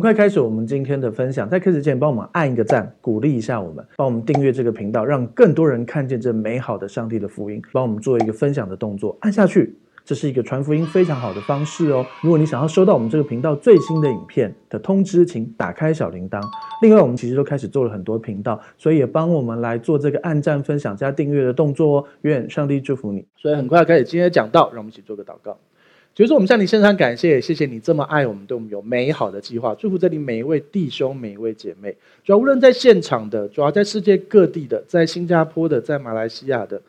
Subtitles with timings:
[0.00, 7.60] 很快开始我们今天的分享，在开始前，帮我们按一个赞，鼓励一下我们，帮我们订阅这个频道，让更多人看见这美好的上帝的福音。
[7.70, 12.06] 帮我们做一个分享的动作，按下去，这是一个传福音非常好的方式哦。
[12.22, 16.40] 如果你想要收到我们这个频道最新的影片的通知，请打开小铃铛。
[16.80, 22.04] 另外，我们其实都开始做了很多频道，所以也帮我们来做这个按赞、分享加订阅的动作哦。
[22.22, 23.26] 愿上帝祝福你。
[23.36, 25.58] 所以很快开始今天的讲道，让我们一起做个祷告。
[26.12, 29.74] 就是我们向你献上感谢，谢谢你这么爱我们，对我们有美好的计划。
[29.76, 36.82] 祝福这里每一位弟兄、每一位姐妹，主要无论在现场的，主要在世界各地的，在新加坡的，在马来西亚的，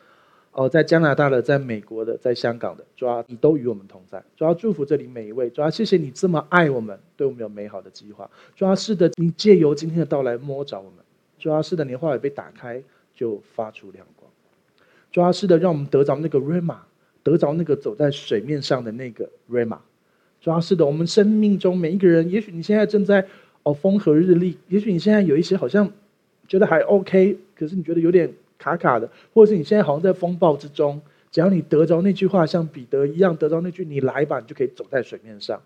[0.52, 4.22] 哦，在加拿大的，在美国的，在香港的，主要你都与我们同在。
[4.36, 8.30] 主要祝福这里每一位，主要谢谢你这么爱我们，对我们有美好的计划。
[8.56, 10.94] 主要是的，你借由今天的到来摸着我们。
[11.40, 12.84] 主要是的，你话语被打开
[13.16, 14.30] 就发出亮光。
[15.12, 16.42] 主要是的，让我们得着那个。
[17.24, 19.78] 得着那个走在水面上的那个 rema，
[20.40, 23.26] 主要是的，我们生命中每一个人，也许你现在正在
[23.64, 25.92] 哦风和日丽，也许你现在有一些好像
[26.48, 35.62] 觉得还 OK，可是你觉得有点卡卡的，或者是你现在好像在风暴之中，只要你得着那句话，像彼得一样得着那句“你来吧”，你就可以走在水面上。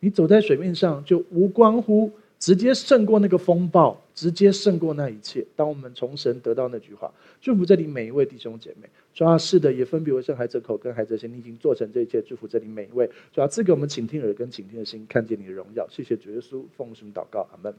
[0.00, 2.10] 你走在水面上，就无关乎
[2.44, 5.42] 直接胜过那个风暴，直接胜过那一切。
[5.56, 8.86] 当我们从神得到那句话，祝福这里每一位弟兄姐妹。
[9.14, 13.08] 主要是的，也分别为圣孩者口跟孩者心，你已经做成这一切，祝福这里每一位。
[13.32, 15.88] 主要赐给我们倾听耳跟倾听的心，看见你的荣耀。
[15.88, 17.48] 谢谢主耶稣，奉什么祷告？
[17.50, 17.74] 阿门。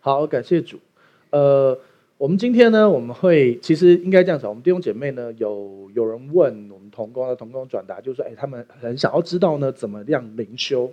[0.00, 0.78] 好，感谢主。
[1.28, 1.78] 呃，
[2.16, 10.90] 我们今天呢，我们会其实应该这样讲，我们弟兄姐妹呢，有有人问我们同工的同工转达，就是说，哎，他们很想要知道呢，怎么样灵修，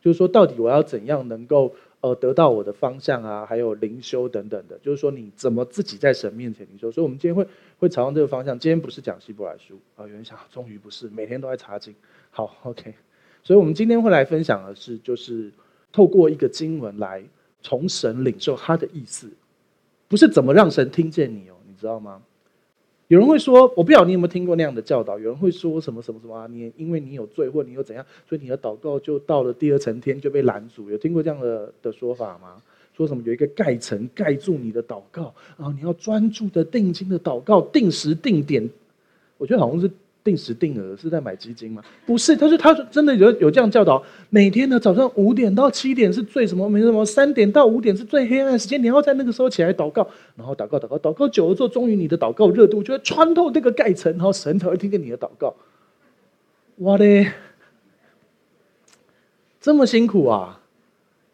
[0.00, 1.72] 就是说，到底我要怎样能够。
[2.02, 6.90] 呃，得到我的方向啊，还有灵修等等的，就是说你怎么自己在神面前灵修。
[6.90, 7.46] 所以，我们今天会
[7.78, 8.58] 会朝向这个方向。
[8.58, 11.94] 今天不是讲希伯来书啊，有人想，终于不是，每天都在查经。
[12.30, 12.92] 好，OK。
[13.44, 15.52] 所以，我们今天会来分享的是，就是
[15.92, 17.22] 透过一个经文来
[17.62, 19.30] 从神领受他的意思，
[20.08, 22.20] 不是怎么让神听见你哦，你知道吗？
[23.12, 25.18] 有人会说，我不晓得你有没有听过那样的教导。
[25.18, 26.46] 有人会说什么什么什么啊？
[26.50, 30.88] 你因为你有罪，或你又怎样，所以你的祷告就到了第二层天就被拦阻。
[30.88, 32.62] 有听过这样的的说法吗？
[32.96, 38.66] 说什么有一个盖层盖住你的祷告，然后你要专注的定睛的祷告，定时定点。
[39.36, 39.90] 我觉得好像是。
[40.24, 41.82] 定时定额是在买基金吗？
[42.06, 44.00] 不是，他说他真的有有这样教导，
[44.30, 46.68] 每天的早上五点到七点是最什么？
[46.68, 50.06] 没什么，三点到五点是最黑暗的时间，你要在那个时候起来祷告，
[50.36, 55.54] 然后祷告祷告祷告久了之后，终于你的祷告热度就会穿透这个盖层，然后神才会听见你的祷告。
[56.76, 57.32] 哇嘞，
[59.60, 60.60] 这么辛苦啊！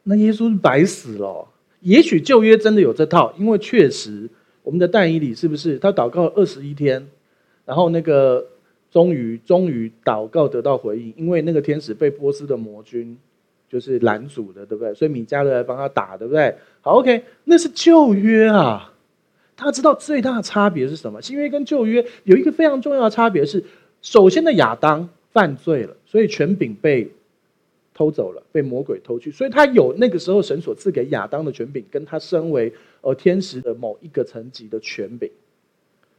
[0.04, 1.46] 那耶稣是白死了。
[1.80, 4.30] 也许旧约真的有这套，因为确实
[4.62, 7.06] 我们的但以理是不是他祷告二十一天，
[7.66, 8.46] 然后那个。
[8.90, 13.16] 终于，终于祷告得到回应，因为那个天使被波斯的魔君
[13.68, 14.94] 就是拦阻的，对不对？
[14.94, 16.54] 所以米迦勒来帮他打，对不对？
[16.80, 18.94] 好，OK，那是旧约啊。
[19.56, 21.20] 他知道最大的差别是什么？
[21.20, 23.64] 新约跟旧约有一个非常重要的差别是，
[24.00, 27.10] 首先的亚当犯罪了，所以权柄被
[27.92, 35.28] 偷走了，被魔鬼偷去，所以他有那个时候神所赐给亚当的权柄，跟他身为呃天使的某一个层级的权柄，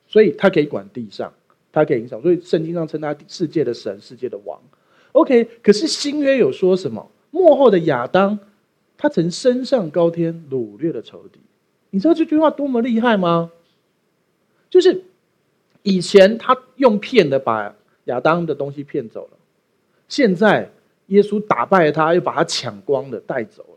[0.05, 1.33] 所以他可以管地上。
[1.71, 4.59] 他可以影响，所以圣经上称他世界的神、世界的王。
[5.11, 7.09] OK，可是新约有说什么？
[7.31, 8.39] 幕后的亚当，
[8.97, 11.39] 他曾升上高天，掳掠了仇敌。
[11.91, 13.51] 你知道这句话多么厉害吗？
[14.69, 15.03] 就是
[15.83, 17.75] 以前他用骗的把
[18.05, 19.37] 亚当的东西骗走了，
[20.07, 20.71] 现在
[21.07, 23.68] 耶稣打败他，又把他抢光了，带走。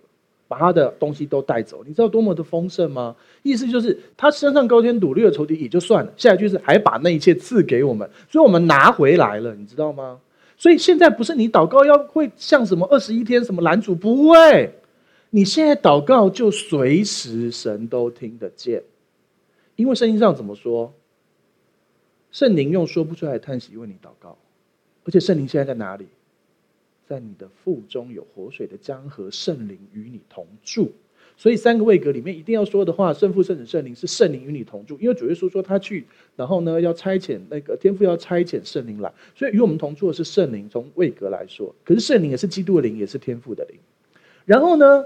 [0.52, 3.16] 把他的东西都带走，你知道多么的丰盛吗？
[3.42, 10.20] 意思就是他身上高天，掳掠仇敌也就算了，下一句是还把那一切赐给我们，所以我们拿回来了，你知道吗？
[10.58, 14.74] 所以现在不是你祷告要会像什么二十一天什么拦阻，不会，
[15.30, 18.82] 你现在祷告就随时神都听得见，
[19.76, 20.92] 因为圣经上怎么说？
[22.30, 24.36] 圣灵用说不出来的叹息为你祷告，
[25.04, 26.06] 而且圣灵现在在哪里？
[27.12, 30.90] 在你的腹中有活水的江河，圣灵与你同住。
[31.36, 34.96] 所以三个位格里面一定要说的话，圣父、圣子、圣灵是圣灵与你同住。
[34.98, 36.06] 因为主耶稣说他去，
[36.36, 40.66] 然后呢要差遣那个天父要差遣圣灵来，所以与我们同住的是圣灵。
[40.70, 43.76] 从位格来说，可是圣灵也是基督的灵，也是天父的灵。
[44.46, 45.04] 然后呢，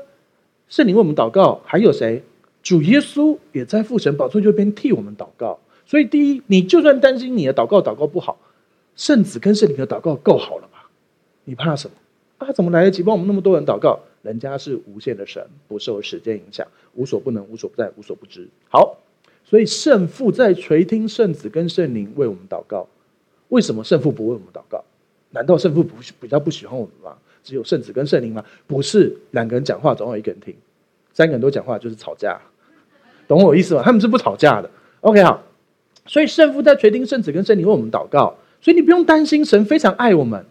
[0.68, 2.22] 圣灵为我们祷告，还有谁？
[2.62, 5.58] 主耶稣也在父神宝座右边替我们祷告。
[5.84, 8.38] 所以第一，你就算担心你的祷告祷告不好，
[8.94, 10.68] 圣子跟圣灵的祷告够好了。
[11.46, 11.96] 你怕什么？
[12.38, 13.98] 啊，怎么来得及帮我们那么多人祷告？
[14.20, 18.46] 人家是无限的神，不受时间影响，无所不能，无所不在，无所不知。
[18.68, 18.98] 好，
[19.44, 22.88] 所以圣父在垂听圣子跟圣灵为我们祷告。
[23.48, 24.84] 为什么圣父不为我们祷告？
[25.30, 27.16] 难道圣父不比较不喜欢我们吗？
[27.44, 28.44] 只有圣子跟圣灵吗？
[28.66, 30.54] 不是，两个人讲话总有一个人听，
[31.14, 32.40] 三个人都讲话就是吵架，
[33.28, 33.82] 懂我意思吗？
[33.84, 34.68] 他们是不吵架的。
[35.00, 35.42] OK，好，
[36.06, 40.44] 所以圣父在垂听圣子跟圣灵为我们祷告，所以你不用担心，神非常爱我们。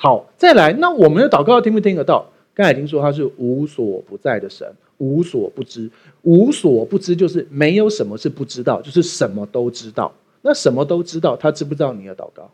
[0.00, 2.24] 好，再来，那我们的祷告听不听得到？
[2.54, 4.64] 刚才已经说他是无所不在的神，
[4.98, 5.90] 无所不知，
[6.22, 10.12] 无所不知就是没有什么是不知道，就是什么都知道。
[10.42, 12.48] 那什么都知道，他知不知道你的祷告？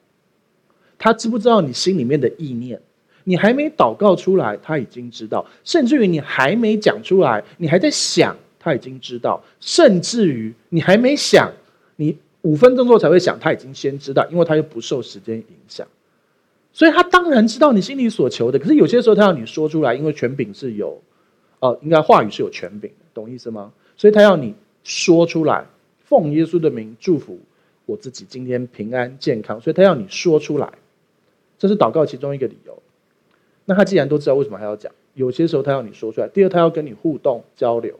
[0.98, 2.80] 他知不知道你心里面的意念？
[3.24, 11.52] 你还没祷告出来，他已经知道；甚至于你还没讲出来，你还在想，他已经知道；甚至于你还没想，
[11.96, 15.86] 你五分钟之后才会想，他已经先知道，因为他又不受时间影响。
[16.74, 21.00] 所以他当然知道你心里所求的，可是有些时候他要你说出来，因为权柄是有，
[21.60, 23.72] 呃，应该话语是有权柄的，懂意思吗？
[23.96, 25.64] 所以他要你说出来，
[26.04, 27.38] 奉耶稣的名祝福
[27.86, 30.72] 我自己今天平安健康，所以他要你说出来，
[31.58, 32.82] 这是祷告其中一个理由。
[33.66, 34.92] 那他既然都知道，为什么还要讲？
[35.14, 36.26] 有些时候他要你说出来。
[36.26, 37.94] 第二，他要跟你互动交流。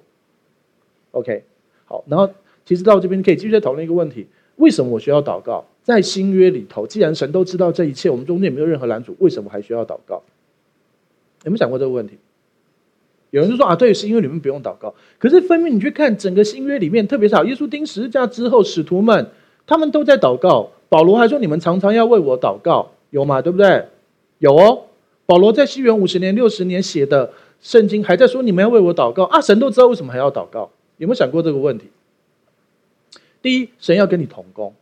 [1.12, 1.44] OK，
[1.84, 2.28] 好，然后
[2.64, 4.26] 其实到这边可以继续再讨论一个问题：
[4.56, 5.64] 为什么我需要祷告？
[5.84, 10.22] 在新约里头，既然神都知道这一切，我们中间也没有任何拦阻，为什么还需要祷告？
[11.44, 12.19] 有没有想过这个问题？
[13.31, 14.94] 有人就说啊，对，是因为你们不用祷告。
[15.19, 19.31] 可是分明你去看整个新约里面，特别是好耶稣钉十字架之后，使徒们
[19.66, 20.70] 他们都在祷告。
[20.88, 23.42] 保罗还说，你们常常要为我祷告，有吗？
[23.42, 23.86] 对不对？
[24.38, 24.84] 有哦。
[25.26, 29.40] 保罗在西元五十年、六十年写的圣经，还在说你们要为我祷告啊。
[29.40, 31.88] 神都知道为什么还要祷告，有没有想过这个问题？
[33.42, 34.72] 第一，神要跟你同工。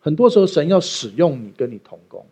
[0.00, 2.24] 很多时候，神要使用你，跟你同工。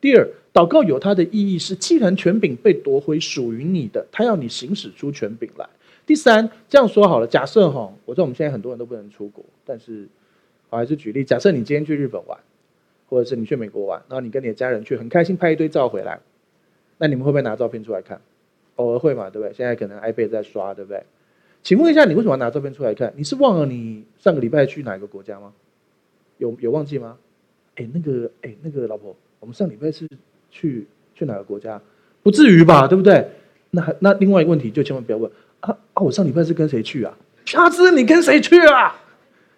[0.00, 5.68] 第二，祷告有它的意义是，既然权柄被夺回，属于你的，他要你行使出权柄来。
[6.04, 10.08] 第三，这样说好了，假设哈，我知道我们现在很多人都不能出国，但是
[10.70, 12.36] 我还是举例，假设你今天去日本玩，
[13.08, 16.18] 或者是你去美国玩，然后你跟你的家人去，很开心拍一堆照回来，
[16.98, 18.20] 那你们会不会拿照片出来看？
[18.74, 19.54] 偶尔会嘛，对不对？
[19.54, 21.04] 现在可能 iPad 在刷，对不对？
[21.62, 23.12] 请问一下，你为什么要拿照片出来看？
[23.16, 25.52] 你是忘了你上个礼拜去哪个国家吗？
[26.42, 27.16] 有有忘记吗？
[27.76, 30.08] 哎，那个哎，那个老婆，我们上礼拜是
[30.50, 31.80] 去去哪个国家？
[32.24, 33.28] 不至于吧，对不对？
[33.70, 35.30] 那还那另外一个问题就千万不要问
[35.60, 36.02] 啊啊！
[36.02, 37.16] 我上礼拜是跟谁去啊？
[37.44, 39.00] 瞎子，你跟谁去啊？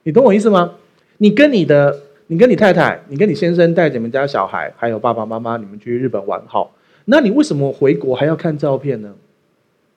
[0.02, 0.75] 你懂我意思吗？
[1.16, 6.76] 你跟你的，你跟你太太，你跟你先生带着你们家小孩，还有爸爸妈妈，你们去日本玩好。
[7.06, 9.14] 那你为什么回国还要看照片呢？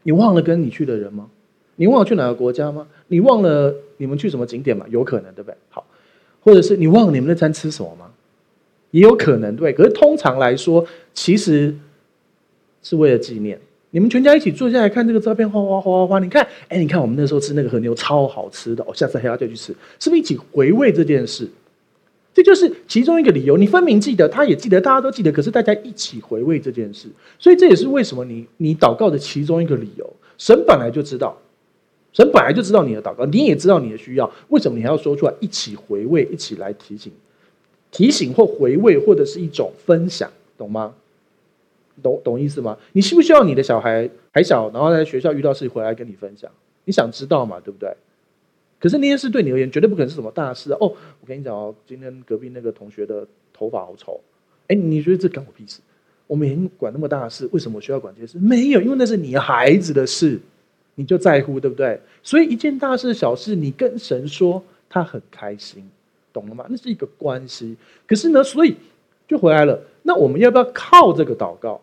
[0.04, 1.30] 你忘了跟你去的人吗？
[1.76, 2.88] 你忘了去哪个国家吗？
[3.08, 4.86] 你忘了你们去什么景点吗？
[4.90, 5.58] 有可能，对不对？
[5.70, 5.86] 好。
[6.48, 8.06] 或者是你忘了你们那餐吃什么吗？
[8.92, 9.74] 也有可能，对。
[9.74, 11.76] 可是通常来说，其实
[12.82, 13.60] 是为了纪念。
[13.90, 21.50] 你们全家一起坐下来看这个照片，哗哗哗哗哗，你看，哎，你看我们那时候吃那个和牛超好吃的，哦，下次还要再去吃，是不是一起回味这件事？
[22.34, 23.58] 这就是其中一个理由。
[23.58, 30.10] 你分明记得，他也记得，大家都记得，可是大家一起回味这件事，所以这也是为什么你你祷告的其中一个理由。
[30.38, 31.38] 神本来就知道。
[32.18, 35.34] 神本来就知道你的祷告，你也知道你的需要，为什么你还要说出来？
[35.40, 37.14] 一起回味，一起来提醒、
[37.92, 40.28] 提醒或回味，或者是一种分享，
[40.58, 40.96] 懂吗？
[42.02, 42.76] 懂懂意思吗？
[42.94, 46.50] 你需不需要你的小孩还小，然后在学校遇到事回来跟你分享？
[46.86, 47.60] 你想知道嘛？
[47.60, 47.96] 对不对？
[48.80, 50.80] 可是那件事对你而言绝对不可能是什么大事哦。
[50.80, 54.20] 我跟你讲哦，今天隔壁那个同学的头发好丑，
[54.70, 55.82] 哎，你觉得这干我屁事？
[56.26, 58.40] 我没管那么大的事，为什么需要管这些事？
[58.40, 60.40] 没有，因为那是你孩子的事。
[61.00, 62.02] 你就在乎，对不对？
[62.24, 65.88] 所以一件大事小事，你跟神说，他很开心，
[66.34, 66.66] 懂了吗？
[66.70, 67.78] 那是一个关系。
[68.08, 68.76] 可是呢，所以
[69.28, 69.80] 就回来了。
[70.02, 71.80] 那我们要不要靠这个祷告？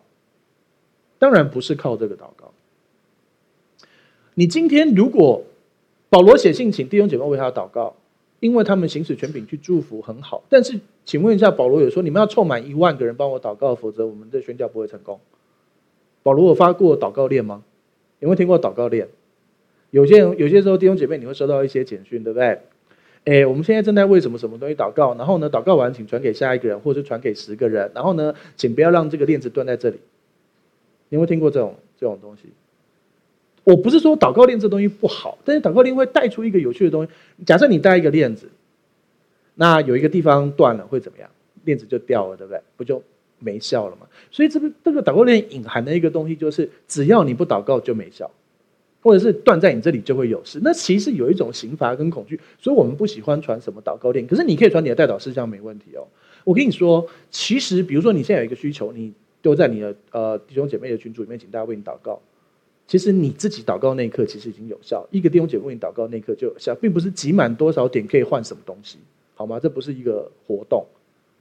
[1.20, 2.50] 当然不是靠这个祷告。
[4.34, 5.44] 你今天如果
[6.10, 7.94] 保罗写信请弟兄姐妹为他祷告，
[8.40, 10.42] 因为他们行使权柄去祝福，很好。
[10.48, 15.20] 但是，请问一下，保罗有说你们要凑满一万个人帮我祷告，否则我们的宣教不会成功。
[16.24, 17.62] 保罗有发过祷告链吗？
[18.20, 19.08] 有没有听过祷告链？
[19.90, 22.58] 有些人有些时候弟兄姐妹，你会收到一些简讯，对不对？
[23.24, 29.98] 哎，我们现在正在为什么什么东西祷告，然后呢，祷告完请传给下一个人，或者是传给十个人，然后呢，请不要让这个链子断在这里。
[31.08, 32.48] 你有听过这种这种东西？
[33.62, 37.12] 我不是说祷告链这东西不好，但是祷告链会带出一个有趣的东西。
[37.46, 38.50] 假设你带一个链子，
[39.54, 41.30] 那有一个地方断了会怎么样？
[41.64, 42.60] 链子就掉了，对不对？
[42.76, 43.02] 不就？
[43.44, 44.06] 没效了嘛？
[44.30, 48.30] 所以这个这个祷告链隐含的一个东西，就是只要你不祷告就没效，
[49.02, 50.58] 或者是断在你这里就会有事。
[50.62, 54.26] 那其实有一种刑罚跟恐惧，所以我们不喜欢传什么祷告链。
[54.26, 56.08] 可是你可以传你的代祷事项没问题哦。
[56.42, 62.20] 我跟你说，其实比如说你现在有一个需求，你丢在你的呃弟兄姐妹的群组里面，请大家为你祷告。
[62.86, 65.06] 其实你自己祷告那一刻，其实已经有效。
[65.10, 68.98] 一个弟兄姐妹为你祷告那一刻就有效，并不是集满多少点可以换什么东西，
[69.34, 69.58] 好吗？
[69.58, 70.84] 这不是一个活动。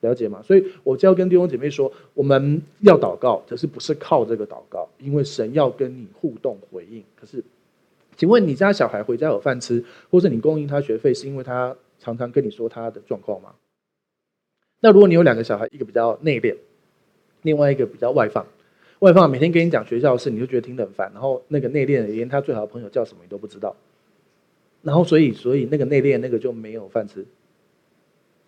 [0.04, 0.42] 了解吗？
[0.44, 7.04] 所以我就要跟弟兄姐妹说，我们要祷告，可是不是靠这个祷告，因为神要跟你互动回应。
[7.16, 7.44] 可是，
[8.16, 13.56] 请问你家小孩回家有饭吃，或者你供应他学费，是因为他常常跟你说他的状况吗？
[14.82, 16.56] 那如果你有两个小孩，一个比较内敛，
[17.44, 18.46] 另外一个比较外放，
[19.00, 21.10] 外放每天跟你讲学校的事，你就觉得听得很烦。
[21.14, 23.76] 然后那个内敛的，连他最好的朋友叫什么你都不知道。
[24.82, 27.26] 然后所以所以那个内敛那个就没有饭吃。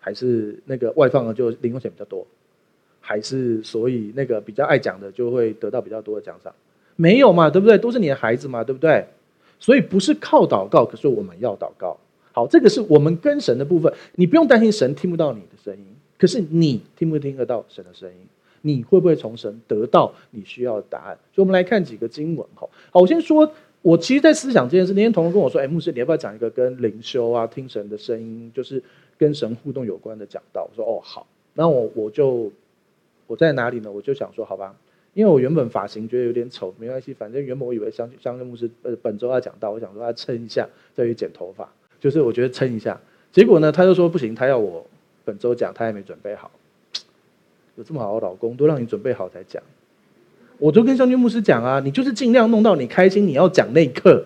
[0.06, 2.24] 还是那个外放的就零用钱比较多，
[3.00, 6.54] 还是所以那个比较爱讲的就会得到比较多的奖赏？
[6.94, 7.76] 没有嘛，对不对？
[7.76, 9.04] 都是你的孩子嘛，对不对？
[9.58, 11.98] 所以不是靠祷告，可是我们要祷告。
[12.30, 15.84] 好，这个是我们跟神的部分，你不用担心神听不到你的声音，
[16.16, 18.28] 可是你听不听得到神的声音？
[18.62, 21.18] 你会不会从神得到你需要的答案？
[21.34, 22.46] 所以，我们来看几个经文。
[22.54, 28.80] 好，好，我先说，我其实，在思想这件事，那天同学跟我说：“哎，牧师，你要不要讲一个跟灵修啊、听神的声音，就是？”
[29.18, 32.52] 跟神互动有关的讲道，我说哦好，那我我就
[33.26, 33.90] 我在哪里呢？
[33.90, 34.76] 我就想说好吧，
[35.14, 43.00] 因为我原本发型觉得有点丑，没关系，反正原本我以为相相信牧师呃本周要讲道，我想说他撑一下再去剪头发，就是我觉得撑一下，
[43.32, 44.86] 结果呢他就说不行，他要我
[45.24, 46.50] 本周讲，他还没准备好，
[47.76, 49.62] 有这么好的老公都让你准备好才讲，
[50.58, 54.24] 我就跟相信牧师讲啊，你就是尽量弄到你开心，你要讲那一刻，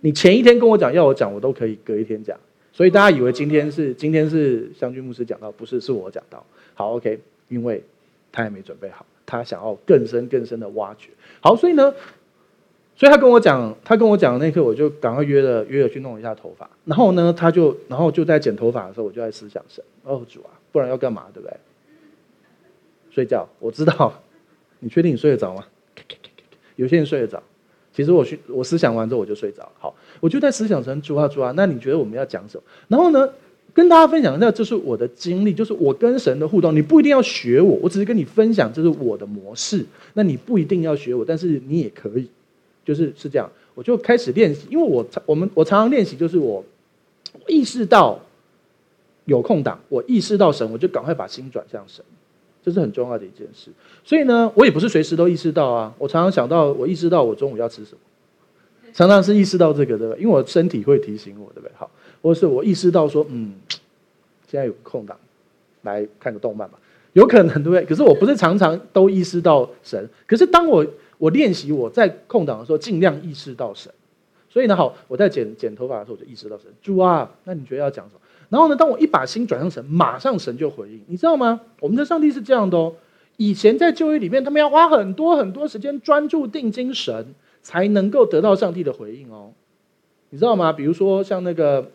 [0.00, 2.36] 你前一天跟我讲要我讲，我都可以隔一天讲。
[2.72, 6.44] 所以大家以为今天是今天是湘军牧师讲到，不是是我讲到。
[6.74, 7.84] 好，OK，因为
[8.32, 11.10] 他还没准备好，他想要更深更深的挖掘。
[11.40, 11.94] 好，所以呢，
[12.96, 16.70] 所以他跟我讲，他跟我讲的那一刻，我就赶快约了约了去弄一下头发。
[16.86, 21.56] 然后呢，他就然后就在剪头发的时候，我就在思想神，哦主啊，不然要干嘛，对不对？
[23.10, 24.22] 睡觉，我知道，
[24.78, 25.66] 你确定你睡得着吗？
[26.76, 27.42] 有些人睡得着。
[27.94, 29.70] 其实我去，我思想完之后我就睡着。
[29.78, 32.62] 好，我就在思想成主啊主啊，那你觉得我们要讲什么？
[32.88, 33.28] 然后呢，
[33.74, 36.74] 跟大家分享，一下这是我的经历，就是我跟神的互动。
[36.74, 39.84] 你不一定要学我，我只是跟你分享，这是我的模式。
[40.14, 42.28] 那你不一定要学我，但是你也可以，
[42.84, 43.50] 就是是这样。
[43.74, 46.64] 我就开始练习，因为我常我们我常常练习，就是我
[47.46, 48.18] 意识到
[49.24, 52.04] 有空档，我意识到神，我就赶快把心转向神。
[52.64, 53.70] 这是很重要的一件事，
[54.04, 55.92] 所以呢，我也不是随时都意识到啊。
[55.98, 57.98] 我常常想到，我意识到我中午要吃什么，
[58.92, 60.14] 常常是意识到这个，对吧？
[60.16, 61.72] 因为我身体会提醒我，对不对？
[61.76, 61.90] 好，
[62.22, 63.54] 或是我意识到说，嗯，
[64.46, 65.18] 现在有空档，
[65.82, 66.78] 来看个动漫吧，
[67.14, 67.84] 有可能，对不对？
[67.84, 70.86] 可是我不是常常都意识到神，可是当我
[71.18, 73.92] 我练习我在空档的时候，尽量意识到神。
[74.48, 76.66] 所以呢，好，我在剪剪头发的时候，我就意识到神。
[76.82, 78.20] 主啊，那你觉得要讲什么？
[78.52, 81.58] 然后呢，当我一把心转向神，马上神就回应，你知道吗？
[81.80, 82.94] 我们的上帝是这样的哦。
[83.38, 89.52] 以前在旧约里面，他们要花很多很多时间专注定睛神，才能够得到上帝的回应哦。
[90.28, 90.70] 你知道吗？
[90.70, 91.92] 比如说像那个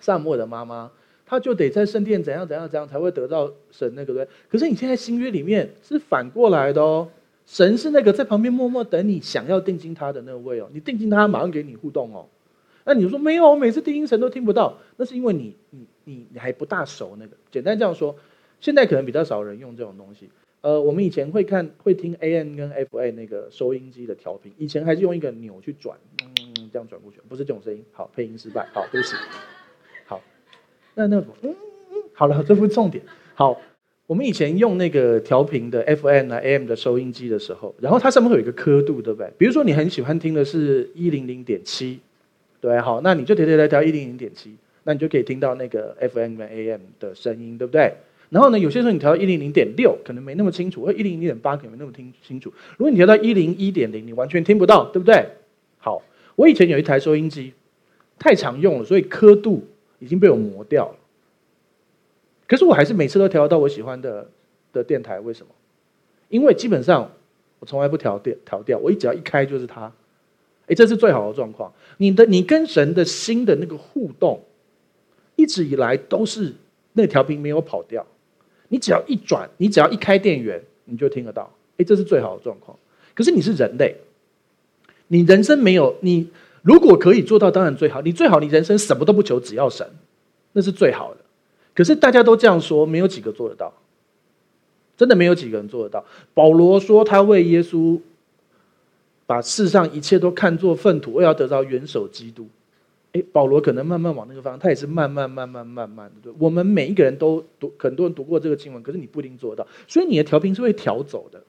[0.00, 0.90] 撒母的妈妈，
[1.24, 4.26] 她就得在圣殿怎样怎样怎样才会得到神那个对。
[4.50, 7.08] 可是你现在新约里面是反过来的哦，
[7.46, 12.26] 神是那个在旁边默默等你想要定睛他的那位哦，你定睛他，马上给你互动哦。
[12.84, 17.36] 那你说没有，我每次定睛神都听不到，那是因为你你你你还不大熟那个。
[17.50, 18.14] 简单这样说，
[18.60, 20.28] 现在可能比较少人用这种东西。
[20.60, 27.82] 呃，我们以前会看会听 AM 跟 FA 那个收音机的调频，以前还是用一个钮去转，嗯，这样转过去，不是这种声音。
[27.92, 29.14] 好，配音失败，好，对不起。
[30.06, 30.20] 好，
[30.94, 31.54] 那那个嗯
[31.90, 33.02] 嗯，好了，这不是重点。
[33.34, 33.60] 好，
[34.06, 39.30] 我们以前用那个调频的 FM 啊 AM 的收音机的时候，然后它上面会有一个刻度，对不对？
[39.36, 42.00] 比如说你很喜欢听的是一零零点七。
[42.64, 47.92] 对，好，那你就调调调调一零零点七，那你就可以听到那个 FM 跟 AM 的声音，对不对？
[48.30, 52.50] 然后呢，有些时候你调到一零零点六，可能没那么清楚；或一零零点八，可能没那么听清楚。
[52.78, 55.26] 如果你调到一零一点零，你完全听不到，对不对？
[55.76, 56.00] 好，
[56.36, 57.52] 我以前有一台收音机，
[58.18, 59.62] 太常用了，所以刻度
[59.98, 60.96] 已经被我磨掉了。
[62.48, 64.26] 可是我还是每次都调到我喜欢的
[64.72, 65.52] 的电台，为什么？
[66.30, 67.10] 因为基本上
[67.58, 69.92] 我从来不调电调调，我一只要一开就是它。
[70.66, 71.70] 哎，这是最好的状况。
[71.98, 74.42] 你的你跟神的心的那个互动，
[75.36, 76.54] 一直以来都是
[76.94, 78.06] 那条频没有跑掉。
[78.68, 81.52] 你只要一转，你只要一开电源，你就听得到。
[81.76, 82.78] 哎，这是最好的状况。
[83.14, 83.94] 可是你是人类，
[85.08, 86.30] 你人生没有你，
[86.62, 88.00] 如果可以做到，当然最好。
[88.00, 89.86] 你最好你人生什么都不求，只要神，
[90.54, 91.20] 那是最好的。
[91.74, 93.70] 可是大家都这样说，没有几个做得到。
[94.96, 96.04] 真的没有几个人做得到。
[96.32, 98.00] 保罗说他为耶稣。
[99.26, 102.48] 把世上一切都看作粪土，我要得到元首基督。
[103.12, 106.14] 诶，保罗可能慢慢往那个方向，他也是慢慢、慢慢、慢慢的。
[106.22, 109.66] 对，我们每一个人都读，很多人读过这个经文，可是你不一定做到。
[109.86, 111.42] 所以你的调频是会调走的。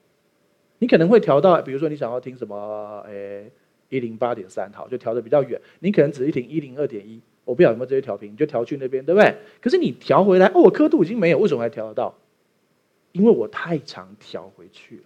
[0.78, 3.50] 你可能会调到，比如说你想要听什么，诶，
[3.88, 5.60] 一零八点三，好，就调的比较远。
[5.80, 9.34] 你可能只是听一零二点一，我不晓得有没有这些调频，你就调去那边，对不对？
[9.60, 12.14] 可是你调回来，哦，我刻度已经没有，为什么还调得到？
[13.10, 15.04] 因为我太常调回去了，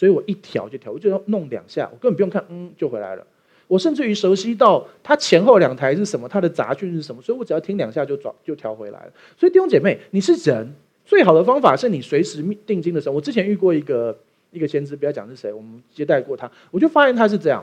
[0.00, 3.26] 所以我一调就调，我就弄两下，我根本不用看，嗯，就回来了。
[3.68, 9.12] 我甚至于熟悉到它前后两台是什么，它的杂讯是什么，所以我只要听两下就转就调回来了。
[9.36, 10.72] 所以弟兄姐妹，你是人，
[11.04, 13.14] 最好的方法是你随时定睛的时候。
[13.14, 14.18] 我之前遇过一个
[14.52, 17.62] 一个先知，不要讲是谁，我们接待过他，我就发现他是这样，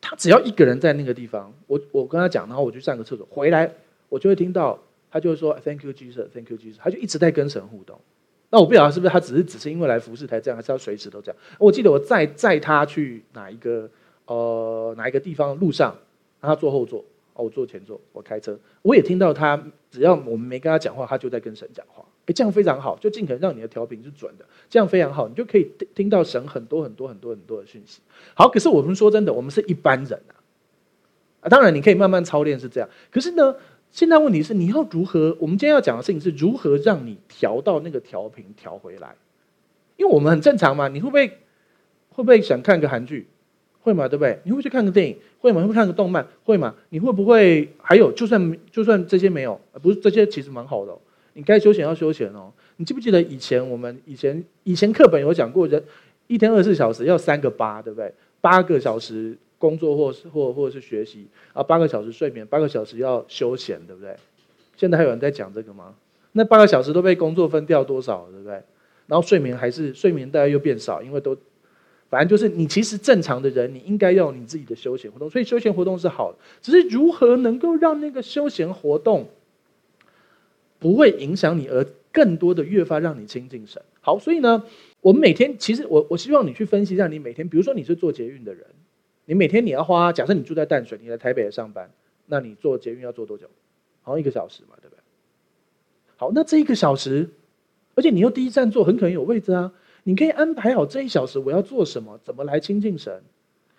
[0.00, 3.68] 他只要一个人在那个地方，我我跟他讲，然后我去上个厕所，回来
[4.08, 4.78] 我就会听到
[5.10, 7.98] 他就会说 Thank you Jesus，Thank you Jesus，他就一直在跟神互动。
[8.52, 11.36] 那我不晓得是不是他只是只是因为来服侍才这样，还是要随时都这样？
[11.58, 13.90] 我记得我载载他去哪一个。
[14.24, 15.94] 呃，哪一个地方路上，
[16.40, 17.04] 让他坐后座，
[17.34, 28.00] 哦，我坐前座，我开车，我也听到他，只要我们没跟他讲话，他就在跟神讲话，哎，这样非常好，就尽可能让你的调频是准的，这样非常好，你就可以听到神很多很多很多很多的讯息。
[28.32, 30.38] 好，可是我们说真的，我们是一般人啊，
[31.40, 33.56] 啊，当然你可以慢慢操练是这样，可是呢，
[33.92, 35.36] 现在问题是你要如何？
[35.38, 39.14] 我们今天要讲的事情是如何让你调到那个调频调回来，
[39.98, 41.28] 因为我们很正常嘛，你会不会
[42.08, 43.28] 会不会想看个韩剧？
[43.82, 44.08] 会吗？
[44.08, 44.38] 对不对？
[44.44, 45.18] 你会不去看个电影？
[45.40, 45.60] 会吗？
[45.60, 46.26] 会不会看个动漫？
[46.44, 46.74] 会吗？
[46.88, 48.10] 你会不会还有？
[48.12, 50.98] 就算就算这些没有，不是这些其实蛮好的哦。
[51.34, 52.50] 你该休闲要休闲哦。
[52.76, 55.82] 你记不记得以前我们以前以前课本有讲过，人
[56.28, 58.14] 一天二十四小时要三个八，对不对？
[58.40, 64.16] 八个小时工作或是或或者是学习啊，八个小时睡眠，八个小时要休闲，对不对？
[64.76, 65.94] 现在还有人在讲这个吗？
[66.32, 68.60] 那八个小时都被工作分掉多少，对不对？
[69.06, 71.36] 然后睡眠还是睡眠大概又变少，因为都。
[72.10, 76.38] 反正就是你其实正常的人，你应该要有你自己的休闲活动，所以休闲活动是好的。
[76.60, 79.28] 只是如何能够让那个休闲活动
[80.78, 83.80] 不会影响你，而更多的越发让你亲近神。
[84.02, 84.62] 好，所以呢，
[85.00, 88.66] 我们每天其实我我希望你去分析一下，你每天，比如说你是坐捷运的人，
[89.32, 91.90] 你每天你要花，假设你住在淡水，你在台北上班，
[92.26, 93.46] 那你坐捷运要坐多久？
[94.02, 94.98] 好像一个小时嘛，对不对？
[96.16, 97.30] 好，那这一个小时，
[97.94, 99.72] 而且你又第一站坐，很可能有位置啊。
[100.02, 103.22] 你可以安排好这一小时我要做什么，怎么来亲近神，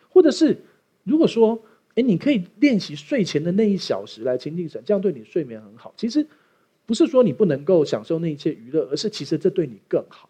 [0.10, 0.58] 或者是
[1.04, 1.62] 如果说，
[1.94, 5.94] 哎，你可以练习睡前的那一小时来亲近神，这样对你睡眠很好。
[5.96, 6.26] 其实
[6.88, 10.28] 不是说你不能够享受那一切娱乐，而是其实这对你更好。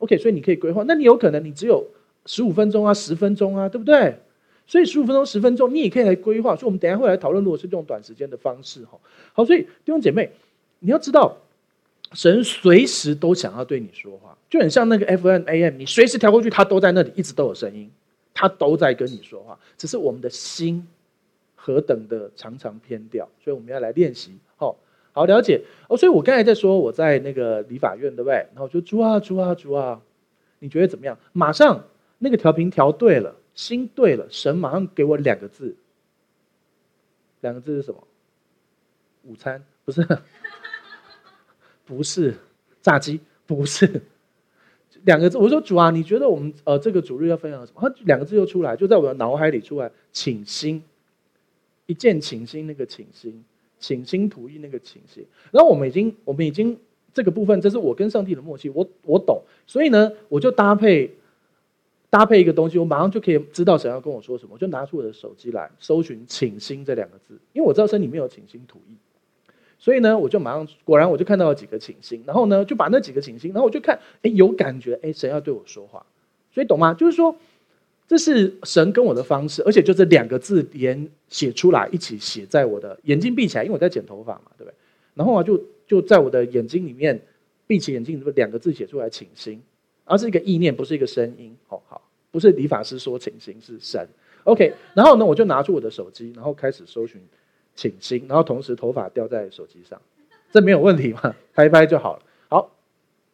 [0.00, 0.84] OK，所以你可以规划。
[0.86, 1.82] 那你有可能你只有
[2.26, 4.18] 十五分钟啊，十分钟啊，对不对？
[4.66, 6.56] 所以十五分钟、十分钟，你也可以来规划。
[6.56, 8.98] 所以我们等下会来讨论，如果是这种短时间的方式，哈，
[9.32, 9.44] 好。
[9.44, 10.30] 所以弟兄姐妹，
[10.80, 11.36] 你要知道。
[12.12, 17.90] 神随时都想要对你说话，就很像那个 FM AM，你随时调过去，它都在那里，一直都有声音，
[18.32, 19.58] 它都在跟你说话。
[19.76, 20.86] 只是我们的心
[21.56, 24.30] 何等的常常偏掉，所以我们要来练习。
[24.54, 24.76] 好，
[25.10, 25.96] 好了解哦。
[25.96, 28.34] 所以我刚才在说我在那个理发院，对不对？
[28.54, 30.00] 然后就主啊主啊主啊，
[30.60, 31.18] 你觉得怎么样？
[31.32, 31.86] 马上
[32.18, 35.74] 那个调频调对了，心对了，神马上给我两个字，
[37.40, 38.06] 两个字是什么？
[39.24, 40.06] 午餐不是。
[41.86, 42.34] 不是
[42.82, 44.02] 炸鸡，不是
[45.04, 45.38] 两个字。
[45.38, 47.80] 我说主啊，你觉得我们呃这个主日要分享什么？
[47.80, 50.82] 他两个字又出来，就在我的脑海里出来，请心，
[51.86, 53.44] 一见倾心那个请心，
[53.78, 55.24] 请心图意那个请心。
[55.52, 56.76] 然后我们已经，我们已经
[57.14, 59.40] 这个部分，这是我跟上帝的默契，我我懂。
[59.64, 61.14] 所以呢，我就搭配
[62.08, 64.50] 搭配一个东西，我马上就可以知道神要跟我说什么。
[64.54, 68.94] 我就拿出我的手机来搜寻“请心”这两个字，因为我知道身里面有请心吐意。
[69.78, 76.06] 所以呢，我就马上，果然我就看到了几个请心，然后呢，就把那几个请心，然后我就看，哎，有感觉，哎，神要对我说话，
[76.50, 76.94] 所以懂吗？
[76.94, 77.36] 就是说，
[78.08, 84.74] 这是神跟我的方式，而且就这两个字连写出来，一起写在我的眼睛闭起来，因为我在剪头发嘛，对不对？
[85.12, 87.20] 然后啊，就就在我的眼睛里面
[87.66, 89.60] 闭起眼睛，这两个字写出来，请心，
[90.04, 91.85] 而是一个意念，不是一个声音，好好，
[92.30, 94.08] 不是理发师说请心，是神。
[94.44, 97.20] OK，然后呢，我就拿出我的手机，然后开始搜寻。
[97.78, 100.00] 请心，然后同时头发掉在手机上，
[100.50, 101.36] 这没有问题嘛？
[101.52, 102.22] 拍一拍就好了。
[102.48, 102.70] 好，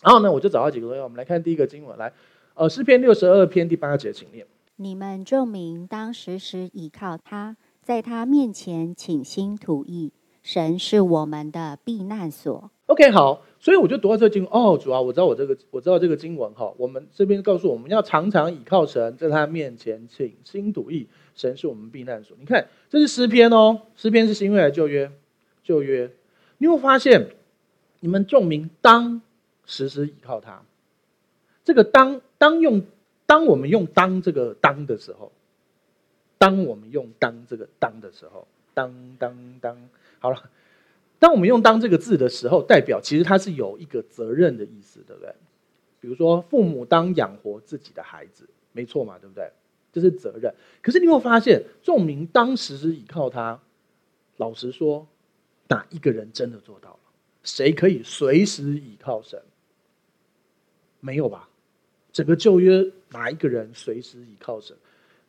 [0.01, 2.13] 然后呢，我就找到几个东西，我们来看第一个经文，来，
[2.55, 12.69] 呃，诗篇六十二篇第八节，请念：你们众民当时时倚靠他，在他面前倾心吐意，神是我们的避难所。
[12.87, 21.07] OK，好，所以我就读到这个经文，哦，主啊，我知道我这个，我知道这个经文哈，我们这边告诉我们要常常倚靠神，在他面前倾心吐意。
[21.37, 22.37] 神是我们避难所。
[22.41, 25.13] 你看，这是诗篇哦，诗篇是新约还是旧约？
[25.63, 26.11] 旧约。
[26.59, 27.29] 你会发现，
[28.01, 29.23] 你们众民当
[29.65, 30.63] 时时倚靠他。
[31.65, 32.83] 这个当当用，
[33.27, 35.31] 当我们用当这个当的时候，
[36.37, 40.51] 当我们用当这个当的时候，当当当，好了。
[41.23, 45.33] 当我们用当这个字的时候，代表其实它是有一个责任的意思，对不对？
[46.01, 49.49] 比如说，父母当养活自己的孩子，没错嘛，对不对？
[49.93, 53.61] 这是责任，可是你会发现，众民当时是倚靠他。
[54.39, 55.07] 老实说，
[55.69, 56.99] 哪一个人真的做到了？
[57.45, 59.41] 谁可以随时倚靠神？
[60.99, 61.49] 没有吧？
[62.13, 64.77] 整个旧约哪一个人随时倚靠神？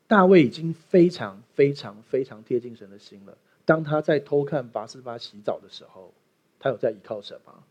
[0.08, 3.38] 大卫已经非常非常非常贴近神的心了。
[3.66, 6.14] 当他在偷看拔斯巴洗澡的时候，
[6.60, 7.64] 他有在依靠什么？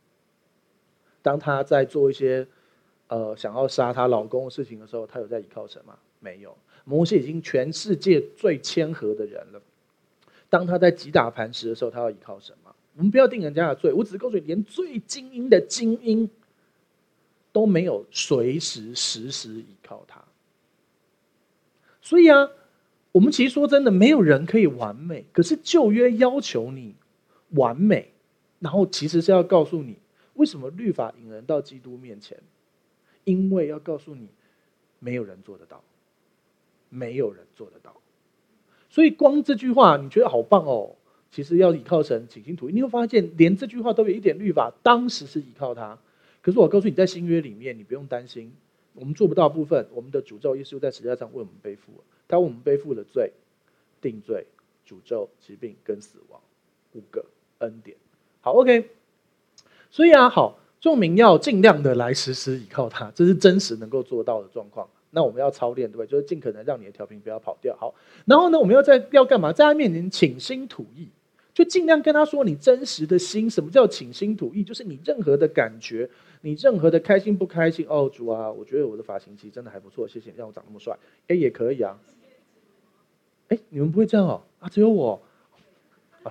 [1.21, 2.47] 当他在做一些
[3.09, 5.99] 呃想要杀她老公的事情的时候，他有在依靠什么？
[6.19, 6.57] 没有。
[6.85, 9.63] 摩西已经全世界最谦和的人了。
[10.51, 12.75] 当他在击打磐石的时候，他要依靠什么？
[12.97, 16.29] 我们不要定人家的罪，我只是告诉你，连最精英的精英
[17.53, 20.23] 都没有随时时时依靠他。
[22.01, 22.51] 所以啊，
[23.13, 25.25] 我们其实说真的，没有人可以完美。
[25.33, 26.95] 可是旧约要求你
[27.51, 28.13] 完美，
[28.59, 29.99] 然后其实是要告诉你，
[30.35, 32.39] 为什么律法引人到基督面前？
[33.25, 34.29] 因为要告诉你，
[34.99, 35.85] 没有人做得到，
[36.89, 37.95] 没有人做得到。
[38.89, 40.97] 所以光这句话，你觉得好棒哦。
[41.31, 44.71] 其实要倚靠神，倾心吐意，你会发现连这句话都有一点律法。
[44.83, 45.99] 当时是倚靠他，
[46.43, 48.53] 可是我告诉你，在新约里面，你不用担心，
[48.95, 51.93] 我们做不到部分，我们的诅咒耶稣在十字架上为我们背负，
[52.29, 53.33] 他为我们背负了罪、
[54.01, 54.47] 定罪、
[54.87, 56.41] 诅咒、疾病跟死亡
[56.93, 57.25] 五个
[57.59, 57.97] 恩典。
[58.41, 58.91] 好，OK。
[59.91, 64.89] 所以啊，好，众民要尽量的来时时倚靠他，这是真实能够做到的状况。
[65.11, 66.07] 那我们要操练，对不对？
[66.07, 67.77] 就是尽可能让你的调频不要跑掉。
[67.77, 69.53] 好，然后呢，我们要在要干嘛？
[69.53, 71.09] 在他面前倾心吐意。
[71.55, 74.65] 就尽量跟他说你真实的心，什么叫倾心吐意？
[74.65, 76.09] 就是你任何的感觉，
[76.43, 77.87] 你任何的开心不开心。
[77.89, 80.97] 哦，主啊，我觉得我的发型其实真的还不错，谢谢让我长那么帅。
[81.29, 81.99] 哎，也可以啊。
[83.49, 84.43] 哎，你们不会这样哦？
[84.61, 85.21] 啊，只有我。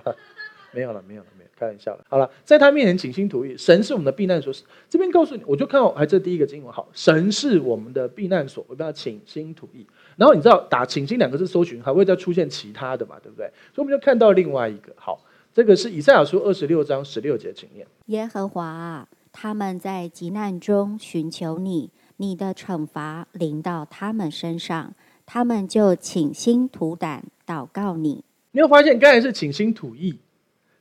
[0.74, 2.04] 没有了，没有了，没有，开玩笑了。
[2.08, 4.50] 好了，在他面前倾心吐意，神是我们的避难所。
[4.88, 9.86] 这边告诉你，我就看到还这第一个经文，好，神是我们的避难所，我们要倾心吐意。
[10.16, 13.20] 然后你知道打“倾心”两个字搜寻，还会再出现其他的嘛？
[13.22, 13.46] 对不对？
[13.74, 15.22] 所以我们就看到另外一个，好，
[15.52, 24.94] 这个是以赛亚书二十六章十六节，请念：耶和华，他们在急难中寻求你，你的惩罚临到他们身上，
[25.26, 28.24] 他们就倾心吐胆祷告你。
[28.52, 30.18] 你有发现刚才是倾心吐意。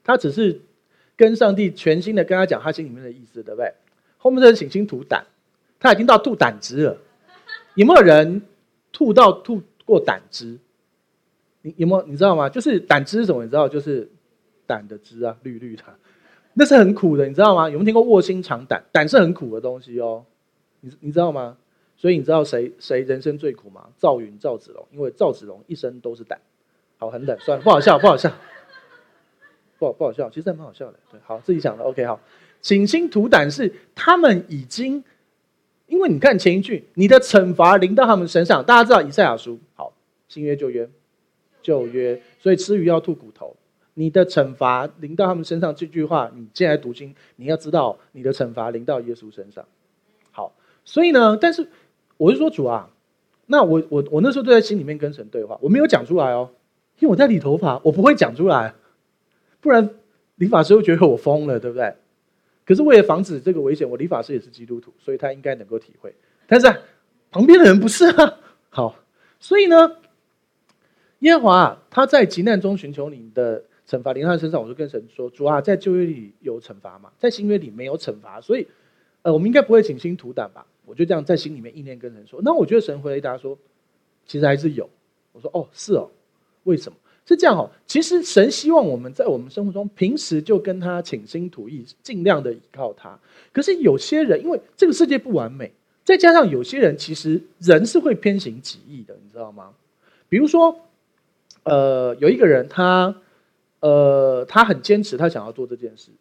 [0.03, 0.59] 他只是
[1.15, 3.71] 跟上帝全心的跟他讲他心里面的意思，对不对？
[4.17, 5.23] 后面这是倾心吐胆，
[5.79, 6.97] 他已经到吐胆汁了。
[7.75, 8.41] 有没有人
[8.91, 10.57] 吐到吐过胆汁？
[11.61, 12.05] 你有没有？
[12.07, 12.49] 你知道吗？
[12.49, 13.43] 就是胆汁是什么？
[13.43, 13.69] 你知道？
[13.69, 14.09] 就是
[14.65, 15.83] 胆的汁啊，绿绿的，
[16.53, 17.69] 那是很苦的，你知道吗？
[17.69, 18.83] 有没有听过卧薪尝胆？
[18.91, 20.25] 胆是很苦的东西哦，
[20.81, 21.57] 你你知道吗？
[21.95, 23.87] 所以你知道谁谁人生最苦吗？
[23.97, 26.39] 赵云、赵子龙，因为赵子龙一生都是胆。
[26.97, 28.31] 好，很冷，算了，不好笑，不好笑。
[29.79, 30.99] 不好不好笑，其实还蛮好笑的。
[31.09, 31.83] 对，好，自己想的。
[31.83, 32.19] OK，好，
[32.61, 35.03] 倾心吐胆是他们已经，
[35.87, 38.63] 因为你看前一句，你的惩罚临到他们身上。
[38.63, 39.93] 大家知道以赛亚书，好，
[40.27, 40.87] 新约旧约，
[41.63, 43.55] 旧约，所以吃鱼要吐骨头。
[43.93, 49.65] 你的惩罚临到他们身上这句话，你进来读经，你要知道你的惩罚临到耶稣身上。
[50.31, 50.53] 好，
[50.85, 51.67] 所以呢，但是
[52.17, 52.89] 我是说主啊，
[53.47, 56.51] 那我我我那时候都在心里面跟神对话，我没有讲出来哦，
[56.99, 58.73] 因为我在理头发，我不会讲出来。
[59.59, 59.89] 不然，
[60.35, 61.93] 理发师会觉得我疯了，对不对？
[62.65, 66.15] 可是为了防止这个危险，我理发师也是基督徒，所以他应该能够体会。
[66.47, 66.67] 但是
[67.29, 68.39] 旁边的人不是啊。
[68.69, 68.95] 好，
[69.39, 69.97] 所以呢，
[71.19, 78.65] 耶和华他在急难中寻求你的惩罚临到身上，我就跟神说：主啊，在旧约里有惩罚嘛，在新约里没有惩罚，所以
[79.21, 80.65] 呃，我们应该不会倾心图胆吧？
[80.85, 82.39] 我就这样在心里面意念跟神说。
[82.41, 83.57] 那我觉得神回答说，
[84.25, 84.89] 其实还是有。
[85.33, 86.09] 我说哦，是哦，
[86.63, 86.97] 为什么？
[87.25, 93.19] 是这样哦，其实神希望我们在我们生活中平时就跟他倾心图意，尽量的依靠他。
[93.51, 95.71] 可是有些人，因为这个世界不完美，
[96.05, 99.73] 再加上有些人其实人是会偏行己意的，你知道吗？
[100.29, 100.79] 比如说，
[101.63, 103.15] 呃，有一个人他，
[103.81, 106.11] 呃，他很坚持他想要做这件事，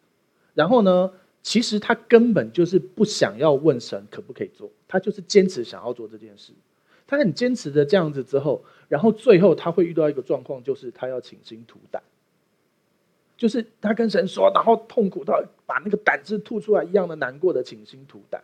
[0.53, 6.53] 然后呢，其实他根本就是不想要问神可不可以做，他就是坚持想要做这件事。
[7.07, 12.01] 他很坚持的这样子之后，然后最后他会遇到一个状况，就是他要倾心吐胆，
[13.37, 18.41] 就是他跟神说，然后痛苦到把那个胆汁吐出来一样的难过的倾心吐胆。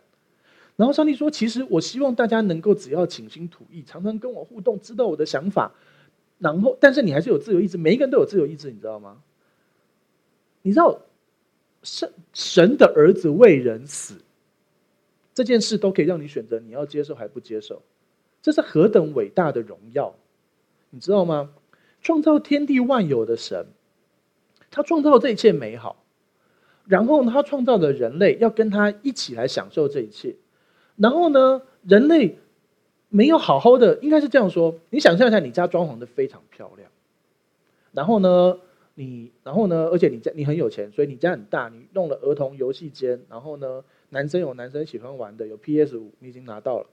[0.76, 5.72] 然后上帝说：“其实我希望大家能够只要倾心吐意，常常跟我互动，知道我的想法。
[6.38, 9.22] 然后，但是你还是有自由意志，每一个人都有自由意志，你知道吗？
[10.62, 11.00] 你知道
[11.82, 14.16] 神神的儿子为人死
[15.34, 17.82] 这件事，都可以让你选择，你要接受还不接受。”
[18.40, 20.14] 这是何等伟大的荣耀，
[20.90, 21.50] 你知道吗？
[22.00, 23.66] 创造天地万有的神，
[24.70, 26.04] 他创造这一切美好，
[26.86, 30.36] 然后他创造的人类要跟他一起来享受这一切，
[30.94, 32.38] 然后呢，人类
[33.08, 36.90] 没有好好的，应该是这样说：你想象一下，你家装潢的非常漂亮，
[37.92, 38.58] 然后呢，
[38.94, 46.86] 你，然后呢，而且你家你很有钱，所以你家很大，你弄了儿童游戏间，然后呢，男生有男生喜欢玩的，有 PS 五，你已经拿到了。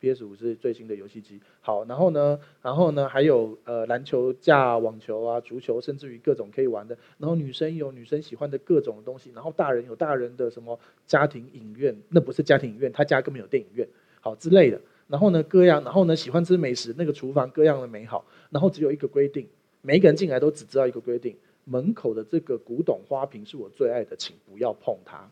[0.00, 1.38] PS 五是最新的游戏机。
[1.60, 6.96] 好，然后呢，然后呢，还有呃篮球架、网球啊、足球，甚至于各种可以玩的。
[7.18, 13.86] 然后女生有女生喜欢的各种东西，然后大人有大人的什么家庭影院，那不是家庭影院，他家根本有电影院，
[14.22, 14.80] 好之类的。
[15.10, 18.24] 然后呢，各样，然后呢，喜欢吃美食，那个厨房各样的美好。
[18.48, 19.48] 然后只有一个规定，
[19.82, 25.28] 每一个人进来都只知道一个规定：门口的这个古董花瓶是我最爱的，请不要碰它。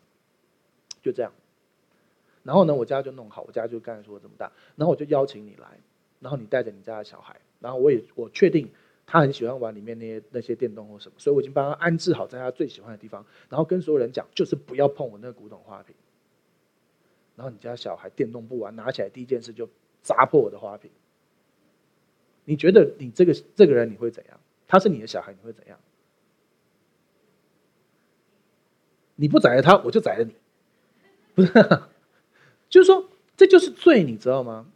[1.01, 1.33] 就这样。
[2.43, 5.79] 然后呢，我家就弄好，我家就刚才说这么大，然后我就邀请你来，
[6.19, 8.69] 然后你带着你家的小孩，然后我也我确定
[9.07, 15.95] 他很喜欢玩里面那些那些电动或什么，所以我已经帮他安置好在他最喜欢的地方，然后跟所有人讲，就是不要碰我那个古董花瓶。
[17.39, 19.71] 然后你家小孩电动不玩，拿起来第一件事就
[20.03, 20.91] 砸破我的花瓶。
[22.45, 24.41] 你觉得你这个这个人你会怎样？
[24.67, 25.79] 他是你的小孩，你会怎样？
[29.15, 30.35] 你不宰了他，我就宰了你，
[31.37, 31.53] 不是？
[32.69, 34.67] 就是说，这就是罪，你知道吗？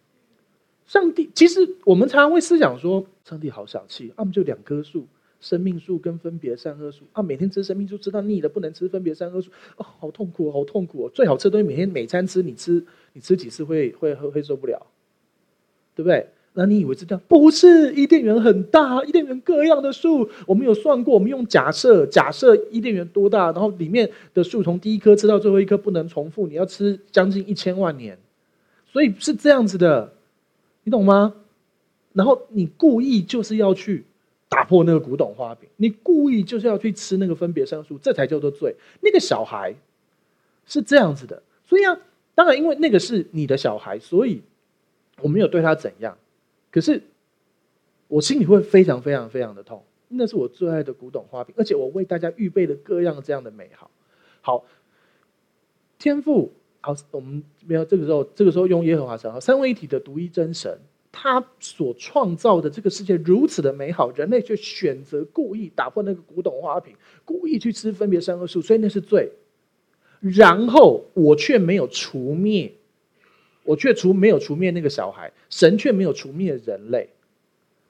[0.86, 5.08] 上帝其实我们常常会思想说，上帝好小气，啊，不就两棵树，
[5.42, 11.10] 生命树跟分别善恶树啊，每天吃生命树吃到腻了，不能吃分别善恶树，哦，好痛苦，好痛苦哦！
[11.12, 14.86] 最好吃的东西每天每餐吃，你吃你吃几次会会会受不了，
[15.94, 16.28] 对不对？
[16.54, 17.20] 那你以为这样？
[17.28, 28.18] 不是，伊甸园很大，伊甸园各样的树，我们有算过，我们用假设，假设伊甸园多大，然后里面的树从第一棵吃到最后一棵不能重复，你要吃将近一千万年，
[28.86, 30.12] 所以是这样子的，
[30.84, 31.34] 你懂吗？
[32.12, 34.04] 然后你故意就是要去
[34.52, 38.76] 打破那个古董花瓶，你故意就是要去吃那个分别生数，这才叫做罪。
[39.00, 39.74] 那个小孩
[40.66, 41.98] 是这样子的，所以啊，
[42.34, 44.42] 当然因为那个是你的小孩，所以
[45.22, 46.18] 我没有对他怎样。
[46.70, 47.02] 可是，
[48.08, 49.82] 我心里会非常非常非常的痛。
[50.08, 53.90] 那是我最爱的古董花瓶，而且我为大家预备了各样这样的美好。
[54.42, 54.66] 好，
[55.98, 60.78] 天赋，好，我们没有这个时候，这个时候用耶和华神，三位一体的独一真神，
[61.12, 69.30] 他所创造的这个世界如此的美好，人类却选择故意打破那个古董花瓶，故意去吃分别善恶树，所以那是罪。
[70.20, 72.72] 然后我却没有除灭。
[73.64, 77.10] 我却除没有除灭那个小孩，神却没有除灭人类。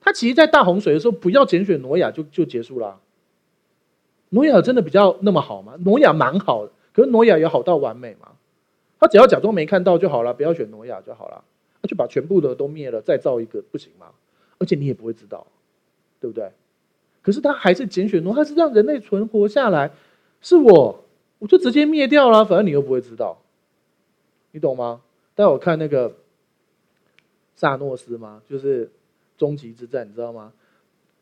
[0.02, 3.00] 他其实，在大洪水的时候，不要拣选挪亚就就结束了。
[4.28, 5.74] 挪亚真的比较那么好吗？
[5.78, 8.32] 挪亚蛮好的，可是挪亚有好到完美吗？
[9.00, 11.42] 他只要假装没看到就好了，不要选挪亚就好了。
[11.82, 14.06] 他就把全部的都灭了，再造一个不行吗？
[14.58, 15.44] 而且你也不会知道，
[16.20, 16.50] 对不对？
[17.20, 19.90] 可是他还是拣选诺，他是让人类存活下来。
[20.40, 21.04] 是我，
[21.38, 23.42] 我就直接灭掉了，反正你又不会知道，
[24.52, 25.02] 你懂吗？
[25.34, 26.14] 但我看那个
[27.54, 28.42] 萨诺斯吗？
[28.48, 28.90] 就是
[29.36, 30.52] 终极之战，你知道吗？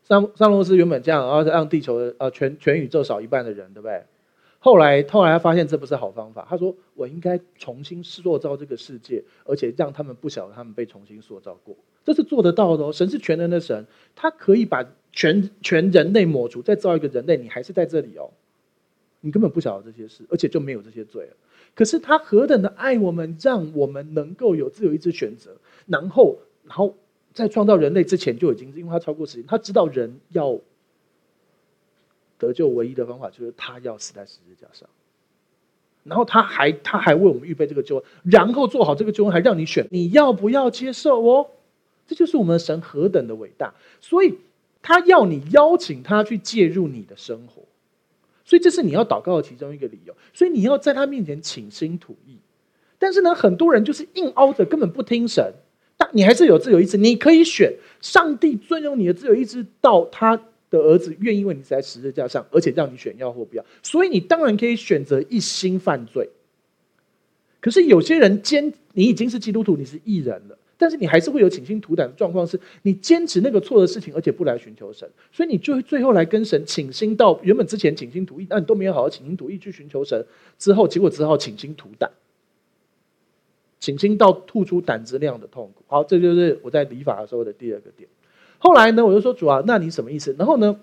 [0.03, 4.03] 萨萨诺斯原本这样，然后让地球的呃全全宇宙少一半的人，对不对？
[4.63, 12.93] 后来后来他发现这不是好方法，他说我应该重新塑造这个世界，而且让他们不晓得他们被重新塑造过，这是做得到的哦。
[12.93, 18.29] 神是全能的神，他可以把全全人类抹除，再造一个人类，你还是在这里哦。
[19.21, 21.35] 你根本不晓得这些事，而且就没有这些罪了。
[21.73, 26.95] 可是他何等的爱我们，让我们能够有自由意志选择，然后，然后
[27.33, 30.59] 在创造人类之前就已经，因为他超过时间，他知道人要
[32.41, 34.89] 得救唯一的方法就是他要死在十字架上，
[36.03, 41.47] 然后他还他还为我们预备这个救恩，然后做好这个救恩，还让你选你要不要接受哦，
[42.07, 44.39] 这就是我们神何等的伟大，所以
[44.81, 47.61] 他要你邀请他去介入你的生活。
[48.43, 52.37] 所以这是你要祷告的其中一个理由，所以你要在他面前倾心吐意。
[52.97, 55.53] 但是呢，很多人就是硬凹着，根本不听神。
[55.95, 57.73] 但你还是有自由意志，你可以选。
[58.01, 63.63] 上帝尊重你的自由意志，到他的儿子愿意为你死在十字架上，而且让你选要或不要。
[63.83, 66.27] 所以你当然可以选择一心犯罪。
[67.59, 70.57] 可是有些人坚，你已经是基督徒，你是义人了。
[70.77, 80.25] 但是你还是会有倾心吐胆的状况，是你坚持那个错的事情，而且不来寻求神，所以你就最后来跟神倾心到原本之前倾心吐意，那你都没有好好倾心吐意去寻求神，
[80.57, 82.09] 之后结果只好倾心吐胆，
[83.79, 85.83] 倾心到吐出胆汁那样的痛苦。
[85.85, 88.09] 好，这就是我在理法的时候的第二个点。
[88.63, 90.35] 后来呢，我就说主啊，那你什么意思？
[90.37, 90.79] 然后呢，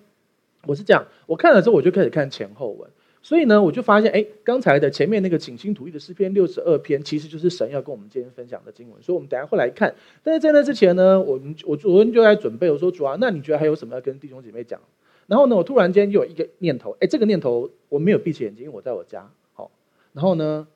[0.66, 2.90] 我是这样，我看了之后我就开始看前后文。
[3.22, 9.00] 所以呢，我就发现，哎，刚才的前面那个倾心吐意的诗篇六十二篇，其实就是神要跟我们今天分享的经文。
[9.02, 9.94] 所以，我们等下会来看。
[10.22, 14.80] 但是在那之前呢，我们我昨天就在准备，我说主啊，那你觉得还有什么要跟弟兄姐妹讲？
[15.26, 19.70] 然后呢，我突然间就有一个念头，哎，这个念头我没有闭起眼睛，因为我在我家，好。
[20.12, 20.66] 然后呢，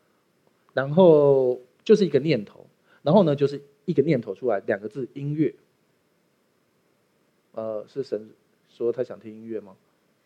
[0.75, 2.67] 然后就是一个念头，
[3.03, 5.55] 然后呢就是一个念头出来，两个字，音乐。
[7.53, 8.31] 呃，是神
[8.69, 9.77] 说他想听音乐吗？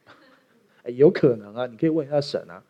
[0.86, 2.62] 有可能啊，你可以问一下神啊。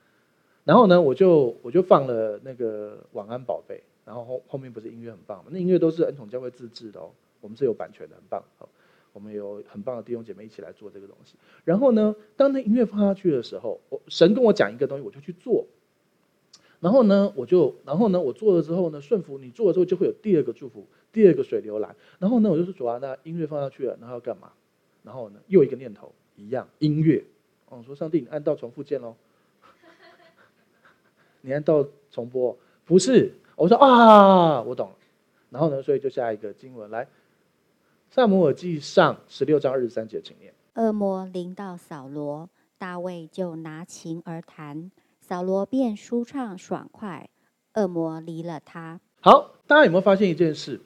[0.65, 5.51] 然后呢，我就我就放了那个晚安宝贝，然后后后面不是音乐很棒吗？
[5.51, 8.43] 那音乐都是恩宠教会自制的哦，我们是有版权的，很棒。
[8.59, 8.69] 好，
[9.13, 11.37] 我们有很棒的弟兄姐妹一起来做这个东西。
[11.65, 15.67] 然后呢，当那音乐放下去的时候，我神跟我讲一个东西，我就去做。
[16.81, 20.87] 然后呢，我就然后呢，我做了之后呢，顺服你做了之后，就会有第二个祝福，
[21.17, 21.97] 第二个水流来。
[22.19, 24.53] 然后呢，我就说主啊，那音乐放下去了，然后要干嘛？
[25.03, 27.25] 然后呢，又一个念头一样，音乐。
[27.71, 29.17] 哦，我说上帝，你按到重复键喽。
[31.41, 33.33] 你按到重播，不是？
[33.57, 34.97] 我说啊，我懂了。
[35.49, 37.09] 然后呢，所以就下一个经文来，
[38.11, 40.53] 撒母耳记上十六章二十三节，请念。
[40.75, 44.93] 恶魔临到扫罗，大卫就拿琴而弹。
[45.23, 47.31] 扫罗便舒畅爽快，
[47.73, 49.01] 恶魔离了他。
[49.23, 50.79] 好，大家有没有发现一件事？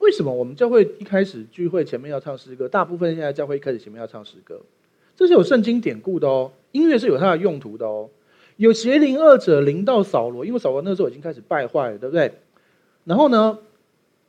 [0.00, 2.68] 为什么我们教会一开始聚会前面要唱诗歌？
[2.68, 4.60] 大部分现在教会一开始前面要唱诗歌，
[5.16, 6.52] 这是有圣经典故的哦。
[6.72, 8.10] 音乐是有它的用途的哦。
[8.56, 12.32] 有邪灵二者临到扫罗，因为扫罗那时候已经开始败坏了，对不对？
[13.04, 13.58] 然后呢，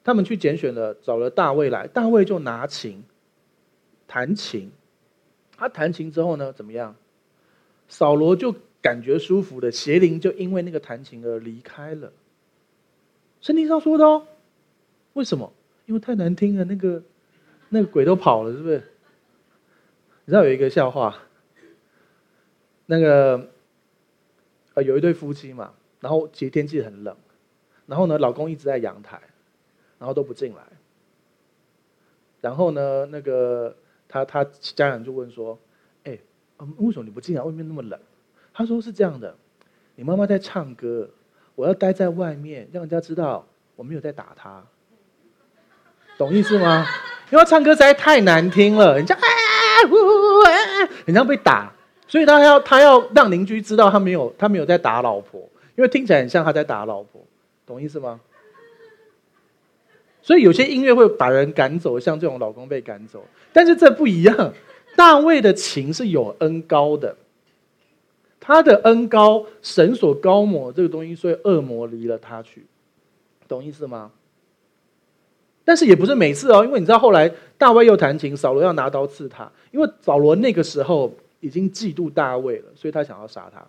[0.03, 3.03] 他们去拣选了，找了大卫来，大卫就拿琴
[4.07, 4.71] 弹琴。
[5.57, 6.95] 他弹琴之后呢，怎么样？
[7.87, 8.55] 扫罗就。
[8.83, 12.11] 感觉舒服的邪灵就因为那个弹琴而离开了。
[13.39, 14.25] 圣经上说的哦，
[15.13, 15.53] 为什么？
[15.91, 17.03] 因为太难听了，那个
[17.67, 18.81] 那个鬼都跑了，是不是？
[20.23, 21.17] 你知道有一个笑话，
[22.85, 23.49] 那个
[24.73, 27.17] 呃有一对夫妻嘛，然后其实天气很冷，
[27.87, 29.21] 然后呢老公一直在阳台，
[29.99, 30.63] 然后都不进来，
[32.39, 33.75] 然后呢那个
[34.07, 35.59] 他他家人就问说，
[36.05, 36.17] 哎，
[36.77, 37.43] 为什么你不进来？
[37.43, 37.99] 外面那么冷？
[38.53, 39.35] 他说是这样的，
[39.95, 41.09] 你妈妈在唱歌，
[41.55, 44.65] 我要待在外面，让人家知道我没有在打她，
[46.21, 46.85] 懂意思吗？
[47.31, 49.21] 因为唱歌实在太难听了，人家啊
[49.89, 49.95] 呜
[50.45, 50.51] 啊，
[51.05, 51.73] 人家被打，
[52.07, 55.41] 所以他要他要让邻居知道他没有他没有在打老婆，
[55.75, 57.25] 因为听起来很像他在打老婆，
[57.65, 58.19] 懂意思吗？
[60.21, 64.53] 所以有些音乐会把人赶走，像这种老公被赶走，但是这不一样，
[64.95, 67.17] 大卫的琴是有恩高的。
[68.39, 72.67] 他的恩高，神所高抹这个东西，所以恶魔离了他去，
[73.47, 74.11] 懂意思吗？
[75.63, 83.65] 但是也不是每次哦，因为你知道后来大卫又弹琴，扫罗要拿刀刺他，因为扫罗那个时候已经嫉妒大卫了，所以他想要杀他。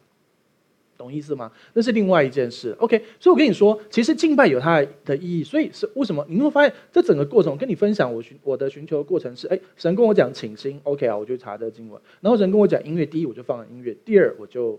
[0.95, 1.51] 懂意思吗？
[1.73, 2.77] 那是另外一件事。
[2.79, 5.43] OK，所以我跟你说，其实敬拜有它的意义。
[5.43, 6.25] 所以是为什么？
[6.29, 12.01] 你会发现这整个过程，跟你分享我寻我的寻求的过程是：哎，神跟我讲请心，OK 啊，我就查这个经文。
[12.21, 14.79] 然后神跟我讲音乐，第一我就放了音乐，第二我就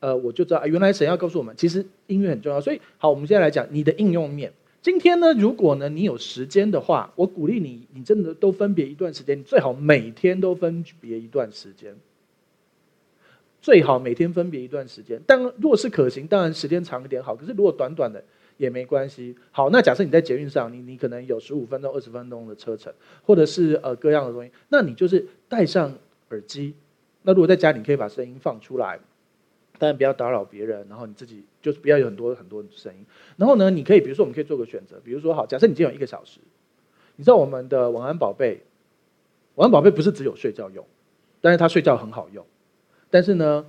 [0.00, 2.60] 呃我就知道，原来神要告诉我们，其实音乐很重要。
[2.60, 4.52] 所以好，我们现在来讲你的应用面。
[4.82, 11.94] 今天呢，如果呢你有时间的话，我鼓励你，你真的都分别一段时间，你最好每天都分别一段时间。
[13.60, 17.36] 最好每天分别一段时间，但如果是可行，当然时间长一点好。
[17.36, 18.20] 可是如果短短的
[18.56, 19.36] 也没关系。
[19.52, 22.92] 好，那假设你在捷运上，你你可能有十五分钟、二十分钟的车程，
[23.22, 25.94] 或者是呃各样的东西，那你就是戴上
[26.30, 26.74] 耳机。
[27.22, 28.98] 那如果在家里，你可以把声音放出来，
[29.78, 33.06] 当然不要打扰别人，然后你自己就是不要有很多很多声音。
[33.36, 36.40] 然后呢，你可以比如说我们可以做个选择，比如说好，假设你今天有一个小时，
[37.16, 38.60] 你知道我们的晚安宝贝，
[39.54, 40.84] 晚安宝贝不是只有睡觉用，
[41.40, 42.44] 但是它睡觉很好用。
[43.08, 43.64] 但是呢，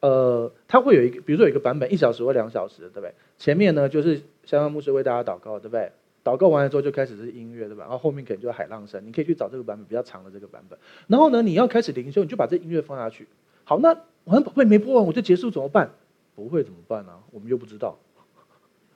[0.00, 3.14] 呃，它会有一个，比如说有一个版本一小时或两小时，对不对？
[3.38, 5.92] 前面呢就是香香牧师为大家祷告，对不对？
[6.24, 7.82] 祷告完了之后就开始是音乐，对吧？
[7.82, 10.78] 然后后面可能就是海浪声，你可以去找这个版本比较长的这个版本。
[11.06, 13.28] 然后呢，你要开始灵修，你就把这音乐放下去。
[13.64, 13.88] 好，那
[14.24, 15.90] 晚安宝贝没播完我就结束怎么办？
[16.34, 17.96] 不会怎么办呢、我们又不知道，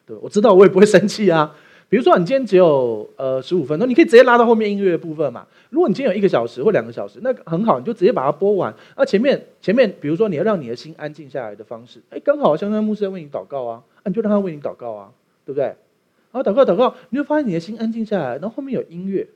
[0.07, 1.55] 对，我知道我也不会生气啊。
[1.91, 5.47] 比如说，你今天只有呃十五分钟，你可以直接拉到后面音乐的部分嘛。
[5.71, 8.75] 如果你今天有一个小时或两个小时，那很好，你就直接把它播完。
[8.95, 15.11] 那前面前面，比如说你要让你的心安静下来的方式，哎，刚好香香牧师在为你祷告啊，那你就让他为你祷告啊，
[15.47, 15.65] 对不对？
[15.65, 19.27] 然后祷告祷告，你就发现你的心安静下来，然后后面有音乐，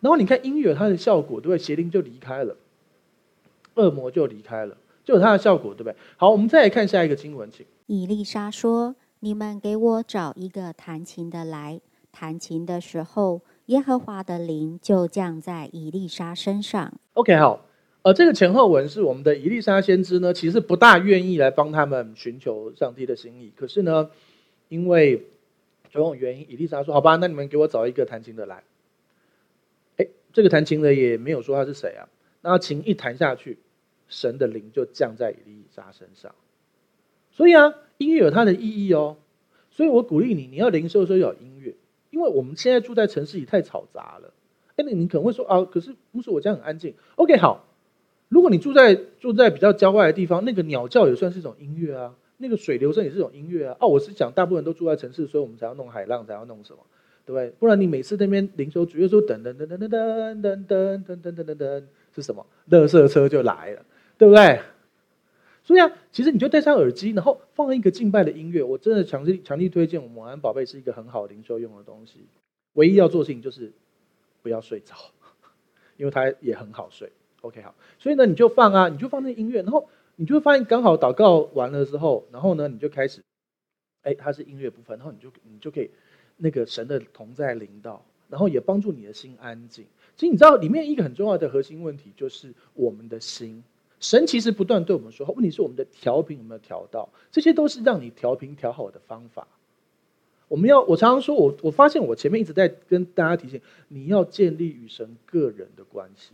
[0.00, 1.58] 然后你看音乐它的效果，对不对？
[1.58, 2.54] 邪灵就离开了，
[3.76, 5.96] 恶魔就离开了，就有它的效果，对不对？
[6.16, 7.64] 好，我们再来看下一个经文，请。
[7.86, 16.94] 以丽莎说：“你们给我找一个弹琴的来。”弹琴的时候，耶和华的灵就降在以丽莎身上。
[17.14, 17.66] OK，好，
[18.02, 23.52] 呃，这个前后文是我们的以丽莎先知呢，其实不大愿意来帮他们寻求上帝的心意。
[23.56, 24.08] 可是呢，
[24.68, 25.16] 因为
[25.90, 28.62] 种种原因，以丽莎说：“好吧，那你们给我找一个弹琴的来。”
[29.98, 32.08] 哎，这个弹琴的也没有说他是谁啊。
[32.42, 33.58] 那琴一弹下去，
[34.08, 36.34] 神的灵就降在以利沙身上。
[37.30, 39.16] 所以啊，音乐有它的意义哦。
[39.70, 41.74] 所以我鼓励你，你要灵修的时候要有音乐。
[42.10, 44.32] 因为我们现在住在城市里太嘈杂了，
[44.76, 46.94] 哎，那你可能会说啊，可是不是我家很安静。
[47.16, 47.66] OK，好，
[48.28, 53.76] 如果你住在住在比较郊外的地方，那个鸟叫也算是一种音乐啊，那个水流声也是一种音乐啊。
[53.80, 56.78] 哦，我是讲大部分都住在城市，所以我们才要弄海浪，才要弄什么，
[57.26, 57.50] 对不对？
[57.58, 61.82] 不然你每次那边灵修主耶稣噔噔噔噔噔噔噔噔噔噔噔噔噔
[62.14, 62.46] 是什么？
[62.70, 63.84] 垃圾车就来了，
[64.18, 64.60] 对不对？
[65.62, 68.62] 所以啊，其实你就戴上耳机，然后放一个敬拜的音乐。
[68.62, 72.26] 我真的强力强力推荐，我们晚安宝贝是一个很好的灵修用的东西。
[72.74, 73.72] 唯一要做的事情就是
[74.42, 74.94] 不要睡着，
[75.96, 77.10] 因为它也很好睡。
[77.40, 83.22] OK，好，所以呢，你就放啊，你就放那音乐，然后你就会发现刚好祷告完了之后，然后呢，你就开始，
[84.02, 85.90] 哎，它是音乐部分，然后你就你就可以
[86.36, 89.86] 那个神的同在临到，然后也帮助你的心安静。
[90.16, 93.64] 其实你知道里面一个很重要的核心问题就是我们的心，
[94.04, 99.48] 神其实不断对我们说，问题是我们的调频有没有调到，这些都是让你调频调好的方法。
[100.46, 106.32] 我们要，我常常说，我我发现我前面一直在跟大家提醒，你要建立与神个人的关系。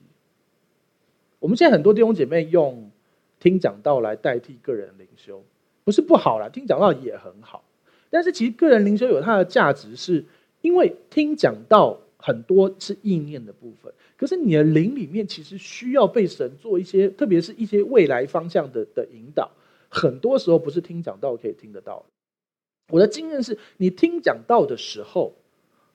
[1.38, 2.90] 我们现在很多弟兄姐妹用
[3.38, 5.44] 听讲道来代替个人灵修，
[5.84, 7.62] 不是不好啦，听讲道也很好。
[8.10, 10.24] 但是其实个人灵修有它的价值，是
[10.60, 19.50] 因为听讲道很多是意念的部分，可是你的灵里面其实需要被神做一些，特别是一些未来方向的的引导，
[19.88, 22.04] 很多时候不是听讲道可以听得到的。
[22.92, 25.34] 我的经验是，你听讲道的时候，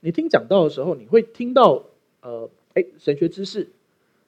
[0.02, 1.84] 你听讲道的时候，你会听到
[2.22, 3.68] 呃，哎，神学知识、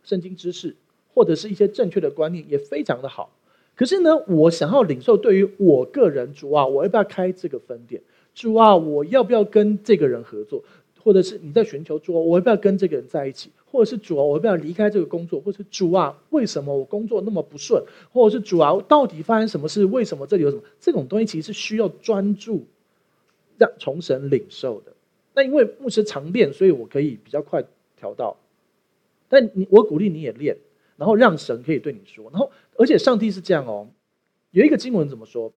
[0.04, 0.76] 圣经知识。
[1.14, 3.32] 或者是一些正确的观念也非常的好，
[3.76, 8.04] 可是呢，我想要领受对于我个人主啊，我要不要开这个分店？
[8.36, 10.64] 主啊，我要不要跟这个人合作？
[11.08, 13.50] 或者是你在寻求主，我要不要跟这个人在一起？
[13.64, 15.40] 或者是主啊，我要不要离开这个工作？
[15.40, 17.82] 或者是主啊，为什么我工作那么不顺？
[18.12, 19.86] 或者是主啊，到底发生什么事？
[19.86, 20.64] 为什么这里有什么？
[20.82, 22.66] 这种东西其实是需要专注
[23.58, 24.92] 让从神领受的。
[25.34, 27.64] 那因为牧师常练，所以我可以比较快
[27.96, 28.36] 调到。
[29.30, 30.58] 但你，我鼓励你也练。
[30.98, 33.88] 然后让神可以对你说，然后而且上帝是这样哦，
[34.52, 35.54] 有一个经文怎么说？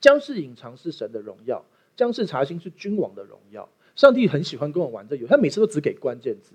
[0.00, 1.64] 将事隐藏是神的荣耀，
[1.96, 3.68] 将事查清是君王的荣耀。
[4.00, 6.54] 上帝很喜欢跟我玩这游戏，他每次都只给关键字，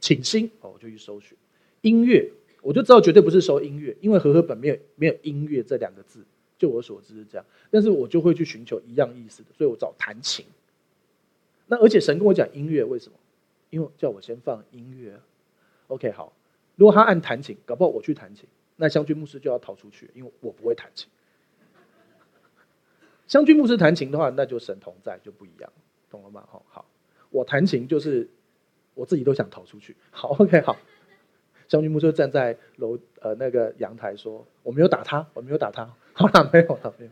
[0.00, 1.38] 请心哦，我就去搜寻
[1.82, 2.28] 音乐，
[2.62, 6.24] 我就知道绝对不是搜音乐，因为和合本没有没有音乐这两个字，
[6.58, 7.46] 就我所知是这样。
[7.70, 10.44] 但是我就会去寻求一样意思的，所以我找弹琴。
[11.68, 13.16] 那而且神跟我讲音乐，为什么？
[13.70, 15.20] 因为叫我先放音乐。
[15.86, 16.32] OK，好。
[16.74, 21.08] 如果他按弹琴，搞不好我去弹琴，那湘军牧师就要逃出去，因为我不会弹琴。
[23.28, 25.72] 湘军牧师弹琴的话，那就神同在就不一样，
[26.14, 26.44] 懂了吗？
[26.48, 26.84] 好，好，
[27.30, 28.28] 我弹琴就是
[28.94, 29.96] 我自己都想逃出去。
[30.12, 30.76] 好，OK，好。
[31.66, 35.90] 将军牧师站在楼呃那个阳台说：“我没有打他，我没有打他。
[36.12, 37.10] ”好了，没有了，没有。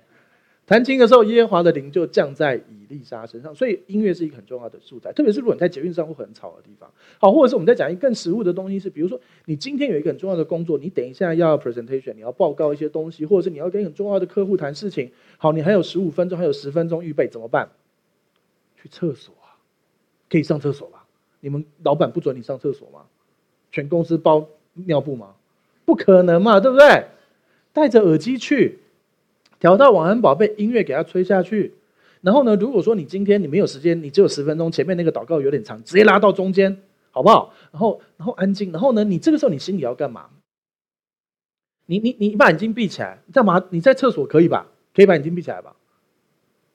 [0.64, 6.88] 弹琴的时候，耶和华的灵就降在以利沙身上，所以音乐是一个很重要的素材，特别是如果你在捷运上或很吵的地方。
[7.18, 15.10] 好，或者是我们在讲一个更实物的东西，是比如说你今天有一个很重要的工作，你等一下要 presentation，你要报告一些东西，或者是你要跟很重要的客户谈事情。
[15.36, 17.68] 好，你还有十五分钟，还有十分钟预备，怎么办？
[18.82, 19.54] 去厕所啊，
[20.28, 21.06] 可以上厕所吧？
[21.38, 23.02] 你们老板不准你上厕所吗？
[23.70, 25.36] 全公司包尿布吗？
[25.84, 27.06] 不可能嘛，对不对？
[27.72, 28.80] 戴着耳机去。
[29.60, 31.72] 调到晚安宝贝音乐给他吹下去，
[32.20, 37.54] 然后呢，如果说你今天你没有时间，你只有十分钟，前面那个祷告有点长，直接拉到中间，好不好？
[37.70, 40.30] 然后，然后安静，然后呢，你这个时候你心里要干嘛？
[41.86, 43.64] 你你你把眼睛闭起来，干嘛？
[43.70, 44.66] 你在厕所可以吧？
[44.92, 45.76] 可以把眼睛闭起来吧？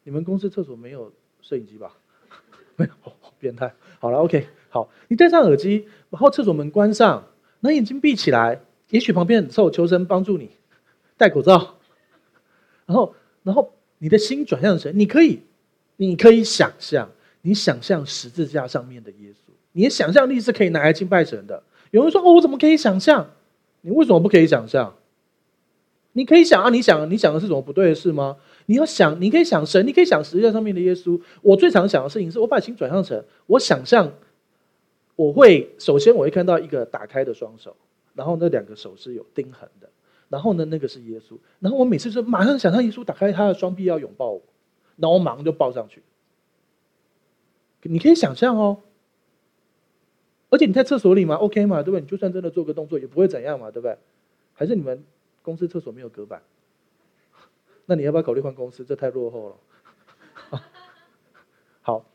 [0.04, 1.12] 你们公司厕所没有
[1.48, 1.94] 摄影机吧？
[2.76, 3.74] 没有，好变态。
[4.00, 7.26] 好了，OK，好，你戴上耳机，然后厕所门关上，
[7.62, 10.50] 那眼睛闭起来，也许旁边很臭，求神帮助你
[11.16, 11.78] 戴口罩。
[12.86, 15.42] 然后，然后你的心转向神，你可以，
[15.96, 17.10] 你可以想象，
[17.44, 21.64] 你想象十字架上面的耶稣，你的想象力是可以拿来敬拜神的。
[21.92, 23.32] 有人说：“哦，我怎么可以想象？
[23.82, 24.94] 你为什么不可以想象？
[26.12, 28.36] 你可以想啊，你想，你想的是什么不对的事吗？
[28.68, 31.20] 你要想，你可以想神，你可以想十字架上面的耶稣。
[31.42, 34.12] 我最常想的事情是，我把心转向神，我想象，
[35.16, 37.76] 我会首先我会看到一个打开的双手，
[38.14, 39.90] 然后那两个手是有钉痕的。”
[40.30, 41.38] 然后呢，那个是耶稣。
[41.60, 44.42] 然后我每次就马上想象耶稣打开他的双臂要拥抱我，
[44.98, 46.04] 然后我马上就抱上去。
[47.84, 48.80] 你可以想象哦，
[50.50, 52.02] 而且你在厕所里嘛，OK 嘛，对不对？
[52.02, 53.98] 你就算真的做个动作，也不会怎样嘛，对不对？
[54.54, 55.02] 还是你们
[55.42, 56.42] 公司厕所没有隔板？
[57.88, 58.86] 那你要不要考虑换公司？
[58.86, 60.62] 这太落后了。
[61.82, 62.06] 好，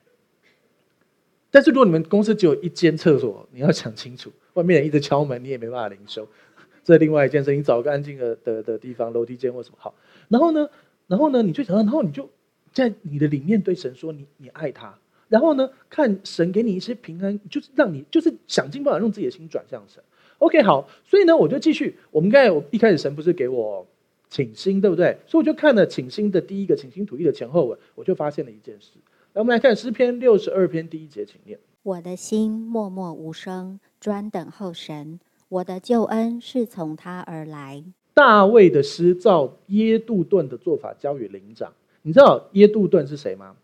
[1.51, 6.29] 但是如果你们公司只有一间厕所，你要想清楚，外面人一直敲门，你也没办法灵修。
[6.85, 9.95] 这另外一件事，你找个安静的的的地方，楼梯间或什么好。
[10.29, 10.69] 然后呢，
[11.07, 12.29] 然后呢，你就想，然后你就
[12.73, 14.99] 在你的里面对神说你，你爱他。
[15.29, 20.03] 然后呢，看神给你一些平安，就是让你就是想尽办法用自己的心转向神。
[20.39, 20.89] OK，好。
[21.05, 21.97] 所以呢，我就继续。
[22.11, 23.87] 我们刚才我一开始神不是给我
[24.33, 25.19] 倾心，对不对？
[25.27, 28.93] 所以我就看了请心的第一个请心吐意的前后文，我就发现了一件事。
[29.35, 35.21] 来，我们来看诗篇六十二篇第一节，请念：我的心默默无声，专等候神，
[35.51, 37.85] 我的救恩是从他而来。
[38.15, 41.71] 大卫的诗照耶杜顿的做法交与灵长，
[42.01, 43.55] 你知道耶杜顿是谁吗？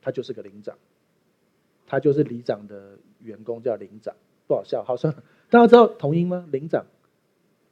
[0.00, 0.76] 他就是个灵长，
[1.88, 4.14] 他就是里长的员工，叫灵长，
[4.46, 5.12] 不好笑，好像
[5.50, 6.46] 大家知道同音吗？
[6.52, 6.86] 灵长，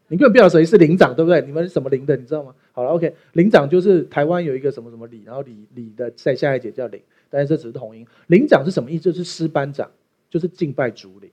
[0.08, 1.40] 你根本不晓得谁是伶长，对不对？
[1.42, 2.54] 你们是什么伶的，你知道吗？
[2.72, 8.06] 好了，OK，伶长就是台湾有一个什么什么里，然后里里的在下一节叫伶，但是这只是同音。
[8.26, 9.04] 伶长是什么意思？
[9.04, 9.90] 就是师班长，
[10.30, 11.30] 就是敬拜主领。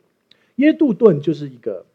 [0.57, 1.85] 耶杜顿就是一个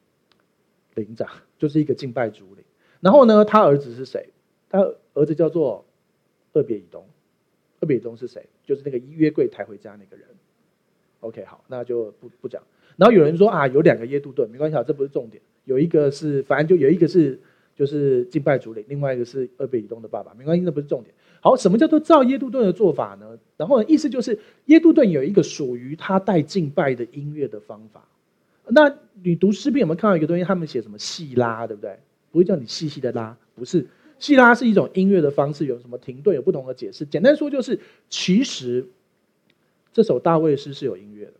[0.95, 1.29] 伶长，
[1.59, 2.65] 就是一个敬拜主领。
[3.01, 4.31] 然后呢，他儿子是谁？
[4.69, 4.79] 他
[5.15, 5.85] 儿子叫做
[6.53, 7.05] 俄别以东。
[7.81, 8.47] 俄别以东是谁？
[8.65, 10.27] 就是那个约柜抬回家那个人。
[11.21, 12.63] OK，好，那就不不讲。
[12.97, 15.43] 然后有人说啊，有两个耶杜顿，没关系，这不是重点。
[15.65, 17.39] 有一个是，反正就有一个是，
[17.75, 21.15] 就是敬拜主领，另外一个是俄别以东的爸爸，没关系，这不是重点。
[21.41, 23.39] 好，什么叫做造耶杜顿的做法呢？
[23.57, 28.07] 然后呢，意思就是耶杜顿有一个属于他带敬拜的音乐的方法。
[28.69, 30.45] 那你读诗篇有没有看到一个东西？
[30.45, 31.99] 他们写什么细拉，对不对？
[32.31, 33.87] 不会叫你细细的拉，不是
[34.19, 37.05] 细拉是一种音乐的方式，有什么停顿，有不同的解释。
[37.05, 38.87] 简单说就是，其实
[39.93, 41.33] 这首大卫诗是有音乐的，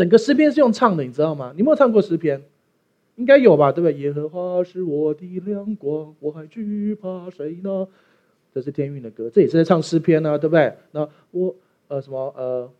[0.00, 1.52] 整个诗篇是用唱的，你知道吗？
[1.52, 2.42] 你有没有唱过诗篇？
[3.16, 3.98] 应该有吧，对不对？
[4.00, 7.86] 耶和华是我的亮光，我还惧怕谁呢？
[8.54, 10.72] 这是天韵的歌，这也是在唱诗篇呢、啊，对不对？
[10.92, 11.54] 那我
[11.88, 12.70] 呃什么呃。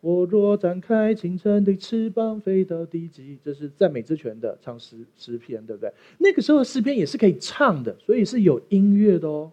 [0.00, 5.92] 我若展开清晨的翅膀，飞到地极，这是赞美之泉的唱诗诗篇，对不对？
[6.16, 9.52] 那个时候的诗篇也是可以唱的，所以是有音乐的哦。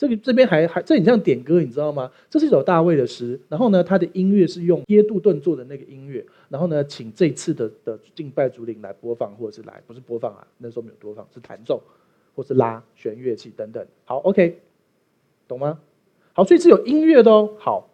[0.00, 2.10] 这个这边还还这很像点歌，你知道吗？
[2.30, 11.82] 这是一首大卫的诗，然后呢，他的音乐是用耶杜顿做的那个音乐，然后呢，请这次的的敬拜主领来播放，或者是来不是播放啊，那时候没有播放，是弹奏
[12.34, 13.86] 或是拉弦乐器等等。
[14.06, 14.58] 好，OK，
[15.46, 15.78] 懂吗？
[16.32, 17.50] 好，所以是有音乐的哦。
[17.58, 17.90] 好。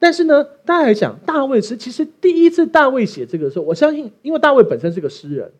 [0.00, 5.52] 但是呢，大家来讲，大卫诗其实第一次大卫写这个的时候，我相信，因为大卫本身是个诗人，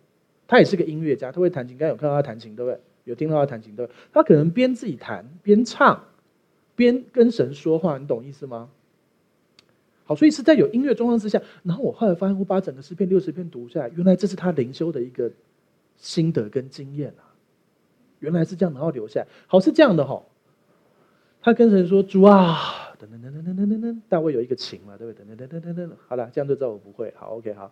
[0.48, 1.78] 他也是个音乐家，他会弹琴。
[1.78, 2.80] 刚才有看到他弹琴，对不对？
[3.04, 3.88] 有听到他弹琴，对？
[4.12, 6.04] 他可能边自己弹边唱，
[6.74, 8.68] 边跟神说话，你懂意思吗？
[10.04, 15.30] 好，所以是在有音乐状况之下，然后我后来发现，我把整个诗篇六十篇读下来，原来这是他灵修的一个
[15.96, 17.32] 心得跟经验啊，
[18.20, 19.26] 原来是这样，然后留下。
[19.46, 20.22] 好，是这样的哈，
[21.40, 25.26] 他跟神说：“主啊。”噔噔噔噔噔噔噔，大卫有一个琴嘛，对不对？
[25.26, 27.12] 噔噔噔噔噔噔，好了，这样就知道我不会。
[27.18, 27.70] 好，OK，好。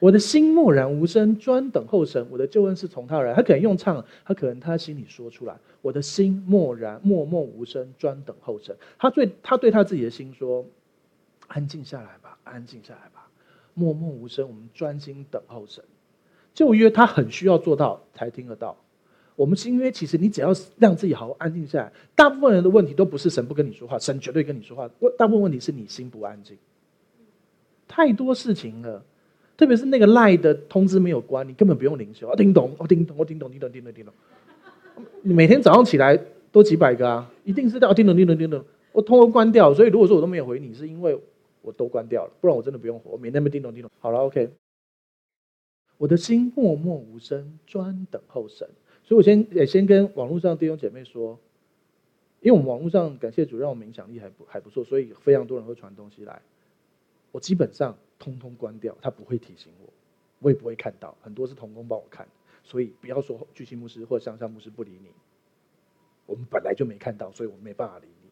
[0.00, 2.26] 我的心默然无声，专等候神。
[2.30, 3.34] 我的救恩是从他而来。
[3.34, 5.56] 他可能用唱，他可能他心里说出来。
[5.82, 8.76] 我的心默然，默默无声，专等候神。
[8.98, 10.64] 他对他对他自己的心说
[11.48, 13.28] ：“安静下来吧，安静下来吧，
[13.74, 15.82] 默默无声，我们专心等候神。”
[16.54, 18.76] 旧约他很需要做到才听得到。
[19.36, 24.88] 我们新约其实你只要让自己好好安静下来，大部分人的问题都不是神不跟你说话，神绝对跟你说话。
[25.16, 26.58] 大部分问题是你心不安静，
[27.86, 29.04] 太多事情了，
[29.58, 32.76] 特别是那个赖的通知没有关，你根本不用灵修啊，听懂？
[32.78, 34.14] 我听懂，我听懂，听懂，听懂，听懂。
[35.22, 36.16] 你每天早上起来
[36.52, 38.64] 都几百个啊，一定是要听懂，听懂，听懂。
[38.92, 41.20] 我通通关掉，所以如果说我都没有回你，是因为
[41.60, 43.10] 我都关掉了，不然我真的不用活。
[43.10, 43.90] 我每天没听懂，听懂。
[43.98, 44.48] 好了，OK。
[45.96, 48.68] 我的心默默无声，专等候神。
[49.02, 51.36] 所以我先也先跟网络上弟兄姐妹说，
[52.42, 56.40] 因为我们网络上感谢主，让我们影响力还不还不错，所以非常多人会传东西来。
[57.32, 59.92] 我基本上通通关掉，他不会提醒我，
[60.40, 61.16] 我也不会看到。
[61.22, 62.26] 很多是童工帮我看，
[62.64, 65.08] 所以不要说巨星牧师或向上牧师不理你，
[66.26, 68.28] 我们本来就没看到，所以我们没办法理你。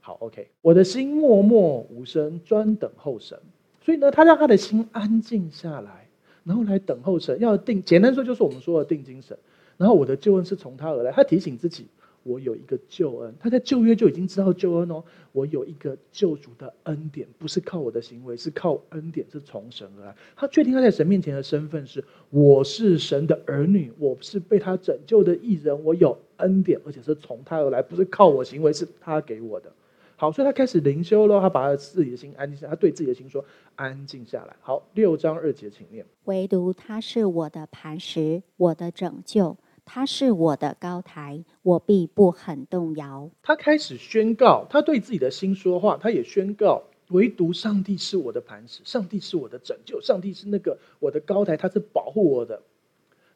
[0.00, 3.38] 好，OK，我的心默默无声，专等候神。
[3.80, 6.08] 所以呢，他让他的心安静下来，
[6.44, 7.38] 然后来等候神。
[7.40, 9.38] 要定，简单说就是我们说的定睛神。
[9.76, 11.86] 然后我的救恩是从他而来，他提醒自己，
[12.28, 15.02] 我有一个救恩，他在旧约就已经知道救恩哦，
[15.32, 20.14] 我有一个救主的恩典，不是靠我的行为，是靠恩典，是从神而来。
[20.36, 29.72] 他确定他在神面前的身份是，我是神的儿女，我是被他拯救的义人，我有恩典，而且是从他而来，不是靠我行为，是他给我的。
[30.16, 33.44] 好，所以他开始灵修了，他把他自己的心安静下来，他对自己的心说
[33.76, 36.04] ：“安静下来。”好，六章二节，请念。
[36.24, 39.56] 唯独他是我的磐石，我的拯救。
[39.88, 43.30] 他是我的高台，我必不很动摇。
[43.42, 52.60] 他开始宣告，他对自己的心说话，他也宣告，唯独上帝是我的磐石，上帝是我的拯救，上帝是那个我的高台，他是保护我的。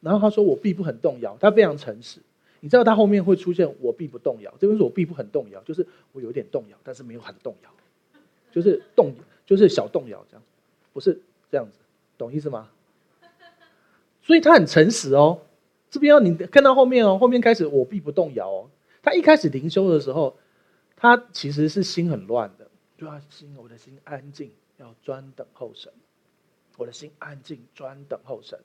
[0.01, 2.21] 然后他说，我必不很动摇，他非常诚实。
[2.61, 7.71] 你知道他后面会出现，我必不动摇，这边说我必不很动摇，就是我有点动摇，但是没有很动摇，
[8.53, 9.15] 就是动，
[9.47, 10.43] 就是小动摇这样，
[10.93, 11.19] 不是
[11.51, 11.79] 这样子，
[12.19, 12.69] 懂意思吗？
[14.23, 15.41] 所以他很诚实哦。
[15.93, 18.70] 这边要你看到后面哦，后面开始我必不动摇哦。
[19.03, 20.38] 他一开始灵修的时候，
[20.97, 22.66] 他其实是心很乱的，
[22.97, 25.93] 就要心，我的心安静，要专等候神。
[26.78, 28.59] 我的心安静，专等候神。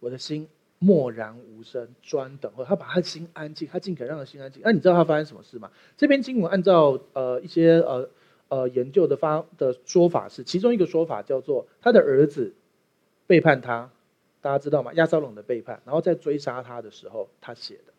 [0.00, 0.48] 我的心
[0.80, 2.64] 默然无声，专等候。
[2.64, 4.60] 他把他的心安静，他尽可能让他心安静。
[4.64, 5.70] 那、你知道他发生什么事吗？
[5.96, 8.10] 这篇经文按照呃一些呃
[8.48, 12.52] 呃研究的发的说法是，其中一个说法叫做他的儿子
[13.28, 13.92] 背叛他。
[14.48, 14.90] 大家知道吗？
[14.94, 17.92] 押沙龙的背叛，然后在追杀他的时候，他写的。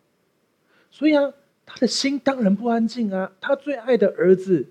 [0.89, 1.31] 所以啊，
[1.63, 3.31] 他的心当然不安静啊。
[3.39, 4.65] 他最爱的儿子，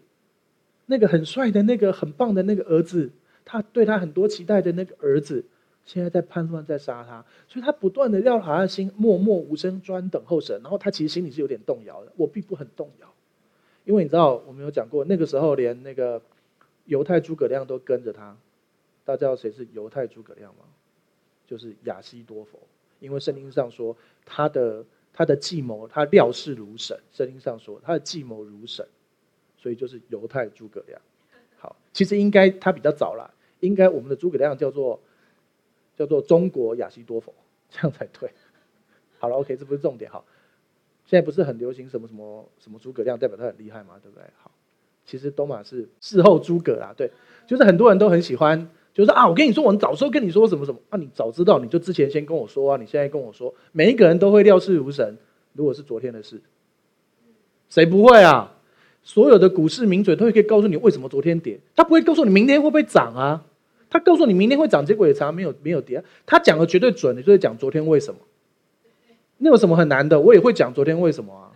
[0.86, 3.12] 那个很帅的、那个很棒的那个儿子，
[3.44, 5.44] 他对他很多期待的那个儿子，
[5.84, 7.24] 现在在叛乱，在杀他。
[7.46, 10.60] 所以他不断的要他的心默默无声，专等候神。
[10.60, 12.12] 然后他其实心里是有点动摇的。
[12.16, 13.06] 我并不很动摇，
[13.84, 16.20] 因为你知道，我们有讲过，那个时候连那个
[16.86, 18.36] 犹太诸葛亮都跟着他。
[19.04, 20.64] 大家知道谁是犹太诸葛亮吗？
[21.48, 22.60] 就是亚西多佛，
[23.00, 23.96] 因为圣经上说
[24.26, 24.84] 他的
[25.14, 26.94] 他的计谋，他料事如神。
[27.10, 28.86] 圣经上说他的计谋如神，
[29.56, 31.00] 所以就是犹太诸葛亮。
[31.56, 35.00] 好，其实应该他比较早啦，应该我们的诸葛亮叫做
[35.96, 37.32] 叫做中国亚西多佛，
[37.70, 38.30] 这样才对。
[39.18, 40.10] 好了，OK，这不是重点。
[40.10, 40.22] 好，
[41.06, 43.98] 现在不是很流行什么什么什么诸葛亮，代表他很厉害吗？
[44.02, 44.24] 对不对？
[44.36, 44.50] 好，
[45.06, 47.10] 其实多马是事后诸葛啦，对，
[47.46, 48.70] 就是很多人都很喜欢。
[48.98, 55.16] 就是啊，我跟你说，我早说跟你说什么什么啊，你早知道你就之前先跟我说啊，你现在跟我说，每一个人都会料事如神。
[55.52, 56.42] 如果是昨天的事，
[57.68, 58.56] 谁不会啊？
[59.04, 63.44] 所有的股市名嘴都会可以告诉你为什么昨天跌，他不会告诉你明天会不会涨啊？
[63.88, 66.02] 他告诉你明天会涨，结果也常常没有没有跌。
[66.26, 68.18] 他讲的绝对准的，就是讲昨天为什么。
[69.36, 70.18] 那有什么很难的？
[70.18, 71.52] 我也会讲昨天为什么啊？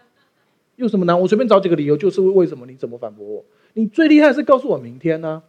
[0.77, 1.21] 有什么难？
[1.21, 2.67] 我随便找几个理由，就是为什么？
[2.67, 3.45] 你怎么反驳我？
[3.75, 5.43] 你最厉害是告诉我明天呢？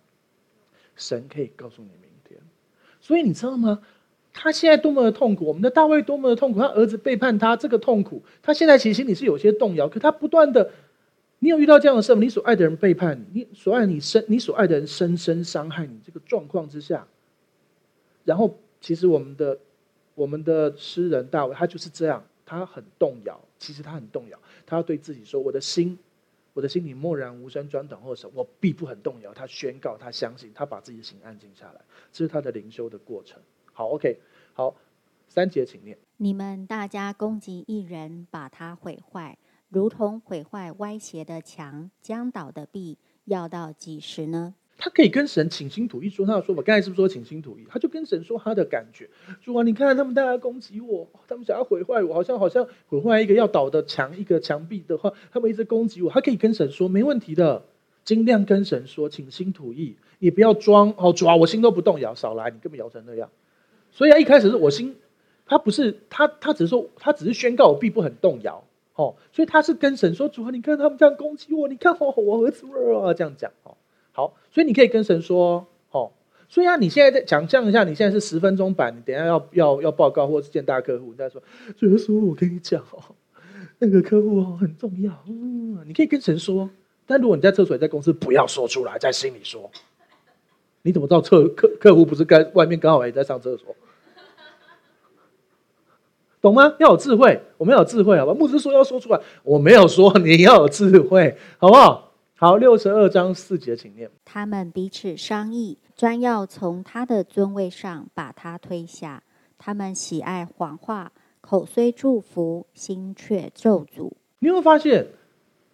[0.96, 2.40] 神可以告诉你明天，
[3.00, 3.82] 所以你知道吗？
[4.32, 9.88] 他现在多么的痛苦，我们的大卫多么的痛苦，他儿子背叛他，这个痛苦，他现在其实心里是有些动摇。
[9.88, 10.72] 可他不断的，
[11.40, 12.22] 你有遇到这样的事吗？
[12.22, 17.08] 你所爱的人背叛你，你所爱你深，你所爱的人深深伤害你，这个状况之下，
[18.24, 19.60] 然后其实我们的
[20.16, 23.40] 我们的诗人大卫，他就是这样，他很动摇。
[23.60, 25.98] 其实他很动摇，他要对自己说：“我的心。”
[26.54, 29.34] 我的心里默然无声，专等候神，我必不很动摇。
[29.34, 31.82] 他宣告，他相信，他把自己的心安静下来，
[32.12, 33.42] 这是他的灵修的过程。
[33.74, 34.20] 好，OK，
[34.54, 34.76] 好，
[35.28, 35.98] 三节请念。
[36.18, 39.38] 你们大家攻击一人，把他毁坏，
[39.70, 44.54] 如同毁坏歪斜的墙、将倒的壁，要到几时呢？
[44.78, 47.66] 他可以跟神倾心吐意说他的说法，刚才是不是说倾心吐意？
[47.70, 49.10] 他就跟神说他的感觉，
[49.42, 56.10] 主啊，你看他们大家攻击我，他们想要毁坏我，好像好像毁坏一个要倒的墙，一个墙壁的话，他们一直攻击我。
[56.12, 57.64] 他可以跟神说，没问题的，
[58.04, 63.30] 尽量跟神说，倾心吐意，你不要装哦，主啊，我心都不动摇，少来，你根本摇成那样。
[63.92, 64.98] 所以啊，一开始是我心，
[65.46, 68.66] 他不是他，他只是说，他只是宣告我必不很动摇
[68.96, 72.66] 哦，所以他是跟神说，主啊，你看他们这样攻击我，你看哦，我儿子
[73.02, 73.78] 啊这样讲哦。
[74.14, 76.12] 好，所以你可以跟神说，哦，
[76.48, 81.42] 所以啊，你现在在想象一下，你现在是十分钟版，你等下要要要报告或者是见大客户，你再说，
[81.76, 83.04] 所以说我跟你讲哦，
[83.80, 86.70] 那个客户哦很重要，嗯，你可以跟神说，
[87.06, 89.70] 但如果你在厕所、在公司，不要说出来，在心里说，
[90.84, 93.76] 你怎么知道客客客户不是在外面刚好也在上厕所？
[96.40, 96.76] 懂吗？
[96.78, 98.34] 要有智慧，我们要有智慧，好吧？
[98.34, 102.03] 牧师说要说出来，我没有说，你要有智慧，好不好？
[102.44, 104.12] 好，六十二章四节，请念。
[104.26, 109.24] 他们彼此商议，专要从他的尊位上把他推下。
[109.58, 114.12] 他们喜爱谎话，口虽祝福，心却咒诅。
[114.40, 115.08] 你有没有发现，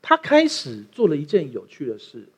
[0.03, 2.29] 他开始做了一件有趣的事？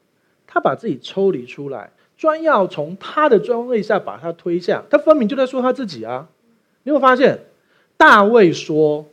[0.48, 4.82] 他把自己抽离出来，专要从他的尊位下把他推下。
[4.90, 6.30] 他分明就在说他自己啊！
[6.84, 7.38] 你有没有发现，
[7.98, 9.06] 大卫说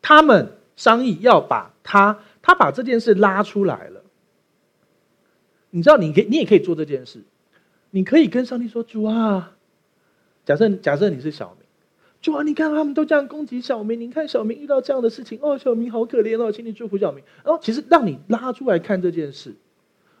[0.00, 3.99] 他们商议要把他，他把这件事拉出来了。
[5.70, 7.22] 你知道，你可以，你也可以做这件事。
[7.92, 9.56] 你可以跟上帝说：“主啊，
[10.44, 11.66] 假设假设你是小明，
[12.20, 19.56] 主啊，你看他们都这样攻击小明，你看小明遇到这样的事情，哦，小明好可怜哦，请你祝福小明。”哦其实让你拉出来看这件事。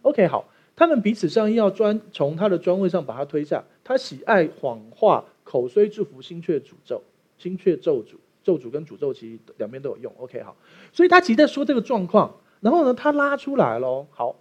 [0.02, 3.64] OK，好，他们彼此商议要专从他的专位上把他推下。
[3.84, 7.02] 他喜爱谎话，口虽祝福，心却诅咒，
[7.38, 10.12] 心却咒诅，咒诅跟诅咒其实两边都有用。
[10.18, 10.56] OK，好，
[10.92, 12.34] 所以他其实在说这个状况。
[12.60, 14.06] 然后呢，他拉出来喽。
[14.10, 14.36] 好。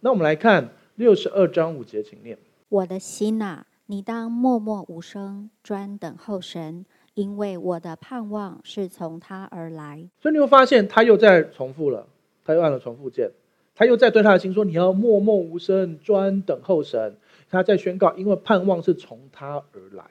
[0.00, 2.38] 那我们来看六十二章五节，请念：
[2.68, 6.84] 我的心啊，你当默默无声，专等候神，
[7.14, 10.08] 因为我的盼望是从他而来。
[10.20, 12.06] 所以你会发现，他又在重复了，
[12.44, 13.30] 他又按了重复键，
[13.74, 17.16] 他又在对他的心说：你要默默无声，专等候神。
[17.48, 20.04] 他在宣告，因为盼望是从他而来，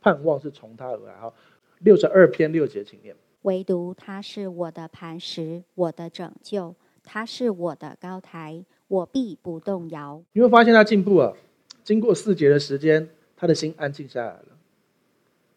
[0.00, 1.12] 盼望是从他而来。
[1.20, 1.32] 哈，
[1.80, 3.14] 六十二篇六节，请念。
[3.42, 10.22] 唯独他是我的磐石，我的拯救，他是我的高台，我必不动摇。
[10.32, 11.36] 你会发现他进步了，
[11.84, 14.46] 经过四节的时间，他的心安静下来了。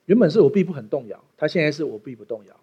[0.05, 2.59] 原本是我必不很动摇，他现在是我必不动摇，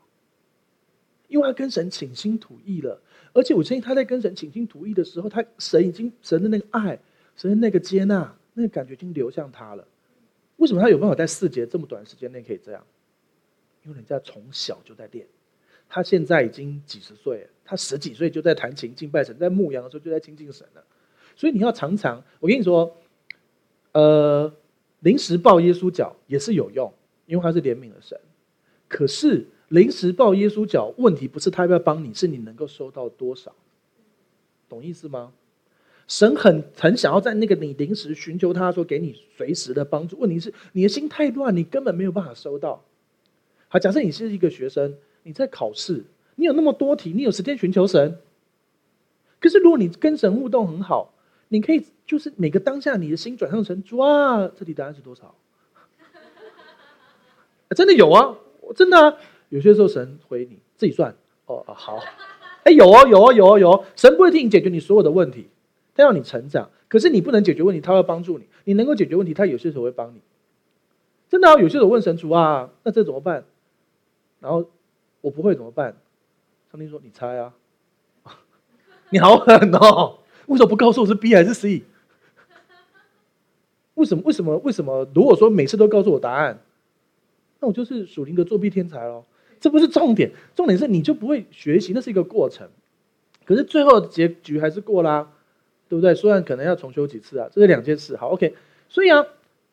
[1.29, 3.01] 因为他跟神倾心吐意了。
[3.33, 6.99] 而且我相信他在跟神倾心吐意的时候，他神已经神的那个爱，
[7.37, 9.87] 神的那个接纳，那个感觉已经流向他了。
[10.57, 12.83] 为什么他有办法在四节这么短时间内可以这样？
[13.85, 15.27] 因为人家从小就在练，
[15.89, 20.83] 他现在已经几十岁了，他十几岁就在弹琴敬拜神，在牧羊的时候就在亲近神了。
[21.35, 22.97] 所以你要常常，我跟你说，
[23.93, 24.51] 呃，
[25.01, 26.91] 临时抱耶稣脚也是有用，
[27.27, 28.19] 因为他是怜悯的神。
[28.89, 33.53] 可是临时抱耶稣脚，问题不是他要不要帮你，是你能够收到多少，
[34.69, 35.33] 懂意思吗？
[36.09, 42.85] 神很很想要在那个你临时寻求他说给你随时的帮助，问题是你的心太乱，你根本没有办法收到。
[43.67, 46.05] 好，假设你是一个学生，你在考试，
[46.37, 48.18] 你有那么多题，你有时间寻求神。
[49.41, 51.12] 可是如果你跟神互动很好，
[51.49, 55.34] 你可以就是每个当下，你的心转向神，哇，这题答案是多少？
[57.76, 58.37] 真的有啊，
[58.74, 59.16] 真的啊。
[59.49, 61.14] 有些时候神回你自己算，
[61.47, 62.01] 哦哦好，
[62.64, 65.49] 哎有哦有哦有哦有哦，神不会替你解决你所有的问题，
[65.95, 66.70] 他要你成长。
[66.89, 68.47] 可是你不能解决问题，他会帮助你。
[68.64, 70.20] 你能够解决问题，他有些时候会帮你。
[71.28, 73.45] 真的啊，有些时候问神主啊，那这怎么办？
[74.41, 74.68] 然后
[75.20, 75.97] 我不会怎么办？
[76.77, 77.55] 上帝说：“你猜啊，
[79.09, 80.18] 你好狠哦！
[80.45, 81.85] 为什么不告诉我是 B 还是 C？
[83.95, 84.22] 为什么？
[84.27, 84.59] 为什么？
[84.59, 85.09] 为什么？
[85.14, 86.61] 如果说每次都告诉我答案，
[87.61, 89.24] 那我就是属灵的作弊天才喽。
[89.59, 92.68] 这不是重点，重点是你就不会学习，那是一个过程。
[93.47, 95.33] 可是最后结局还是过啦，
[95.89, 96.14] 对不对？
[96.14, 98.18] 虽然可能要重修几次啊，这是两件事。
[98.18, 98.55] 好，OK。
[98.91, 99.24] 所以啊。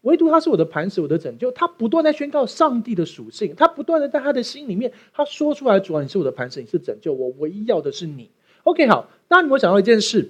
[0.04, 1.52] 唯独他是我的磐石，我的拯救。
[1.52, 8.30] 他不断在宣告上帝的属性，他不断的在他的心里面，他说出来：“主啊，你是我的磐石，你是拯救我，唯一要的是你。”
[8.64, 9.10] OK，好。
[9.28, 10.30] 当然，你有想到一件事。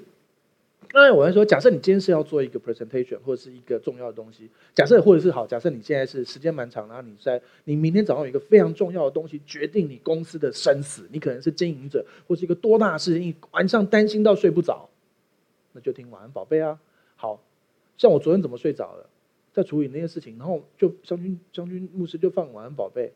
[0.90, 14.88] 刚才我在说，假设你今天是要做一个 presentation 或者是一个重要的东西，假设或者是好，假设你现在是时间蛮长，然后你在你明天早上有一个非常重要的东西，决定你公司的生死，你可能是经营者，或是一个多大的事情，你晚上担心到睡不着，
[15.72, 16.80] 那就听晚安宝贝啊。
[17.16, 17.42] 好
[17.98, 19.10] 像我昨天怎么睡着了？
[19.54, 23.14] 在处理那些事情，然后就将军将军牧师就放晚安宝贝，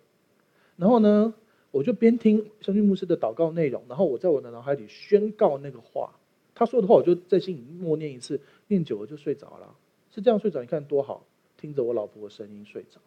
[0.76, 1.34] 然后呢，
[1.72, 6.14] 我就边听将军牧师的祷告内容，然后我在我的脑海里宣告那个话，
[6.54, 9.76] 他说的话，我就在心里默念一次，念久了就睡着了，
[10.12, 11.26] 是这样睡着，你看多好，
[11.60, 13.02] 听着我老婆的声音睡着，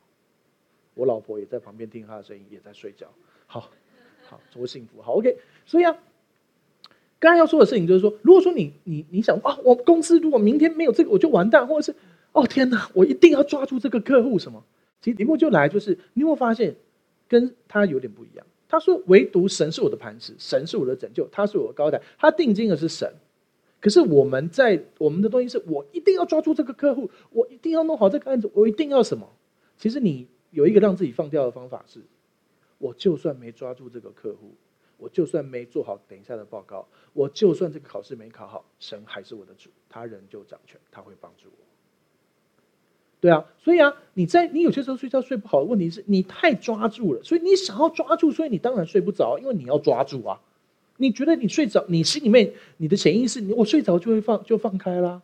[0.94, 3.06] 我老婆也在旁边听她的声音，也在睡觉，
[3.46, 3.70] 好，
[4.26, 5.96] 好多幸福，好 OK，所以啊，
[7.20, 11.96] 刚才要说的事情就是说，如果说你你你想啊，我公司如果明天没有这个，我就完蛋，或者是。
[12.32, 12.90] 哦天哪！
[12.94, 14.38] 我一定要抓住这个客户。
[14.38, 14.64] 什么？
[15.00, 16.76] 其实题目就来，就是你有没有发现，
[17.28, 18.46] 跟他有点不一样。
[18.68, 23.12] 他说：“唯独神是我的磐石，神是我的拯救，他是我的高台。”他定睛的是神。
[23.80, 29.28] 可是我们在我们的东西是，我一定要抓住这个客户，我一定要弄好这个案子，我一定要什么？
[29.78, 32.00] 其实你有一个让自己放掉的方法是：
[32.78, 34.54] 我就算没抓住这个客户，
[34.98, 41.69] 我就算没做好等一下的报告，我就算这个考试没考好，神还是我的主，他仍旧掌权，他会帮助我。
[43.20, 50.40] 对啊，所以啊，你在你有些时候睡觉睡不好的问题是你太抓住了，所以你想要抓住，所以你当然睡不着，因为你要抓住啊。
[50.96, 55.22] 你觉得你睡着，你心里面你的潜意识，你我睡着就会放就放开啦，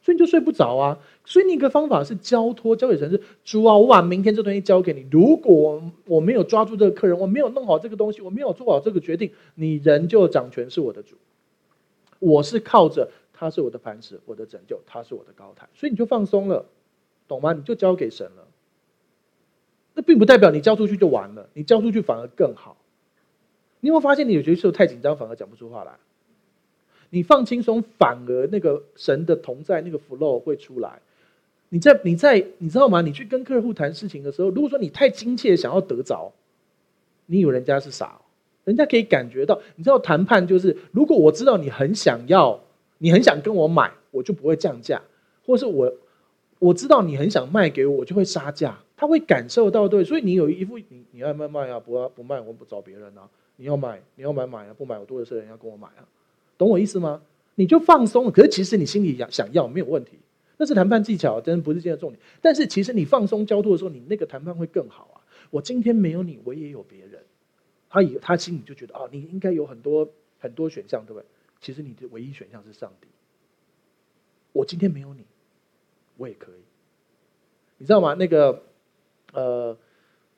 [0.00, 0.98] 所以你就睡不着啊。
[1.24, 5.06] 所以你一个方法是交托，交给神是主啊，我把明天这东西交给你。
[5.10, 11.16] 如果我没有抓住这个客人，我没有弄好这个东西，我没有做好这个决定，你人就掌权是我的主。
[12.18, 16.66] 我是靠着他是我的磐石，我的拯救，他是我的高台，所以你就放松了。
[17.28, 17.52] 懂吗？
[17.52, 18.46] 你就交给神了，
[19.94, 22.76] 那并不代表你交出去就完了，你交出去反而更好。
[23.80, 25.92] 你有没有发现，你有些时候太紧张，反而讲不出话来？
[27.10, 31.00] 你放轻松，反而那个神的同在，那个 flow 会出来。
[31.68, 33.00] 你在你在你知道吗？
[33.00, 36.32] 你去跟客户谈事情的时候，如果说你太亲切，想要得着，
[37.26, 38.20] 你以为人家是傻，
[38.64, 39.60] 人家可以感觉到。
[39.76, 42.60] 你知道谈判就是，如果我知道你很想要，
[42.98, 45.02] 你很想跟我买，我就不会降价，
[45.44, 45.92] 或是我。
[46.62, 48.78] 我知道你很想卖给我，我就会杀价。
[48.96, 53.28] 他会感受到，对，所以你有一副你你爱卖卖啊，不不卖我不找别人啊。
[53.56, 56.06] 你要买你要买买啊，不买我多的是人要跟我买啊，
[56.56, 57.20] 懂我意思吗？
[57.56, 58.30] 你就放松了。
[58.30, 60.12] 可是其实你心里想想要没有问题，
[60.56, 62.20] 那是谈判技巧，真不是今天的重点。
[62.40, 65.18] 但是其实你放松交托的时候，你那个谈判会更好啊。
[65.50, 67.20] 我今天没有你，我也有别人。
[67.90, 70.08] 他以他心里就觉得哦，你应该有很多
[70.38, 71.26] 很多选项，对不对？
[71.60, 73.08] 其实你的唯一选项是上帝。
[74.52, 75.24] 我今天没有你。
[76.22, 76.62] 我也可以，
[77.78, 78.14] 你知道吗？
[78.14, 78.62] 那个，
[79.32, 79.76] 呃，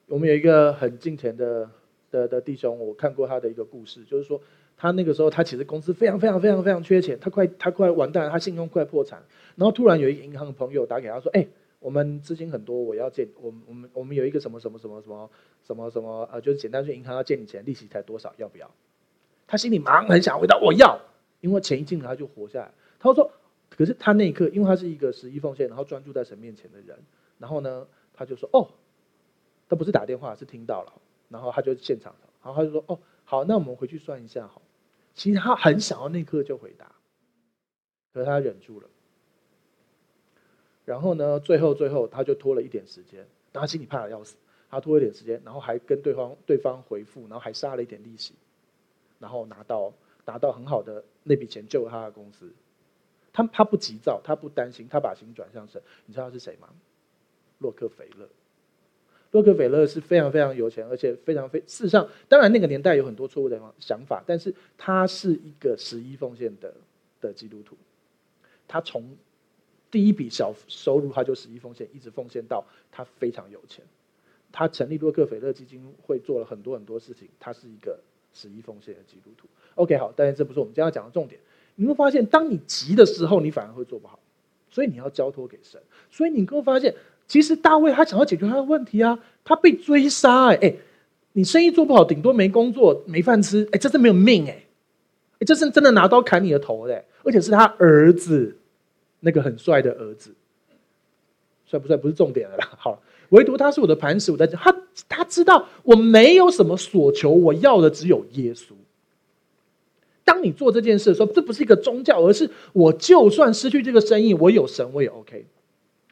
[0.06, 1.68] 我们有一个很敬虔的
[2.10, 4.40] 的的弟兄，我看过他的一个故事，就是说
[4.76, 9.22] 他那个时候他其实公司非常非常非常非常缺钱，他快他快完蛋了，他信用快破产，
[9.56, 11.46] 然后突然有一个银行的朋友打给他说，哎。
[11.84, 15.30] 我们资金很多，我要借我们我们我们有一个什么什么什么什么
[15.62, 18.70] 什么什么呃，就是简单说，银行要借你钱，利息才多少，要不要？
[19.46, 20.98] 他心里忙很想回答我要，
[21.42, 22.72] 因为钱一进来他就活下来。
[22.98, 23.30] 他说，
[23.76, 26.96] 可是他那一刻，因为他是一个十一奉献，然后专注在神面前的人，
[27.38, 28.70] 然后呢，他就说哦，
[29.68, 30.92] 他不是打电话，是听到了，
[31.28, 34.62] 然后他就现场，然后他就说哦，好，那我们回去算一下好。
[35.14, 36.92] 其实他很想要那刻就回答，
[38.12, 38.88] 可是他忍住了。
[40.84, 43.20] 然后呢，最后最后他就拖了一点时间，
[43.52, 44.36] 然后他心里怕的要死，
[44.70, 48.34] 他拖了一点时间，然后还跟对方对方回复，然后还杀了一点利息，
[49.18, 49.92] 然后拿到
[50.26, 52.52] 拿到很好的那笔钱救他的公司。
[53.34, 55.82] 他他不急躁，他不担心，他把心转向神。
[56.06, 56.70] 你知道他是谁吗？
[57.58, 58.26] 洛克菲勒。
[59.32, 66.72] 洛克菲勒是非常非常有钱，而且非常非事实上，当然那个年代有很多错误的想法，但是他是一个十一奉献的
[67.20, 67.76] 的基督徒，
[68.66, 69.04] 他从。
[69.90, 73.84] 第一笔小收入，他就十一奉献，一直奉献到他非常有钱。
[74.50, 77.28] 他成立洛克菲勒基金会，做了很多很多事情。
[77.38, 77.96] 他是一个
[78.32, 79.46] 十一奉献的基督徒。
[79.76, 81.40] OK，好，但是这不是我们今天要讲的重点。
[81.74, 84.18] 你会发现，当你急的时候，你反而会做不好，
[84.70, 85.80] 所以你要交托给神。
[86.10, 86.94] 所以你会发现，
[87.26, 90.74] 其实大卫他想要解决他的问题啊，他被追杀、欸，哎，
[91.32, 94.64] 你生意做不好，顶多没工作、没饭吃，哎、欸，这是没有命、欸，哎，
[95.40, 98.56] 哎，这是真的拿刀砍你的头的、欸，而且是他儿子。
[99.26, 100.34] 那个很帅的儿子，
[101.64, 102.68] 帅不帅不是重点了啦。
[102.76, 104.76] 好，唯独他是我的磐石，我在讲他，
[105.08, 108.74] 他知道我没有什么所求，我要的只有耶稣。
[110.24, 115.46] 当你做这件事的时候，这不是一个宗教，而是我就算失去这个生意，我有神我也 OK。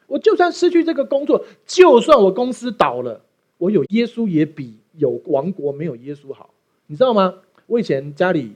[0.07, 3.25] 我就算失去这个工作，就算我公司倒了，
[3.59, 6.53] 我有耶稣也比有王国没有耶稣好。
[6.87, 7.35] 你知道吗？
[7.67, 8.53] 我以前家里，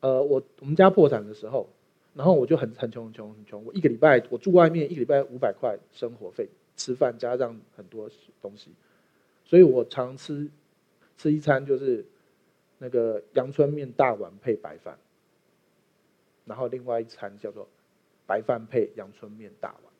[0.00, 1.68] 呃，我我们家破产的时候。
[2.14, 8.08] 然后我就很很穷很穷很穷，我一个礼拜我住外面，一个礼拜五百块生活费，吃饭加上很多
[8.40, 8.70] 东西，
[9.44, 10.48] 所以我常吃
[11.18, 12.02] 吃一餐就是
[12.78, 14.98] 那个阳春面大碗配白饭，
[16.44, 17.68] 然后另外一餐叫做
[18.26, 19.92] 白饭配阳春面大碗，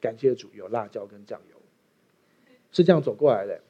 [0.00, 1.56] 感谢主有辣椒跟酱油，
[2.72, 3.60] 是这样走过来的。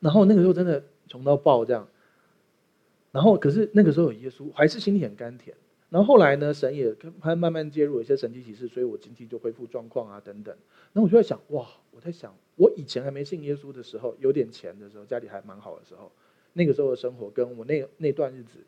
[0.00, 1.88] 然后那个时候真的穷到爆这样，
[3.12, 5.56] 然后可是那个时候有耶稣，还是心里很甘甜。
[5.90, 10.52] 然后后来呢，神也他慢慢介入一些神迹启示，所以我经济就恢复状况啊等等。
[10.92, 16.10] 然后我就在想，哇，我在想，我以前还没信耶稣的时候，有点钱的时候，家里还蛮好的时候，
[16.54, 18.60] 那个时候的生活跟我那那段日子，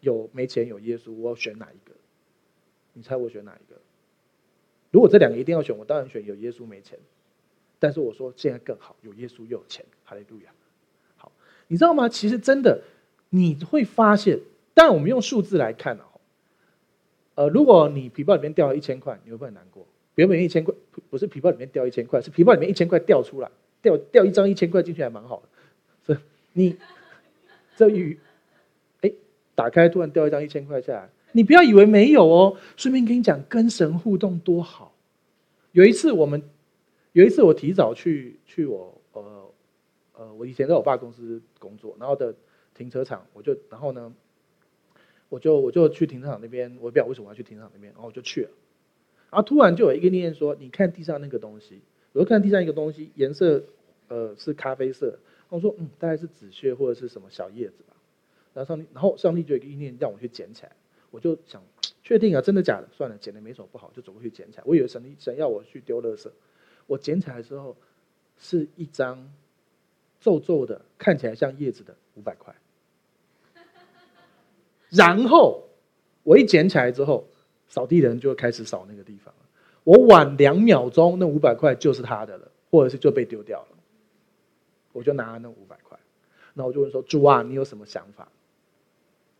[0.00, 1.94] 有没钱有耶稣，我要选哪一个？
[2.94, 3.78] 你猜我选哪一个？
[4.90, 6.98] 如果这两个一定要选，我当然选有耶稣没钱。
[7.78, 10.50] 但是我说现在更好，有耶稣又有钱，哈利路亚。
[11.16, 11.30] 好，
[11.66, 12.08] 你知道吗？
[12.08, 12.80] 其实真的
[13.28, 14.38] 你会发现，
[14.72, 16.06] 但我们用数字来看啊。
[17.34, 19.84] 呃，如果你皮包里面掉了一千块，你会不会很难过？
[20.14, 20.72] 原本一千块
[21.10, 23.50] 不是皮包里面掉一千块，是皮包里面一千块掉出来，
[23.82, 25.48] 掉掉一张一千块进去还蛮好的。
[26.04, 26.18] 所以
[26.52, 26.76] 你
[27.76, 28.18] 这雨，
[29.00, 29.12] 哎，
[29.54, 32.56] 打开突然掉一张一千块下来，你不要以为没有哦。
[32.76, 34.94] 顺便跟你讲，跟神互动多好。
[35.72, 36.42] 有一次我们，
[37.12, 39.52] 有一次我提早去去我呃
[40.16, 42.34] 呃，我以前在我爸公司工作，然后的
[42.74, 44.14] 停车场，我就然后呢。
[45.30, 48.50] 我就我就去停车场那边，我也不知道为什么要去停车场那边，然后我就去了，
[49.30, 51.80] 然后突然就有一个念说：“你看地上那个东西。”
[52.12, 53.64] 我就看地上一个东西，颜色
[54.06, 55.18] 呃是咖啡色。
[55.54, 57.94] 我说：“嗯，大概是纸屑或者是什么小叶子吧。”
[58.52, 60.72] 然后上帝，然后上帝就有一个意念让我去捡起来。
[61.12, 61.62] 我就想
[62.02, 62.88] 确定啊，真的假的？
[62.90, 64.64] 算了，捡了没什么不好，就走过去捡起来。
[64.66, 66.28] 我以为神神要我去丢垃圾。
[66.88, 67.76] 我捡起来之后，
[68.36, 69.32] 是一张
[70.20, 72.52] 皱皱的，看起来像叶子的五百块。
[74.90, 75.68] 然后
[76.24, 77.28] 我一捡起来之后，
[77.68, 79.32] 扫地的人就开始扫那个地方。
[79.84, 83.73] 我晚两秒钟，那五百块就是他的了，或者是就被丢掉了。
[84.94, 85.98] 我就拿了那五百块，
[86.54, 88.28] 那我就问说：“主啊，你有什么想法？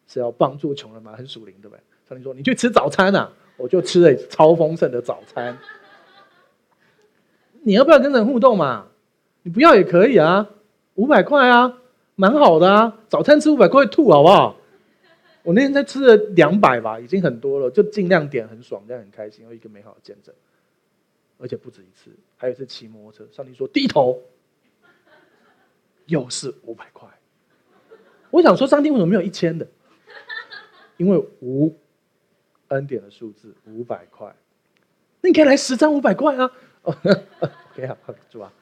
[0.07, 1.15] 是要帮助穷人吗？
[1.17, 5.57] 很属灵，对不对？”上帝说：“你去吃早餐啊！”我就吃了超丰盛的早餐。
[7.63, 8.89] 你要不要跟人互动嘛？
[9.43, 10.51] 你不要也可以啊，
[10.95, 11.79] 五百块啊，
[12.17, 12.99] 蛮好的啊。
[13.09, 14.57] 早餐吃五百块会吐，好不好？
[15.45, 20.35] 我那天才吃了两百吧，已经很多了，就尽量点很爽，这样很开心，有一个美好的见证，
[21.39, 24.21] 而且不止一次，还有一次骑摩托车，上帝说低头，
[26.07, 27.09] 又是五百块。
[28.31, 29.67] 我想说，上帝为什么没有一千的？
[30.97, 31.77] 因为五
[32.69, 34.35] 恩典的数字五百块，
[35.21, 36.51] 那你可以来十张五百块啊！
[36.83, 38.53] OK 好，主啊，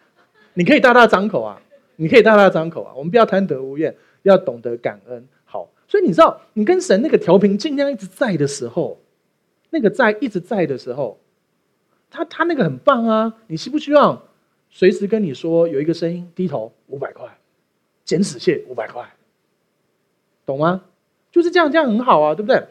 [0.55, 1.61] 你可以大大张口啊！
[1.97, 5.29] 你可以大大张口啊，我们不要贪得无厌，要懂得感恩。
[5.45, 8.99] 好，所以你知道，你跟神那个调频尽量一直在的时候，
[9.71, 11.21] 那个在一直在的时候，
[12.11, 13.35] 他他那个很棒啊。
[13.47, 14.23] 你希不希望
[14.75, 17.39] 随时跟你说有一个声音，低头五百块，
[18.05, 19.15] 捡纸屑五百块，
[20.47, 20.87] 懂吗？
[21.31, 22.67] 就是这样，这样很好啊，对不对？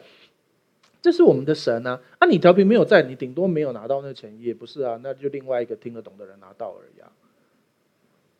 [1.00, 2.00] 这是我们的神啊！
[2.18, 7.10] 啊，你调皮没有在，你顶多没有拿到那钱，也不是啊，那就另外一个听得懂的人拿到而已啊。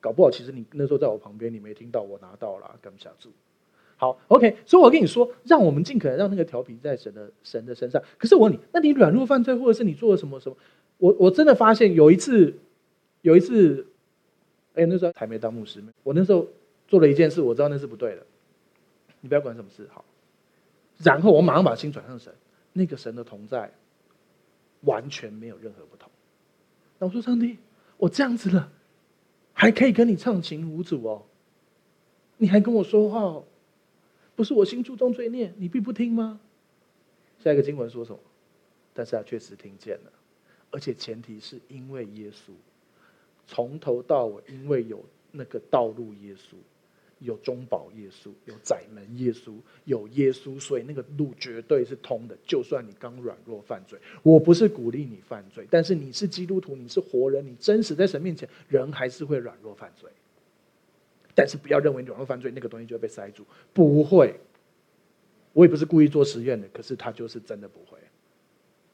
[0.00, 3.30] 搞不好其实你那时候在我旁边，你没听到我拿到了，干不下住。
[3.96, 8.02] 好，OK，所以我跟你说，让我们尽可能让那个调皮在神的神的身上。
[8.18, 10.56] 可是我问你，那你软弱犯罪，或者是你做了什么什么？
[10.98, 12.58] 我我真的发现有一次，
[13.22, 13.86] 有一次，
[14.74, 16.46] 哎，那时候还没当牧师，我那时候
[16.86, 18.26] 做了一件事，我知道那是不对的。
[19.20, 20.04] 你不要管什么事，好。
[20.98, 22.32] 然后我马上把心转向神。
[22.74, 23.70] 那个神的同在，
[24.80, 26.10] 完全没有任何不同。
[26.98, 27.58] 那我说上帝，
[27.98, 28.72] 我这样子了，
[29.52, 31.22] 还可以跟你畅行无阻哦，
[32.38, 33.44] 你还跟我说话哦，
[34.34, 36.40] 不是我心注重罪孽，你必不听吗？
[37.38, 38.18] 下一个经文说什么？
[38.94, 40.12] 但是他确实听见了，
[40.70, 42.52] 而且前提是因为耶稣，
[43.46, 46.54] 从头到尾，因为有那个道路耶稣。
[47.24, 49.52] 有中保耶稣，有窄门耶稣，
[49.84, 52.36] 有耶稣，所以那个路绝对是通的。
[52.44, 60.10] 就算你刚软弱犯罪，我不是鼓励你犯罪，但是你是基督徒，你是活人，你真实在神面前，人还是会软弱犯罪。
[61.32, 64.34] 但是不要认为软弱犯罪，那个东西就会被塞住，不会。
[65.52, 67.96] 我也不是故意做实验的，可是他就是真的不会，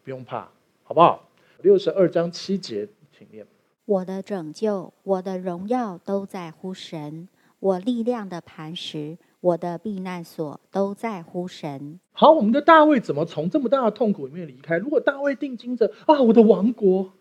[0.05, 0.51] 不用怕，
[0.83, 1.31] 好不好？
[1.63, 2.87] 六十二章七节，
[3.17, 3.47] 请念：
[3.89, 7.27] 我的拯救，我的荣耀都在乎神。
[7.59, 11.99] 我力量的磐石，我的避难所，都在乎神。
[12.13, 14.77] 好，我们的大卫怎么从这么大的痛苦里面离开？
[14.77, 17.13] 如果大卫定睛着啊，我的王国，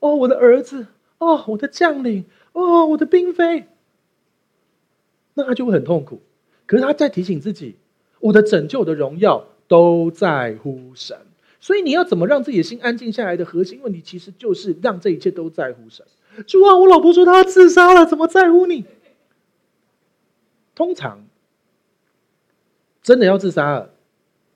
[0.00, 0.88] 哦，我的儿子，
[1.18, 3.68] 哦，我的将领，哦，我的嫔妃，
[5.34, 6.22] 那他就会很痛苦。
[6.66, 7.76] 可是他在提醒自己，
[8.18, 11.16] 我的拯救的荣耀都在乎神。
[11.60, 16.04] 所以你要怎么让自己的心安静下来的核心问题，其实就是让这一切都在乎神。
[16.46, 18.86] 主啊，我老婆说她要自杀了，怎么在乎你？
[20.74, 21.26] 通常
[23.02, 23.90] 真的要自杀了，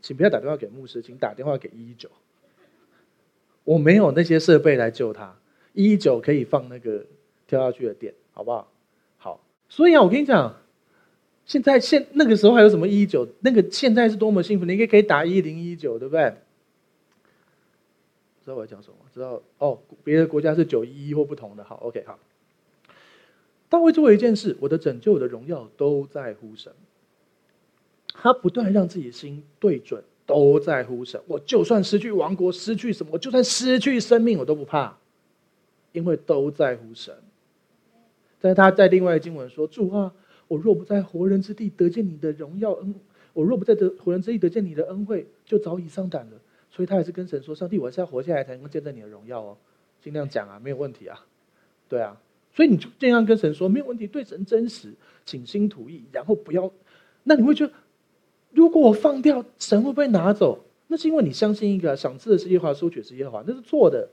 [0.01, 2.09] 请不要打电话给牧师，请打电话给一一九。
[3.65, 5.37] 我没有那些设备来救他，
[5.75, 7.05] 一一九可以放那个
[7.47, 8.71] 跳下去的电，好不好？
[9.19, 10.55] 好，所以啊，我跟你讲，
[11.45, 13.29] 现在现那个时候还有什么一一九？
[13.41, 16.35] 那个现在是多么幸福，你可以可以打一零一九，对不对？
[18.45, 18.97] 知道我要讲什么？
[19.13, 21.65] 知道哦，别的国家是九一一或不同的。
[21.65, 22.19] 好，OK，好。
[23.71, 26.71] 大卫做了一件事，我的拯救、我的荣耀都在乎神。
[28.09, 31.19] 他不断让自己的心对准，都在乎神。
[31.27, 34.99] 我就算失去王国，失去什么，我就算失去生命，我都不怕，
[35.93, 37.15] 因为都在乎神。
[38.43, 40.13] 但是他在另外经文说：“主啊，
[40.49, 42.95] 我若不在活人之地得见你的荣耀恩，
[43.33, 46.33] 我若不在得活人之地得见你的恩惠，就早已丧胆了。”
[46.75, 49.57] 所以他还是跟神说：“上帝，我还是要活下来才能够见证你的荣耀哦。”
[50.03, 51.25] 尽量讲啊，没有问题啊，
[51.89, 52.21] 对啊。
[52.53, 54.93] 所以你就这样跟神说，没有问题，对神真实，
[55.25, 56.73] 倾心吐意，然后不要。
[57.23, 57.73] 那你会觉得，
[58.51, 60.65] 如果我放掉，神会不会拿走？
[60.89, 64.09] 那是因为你相信一个赏赐的是耶和华，收取是耶和华，那是错的。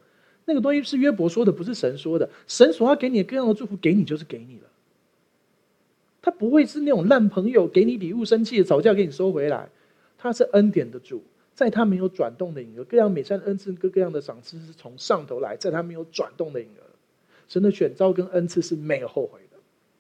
[0.46, 2.30] 那个东西是约伯说的，不是神说的。
[2.46, 4.68] 神所要给你的各样的祝福，给你就是给你了。
[6.22, 9.70] 他不会是那种烂朋友，给你礼物生气吵架给你收回来。
[10.18, 11.24] 他是恩典的主，
[11.62, 16.90] 在他没有转动的影儿，各样美善的恩赐，各各样的赏赐是从上头来，在他没有转动的影儿。
[17.48, 19.58] 神的选召跟恩赐是没有后悔的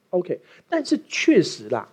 [0.09, 0.41] ，OK。
[0.67, 1.87] 但是确实啦，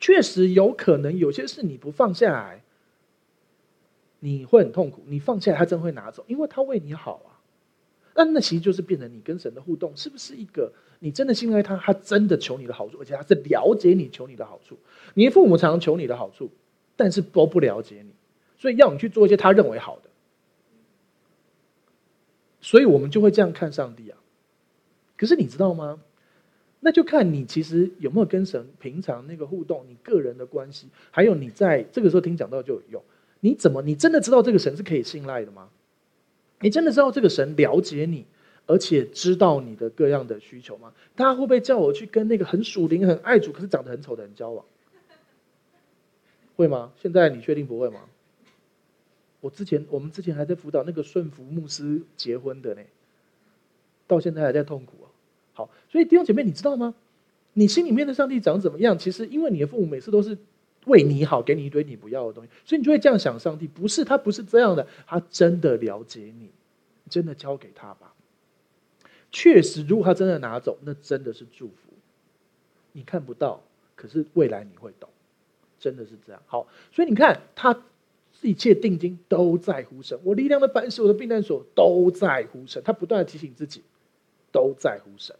[0.00, 2.64] 确实有可能有些事你不放下来，
[4.18, 5.02] 你会很痛苦。
[5.06, 7.38] 你放下来，他真会拿走，因为他为你好啊。
[8.16, 11.76] 那那其实就是变成你跟神的互动，是不是一个你真的信赖他？
[11.76, 14.76] 他真的求你的好处，而且他是了解你求你的好处。
[15.14, 16.50] 你的父母常常求你的好处，
[16.96, 18.10] 但是都不了解你，
[18.58, 20.10] 所以要你去做一些他认为好的。
[22.60, 24.18] 所以我们就会这样看上帝啊。
[25.16, 26.00] 可是你知道吗？
[26.80, 33.02] 那就看你其实有没有跟神平常那个互动，你个人的关系，还有你在这个时候听讲到就有用。
[33.40, 33.82] 你怎么？
[33.82, 35.70] 你真的知道这个神是可以信赖的吗？
[36.60, 38.26] 你真的知道这个神了解你，
[38.66, 40.92] 而且知道你的各样的需求吗？
[41.16, 44.64] 他会不会叫我去跟那个很属灵、很爱主，可是长得很丑的人交往？
[46.54, 46.92] 会吗？
[46.96, 48.00] 现在你确定不会吗？
[49.48, 52.82] 我之前我们之前还在辅导那个顺服牧师结婚的呢，
[54.06, 55.08] 到现在还在痛苦啊。
[55.54, 56.94] 好，所以弟兄姐妹，你知道吗？
[57.54, 58.98] 你心里面的上帝长怎么样？
[58.98, 60.36] 其实因为你的父母每次都是
[60.84, 66.50] 为你好，给你一堆你不要的东西，所以你就会这样想：上帝不是他，不是这样的，他真的了解你，
[67.08, 68.12] 真的交给他吧。
[69.32, 71.74] 确实，如果他真的拿走，那真的是祝福。
[72.92, 73.62] 你看不到，
[73.96, 75.08] 可是未来你会懂，
[75.80, 76.42] 真的是这样。
[76.46, 77.82] 好，所以你看他
[78.42, 82.82] 一切定金都在乎神，我力量的磐石，我的避难所都在乎神。
[82.84, 83.82] 他不断的提醒自己，
[84.52, 85.34] 都在乎神，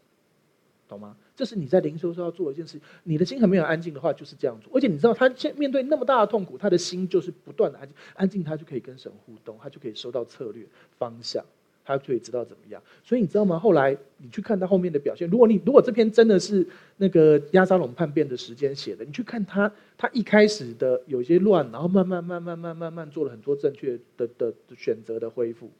[0.87, 1.15] 懂吗？
[1.35, 2.81] 这是你在灵修时候要做的一件事。
[3.03, 4.69] 你的心很没有安静的话，就是这样做。
[4.75, 10.65] 而且你知道，他现面对那么大的痛苦，他的心就是不断的安静，安静他就可以跟神互动，他就可以收到策略
[10.97, 11.45] 方向，
[11.89, 12.81] 他就可以知道怎么样。
[13.03, 13.57] 所以你知道吗？
[13.57, 16.65] 后来你去看他后面的表现，如果你如果这篇真的是
[16.97, 25.71] 那个押沙龙叛变的时间写的，你去看他，他一开始的有些乱，然后慢慢慢慢慢慢慢做了很多正确的的选择的恢复。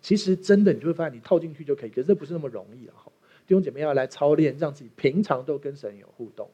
[0.00, 2.94] 其实真的你就会发现，你套进去就可以，可是这不是那么容易啊。
[3.46, 6.48] 弟兄姐妹要来操练，让自己平常都跟神有互动。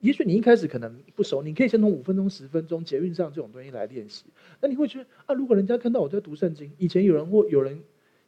[0.00, 4.24] 也许你一开始可能不熟，你可以先从五分钟、十分钟捷运上这种东西来练习。
[4.60, 7.80] 那你会觉得啊，如果人家看到我在读圣经，以前有人或有人，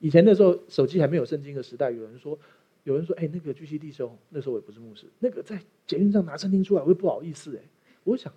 [0.03, 2.37] 以前那时候手机还没有圣经的时代，有人说，
[2.83, 7.63] 有人说，哎，那个巨溪弟兄，那时候我也不是牧师，那个在捷运上拿圣经出来会不好意思哎。
[8.03, 8.33] 我想，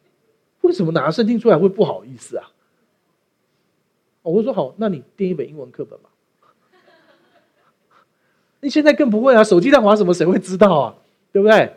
[0.62, 2.52] 为什么拿圣经出来会不好意思啊？
[4.22, 6.10] 我会说好，那你订一本英文课本吧。
[8.62, 9.44] 你现在更不会啊！
[9.44, 10.96] 手机在滑什么，谁会知道啊？
[11.32, 11.74] 对不对？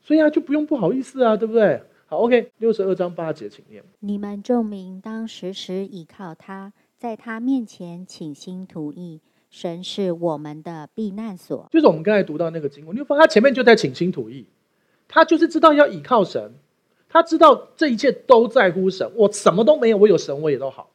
[0.00, 1.82] 所以啊，就不用不好意思啊，对不对？
[2.06, 3.82] 好，OK，六十二章八节，请念。
[4.00, 6.72] 你们众民当时时倚靠他，
[7.04, 9.20] 在他面前倾心吐意。
[9.50, 11.68] 神是我们的避难所。
[11.70, 14.46] 就是我们刚才读到那个经文，你会发现他前面就在倾心吐意，
[15.06, 16.54] 他就是知道要倚靠神，
[17.10, 19.12] 他知道这一切都在乎神。
[19.16, 20.88] 我什么都没有，我有神，我也都好。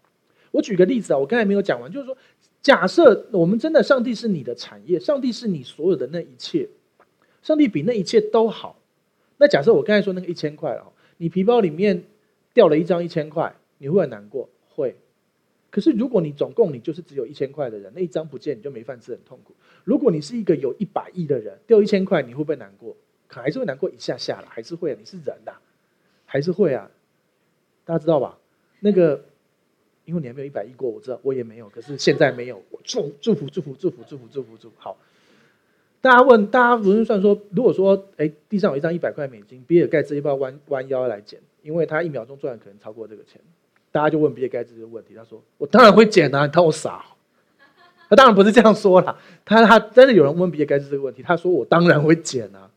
[0.50, 2.18] 我举个例子啊，我刚才没有讲完，就是说。
[2.64, 6.68] 假设我们真的，上帝是你的产业，上帝是你所有的那一切，
[7.44, 8.80] 上帝比那一切都好。
[9.38, 12.04] 那假设我刚才说那个一千块哦，你皮包里面
[12.52, 14.50] 掉了一张一千块，你会很难过？
[14.74, 14.96] 会。
[15.72, 19.54] 可是如果你总共你就是只有一千块的人，那一张不见你就没饭吃，很痛苦。
[19.84, 22.96] 如果你是一个有一百亿的人，掉一千块，你会不会难过？
[23.28, 24.96] 可还是会难过一下下啦，还是会。
[25.00, 25.54] 你是人呐，
[26.26, 26.90] 还是会啊？
[27.86, 28.38] 大家知道吧？
[28.80, 29.26] 那个。
[30.06, 32.64] 因为你还没有一百亿过，我知道我也没有，可是现在没有。
[32.72, 34.76] 我祝祝福祝福祝福祝福祝福祝福。
[34.80, 34.98] 好，
[36.02, 41.40] 大家问，大家不是算说，如果说，哎，地上有一张一百块美金，比尔盖茨要不要弯弯腰来捡？
[41.62, 43.40] 因为他一秒钟赚的可能超过这个钱。
[43.92, 47.06] 大家就问比尔盖茨这个问题，他说：“我当然会捡啊，你当我傻？”
[48.10, 52.70] 他当然不是这样说啦，他他真的有人问比尔盖茨这个问题，他说：“我当然会捡啊，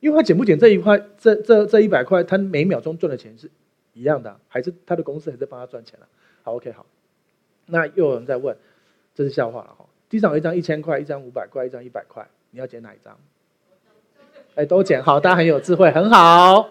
[0.00, 3.50] 因为他捡不捡这一块，这这这一百块，他每秒钟赚的钱是。”
[3.92, 6.06] 一样的，还是他的公司还在帮他赚钱了。
[6.44, 6.86] 好，OK，好。
[7.66, 8.56] 那又有人在问，
[9.16, 9.84] 这是笑话了哈。
[10.08, 13.18] 地上有一张一千块，一张五百块，一张一百块，你要捡哪一张？
[14.54, 15.02] 哎，都捡。
[15.02, 16.70] 好，大家很有智慧，很好，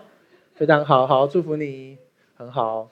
[0.55, 1.97] 非常好，好，祝福你，
[2.37, 2.89] 很好。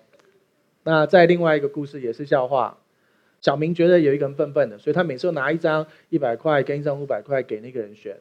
[0.87, 2.77] 那在另外一个故事也是笑话。
[3.41, 8.17] 小明觉得有一个人笨笨的，所以他每次都拿一张一百块跟一张五百块给那个人选。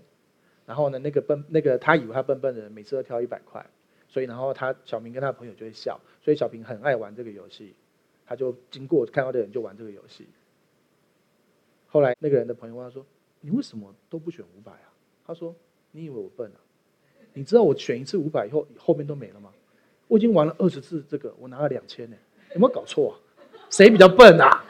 [0.67, 3.65] 然后呢，那个笨那个他以为他笨笨的人，每次都挑一百块。
[4.09, 7.73] 所以，然后他小明跟他朋友就会笑，所以小明很爱玩这个游戏，
[8.27, 10.27] 他就经过看到的人就玩这个游戏。
[11.87, 13.07] 后来那个人的朋友问他说
[13.41, 14.91] ：“你为什么都不选五百啊？”
[15.25, 15.55] 他说
[15.93, 16.59] ：“你以为我笨啊？
[17.33, 19.53] 你知道我选一次五百以后后面都没了吗？
[20.09, 22.17] 我已经玩了二十次这个，我拿了两千呢，
[22.57, 23.15] 有没有搞错啊？
[23.69, 24.65] 谁比较笨啊？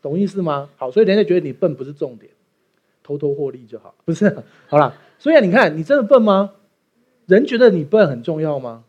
[0.00, 0.68] 懂意思吗？
[0.76, 2.30] 好，所以人家觉得你笨不是重点，
[3.02, 4.34] 偷偷获利就好，不是？
[4.68, 6.52] 好了，所以你看，你真的笨吗？
[7.26, 8.84] 人觉得你笨很重要吗？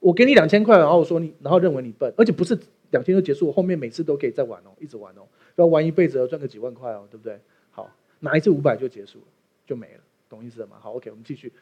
[0.00, 2.58] 我给你两千块，然后我说你，然后认为你笨，而且不是
[2.92, 5.22] 两天就结束，我后面每次都可以再玩哦，一直玩哦，
[5.56, 7.38] 要玩一辈子要赚个几万块哦，对不对？
[7.70, 9.24] 好，拿一次五百就结束了，
[9.66, 10.00] 就没了，
[10.30, 10.76] 懂意思了吗？
[10.80, 11.52] 好，OK，我们继续。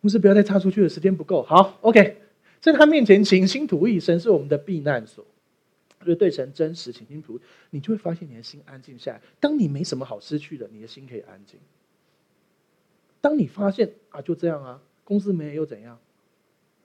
[0.00, 1.42] 牧师不要再插出去了，时间不够。
[1.42, 2.16] 好，OK，
[2.64, 5.22] 在他面前倾心吐意，神是我们的避难所，
[6.02, 7.38] 所以对神真实倾心吐，
[7.68, 9.20] 你就会发现你的心安静下来。
[9.38, 11.60] 当你没什么好失去的，你的心可以安静。
[13.20, 14.80] 当你发现啊，就这样啊。
[15.04, 15.98] 公司没又怎样？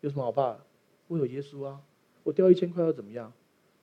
[0.02, 0.66] 有什么好怕的？
[1.08, 1.80] 我有耶稣啊！
[2.24, 3.32] 我掉一千块又怎么样？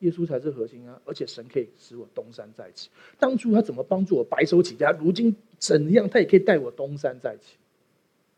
[0.01, 1.01] 耶稣才是核心啊！
[1.07, 2.91] 而且神可以使我东山再起。
[3.19, 4.91] 当初他怎么帮助我白手起家？
[4.91, 7.57] 如今怎样他也可以带我东山再起。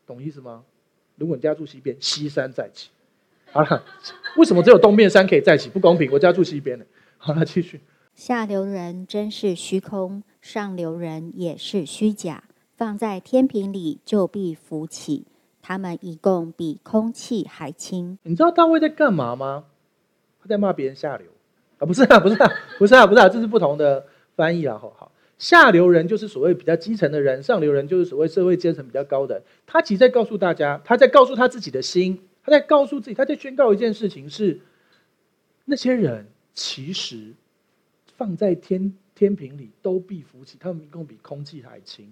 [0.07, 0.63] 懂意思吗？
[1.17, 2.89] 如果你家住西边，西山再起。
[3.51, 3.83] 好了，
[4.37, 5.69] 为什么只有东面山可以再起？
[5.69, 6.11] 不公平！
[6.11, 6.85] 我家住西边的。
[7.17, 7.81] 好了，继续。
[8.13, 12.43] 下流人真是虚空，上流人也是虚假。
[12.75, 15.25] 放在天平里，就必浮起。
[15.61, 18.17] 他们一共比空气还轻。
[18.23, 19.65] 你知道大卫在干嘛吗？
[20.41, 21.27] 他在骂别人下流
[21.77, 21.85] 啊！
[21.85, 24.05] 不是啊，不是啊，不是啊，不是啊，这是不同的
[24.35, 24.77] 翻译啊。
[24.77, 29.41] 好好，下流人就是所谓比较基层的人，上流人就是所谓社会阶层比较高的。
[29.65, 32.19] 他其实在告诉大家，他在告诉他自己的心，
[32.49, 34.59] 在告诉自己，他在宣告一件事情是：
[35.65, 37.33] 那些人其实
[38.17, 42.07] 放在天天平里都必浮起，他们一共比空气还轻，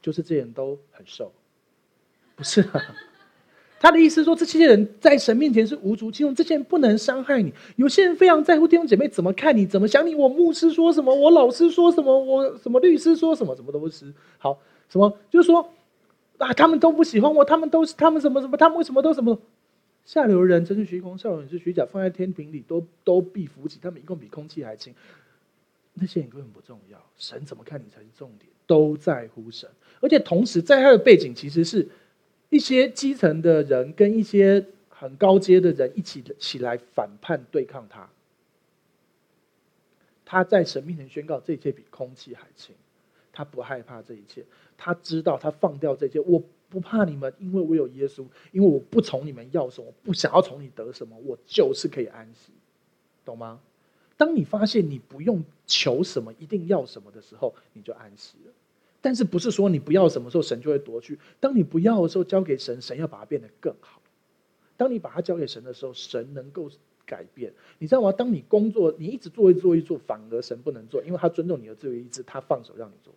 [0.00, 1.32] 就是这些人都很瘦。
[2.36, 2.64] 不是。
[3.80, 7.54] 他的意思说，这些人在神面前是无足轻重，这些人不能伤害你。
[7.76, 10.16] 有些人非常在乎弟兄姐妹怎么看你，怎么想你。
[10.16, 14.12] 我牧师说什么，我老师说什么，我什么律师说什么，什么都不是。
[14.38, 14.58] 好，
[14.88, 15.72] 什么就是说
[16.38, 19.40] 啊，他们都不喜欢我，他们都是他们什么什么，他们为什么都什么？
[20.04, 24.94] 下流人真是虚空，上流人是虚假，放在天平里都都必浮起，他们一共比空气还轻。
[25.94, 29.68] 那些人根本不重要，神怎么看你才是重点，都在乎神。
[30.00, 31.88] 而且同时，在他的背景其实是。
[32.50, 38.08] 一些基层的人跟一些很高阶的人一起起来反叛对抗他，
[40.24, 42.74] 他在神面前宣告这一切比空气还轻，
[43.38, 44.44] 他不害怕这一切，
[44.76, 52.50] 他知道他放掉这一切，我不怕你们，因为我有耶稣，因为我不从你们要什么，不想要从你得什么，我就是可以安息，
[53.24, 53.60] 懂吗？
[54.16, 58.52] 当你发现你不用求什么，一定要什么的时候，你就安息了。
[59.00, 61.16] 但是不是说你不要什么时候神就会夺去？
[61.38, 64.02] 当你不要的时候，交给神，神要把它变得更好。
[64.76, 66.68] 当你把它交给神的时候，神能够
[67.06, 67.52] 改变。
[67.78, 68.10] 你知道吗？
[68.10, 73.14] 当你工作，你一直做一做一做，反而神不能做，因为他尊重你的自由意志，他放手让你做。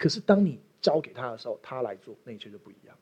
[0.00, 2.96] 可是当你交给他的时候，他来做，那一切就不一样。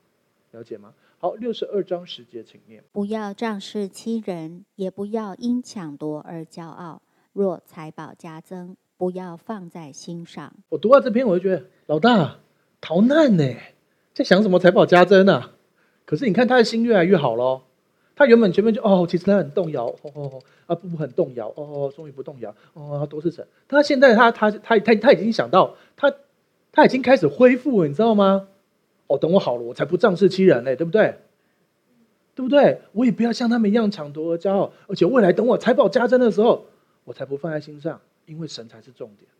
[0.51, 0.93] 了解吗？
[1.19, 7.01] 好，六十二章十节，请念：不要仗势欺人，也不要因抢夺而骄傲。
[7.33, 10.53] 若财宝加增，不要放在心上。
[10.71, 12.41] 我读到这篇，我就觉得老大
[12.81, 13.45] 逃难呢，
[14.13, 15.53] 在想什么财宝加增啊？
[16.05, 17.63] 可是你看他的心越来越好喽。
[18.17, 23.47] 他原本前面就哦，其实他很动摇，哦哦啊不不很动摇，哦哦终于不动摇，哦都是神。
[23.69, 26.13] 他现在他他他他他已经想到他
[26.73, 28.49] 他已经开始恢复了，你知道吗？
[29.07, 31.17] 哦，等我好了，我才不仗势欺人嘞，对不对？
[32.35, 32.81] 对不对？
[32.93, 36.67] 我也不要像他们一样抢夺而骄傲，而且未来等我财宝加增的时候，
[37.05, 38.01] 我才不放在心上。
[38.27, 39.31] 因为神才是重点，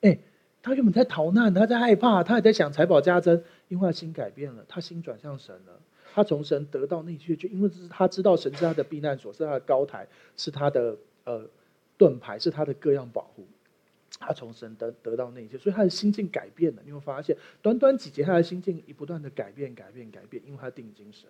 [0.00, 0.18] 哎，
[0.62, 5.78] 他原本在逃难，他在害怕，他也在想财宝加增，因为他心改变了，他心转向神了，
[6.14, 10.08] 他从神得到那些，就因为这是他知道神是他的避难所，是他的高台，
[10.38, 11.42] 是他的呃
[11.98, 13.46] 盾牌，是他的各样保护，
[14.18, 16.82] 他从神得得到那些，所以他的心境改变了。
[16.84, 21.28] 你会发现，短短几节，他的心境一不断的改变，改变，改变，因为他定睛神，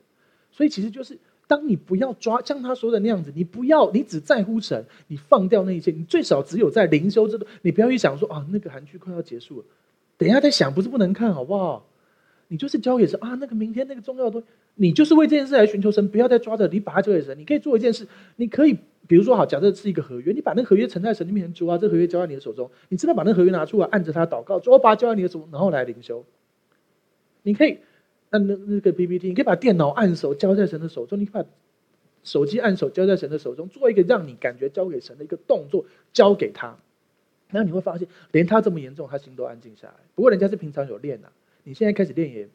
[0.51, 1.19] 所以其实就是。
[1.49, 9.65] 当你不要抓像他说的那样子，你不要，你只在乎神，你放掉那一切，你最少只有在灵修这个，你不要去想说啊，那个韩剧快要结束了，
[10.19, 11.89] 等一下再想，不是不能看，好不好？
[12.49, 18.07] 你就是交给神啊，那个明天那个重要的东西，你就是为这件事来寻求神，不要再抓着，你把它交给神，你可以做一件事，
[18.37, 18.77] 你可以，
[19.09, 26.25] 比如说好，假设是一个合约，你把那个合约呈在神的面前，主啊，这、合约交在你的手中，你真的把那个合约拿出来，按着它祷告，主啊，把它交在你的手，然后来灵修，
[27.43, 27.79] 你可以。
[28.31, 31.43] 按那那个 PPT，你可以把电脑按手交在神的手中，你把
[32.23, 36.77] 手机按手交在神的手中，做一个让你感觉交给神的一个动作，交给他。
[37.49, 39.95] 然后你会发现，连他这么严重，他心都安静下来。
[40.15, 41.33] 不过人家是平常有练啊，
[41.65, 42.47] 你现在开始练也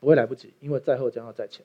[0.00, 1.64] 不会来不及，因为在后将要在前。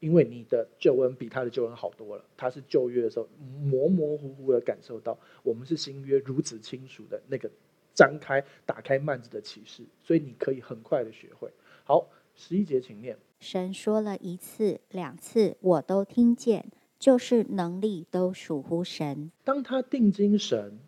[0.00, 2.24] 因为你的救恩比他的救恩好多了。
[2.36, 3.28] 他是旧约的时候
[3.62, 7.48] 模模糊糊的感受到，我们是新约如此清楚的那个
[7.94, 11.48] 张开打开幔子的启示，所以你可以很快的学会。
[11.84, 12.10] 好。
[12.36, 13.18] 十一节，请念。
[13.40, 19.30] 神说了一次、两次，我都听见，就是能力都属乎神。
[19.44, 20.78] 当他定睛神，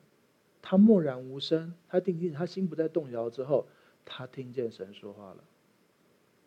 [0.63, 3.67] 他默然无声，他定睛，他心不再动摇之后，
[4.07, 5.45] 他听见神说话了。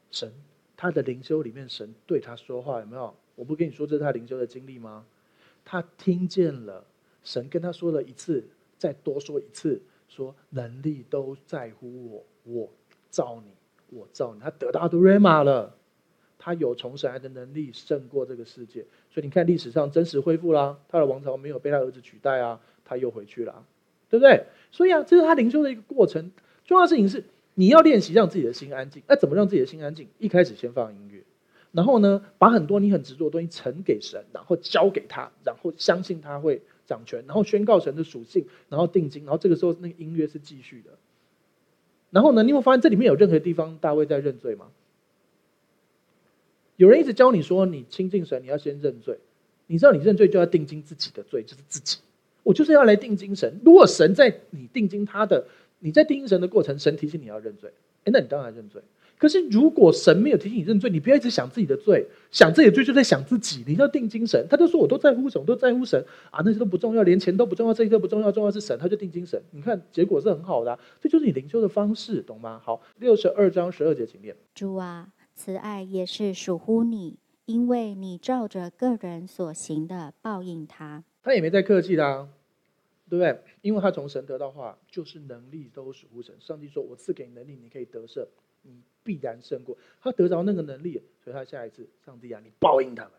[0.10, 0.34] 神，
[0.78, 3.16] 他的灵修里面，神对他说话，有没有？
[3.36, 5.06] 我不跟你说这是他灵修的经历吗？
[5.64, 6.86] 他听见了，
[7.24, 8.44] 神跟他说了一次，
[8.78, 12.70] 再多说一次，说能力都在乎我，我
[13.10, 13.52] 造你。
[13.92, 15.76] 我造你，他得到的瑞玛了，
[16.40, 23.64] 他有从神来的能力胜过这个世界，所以你看历史上真实恢复啦，他的王朝没有被他儿子取代啊，他又回去了，
[24.10, 24.46] 对不对？
[24.72, 26.32] 所以啊，这是他灵修的一个过程。
[26.66, 27.24] 重要的事情是，
[27.56, 29.02] 你要练习让自己的心安静。
[29.08, 30.08] 那怎么让自己的心安静？
[30.20, 31.24] 一开始先放音乐，
[31.72, 40.92] 然后呢，把很多你很执着的东西呈给神，然后交给他，然后相信他会掌权，然后宣告神的属性，然后定睛，然后这个时候那个音乐是继续的。
[42.12, 42.44] 然后呢？
[42.44, 44.68] 你有没有发现这里面有任何地方大卫在认罪吗？
[46.78, 49.18] 有人一直教你说，你亲近神，你要先认罪。
[49.68, 52.00] 你知道，你认罪就要定睛自己的罪，就是自己。
[52.44, 53.60] 我就是要来定睛神。
[53.66, 55.48] 如果神在你定睛他的，
[55.80, 57.72] 你在定神的过程，神提醒你要认罪，
[58.04, 58.82] 哎，那你当然认罪。
[59.18, 63.64] 可是，如果神没有提醒你认罪，你不要一直想自己的罪，想自己的罪就在想自己。
[63.66, 69.42] 你要定精神，他就说我都在乎神，我都在乎神啊，那些都不重要，连钱都不重要，这些都不重要，重要是神，他就定精神。
[69.52, 72.60] 你看结果是很好的，这就是你灵修的方式，懂吗？
[72.62, 74.36] 好，六十二章十二节，请念。
[74.54, 81.06] 主啊，慈爱也是属乎你，因为你照着个人所行的报应他。
[81.24, 82.28] 他也没在客气的啊，
[83.10, 83.40] 对不对？
[83.62, 86.36] 因为他从神得到话，就是能力都属乎神。
[86.40, 88.26] 上帝说：“我赐给你能力，你可以得胜。”
[88.68, 89.78] 你必然胜过。
[90.02, 93.12] 他得着那个能力，所以他下一次，上帝啊，你报应他们，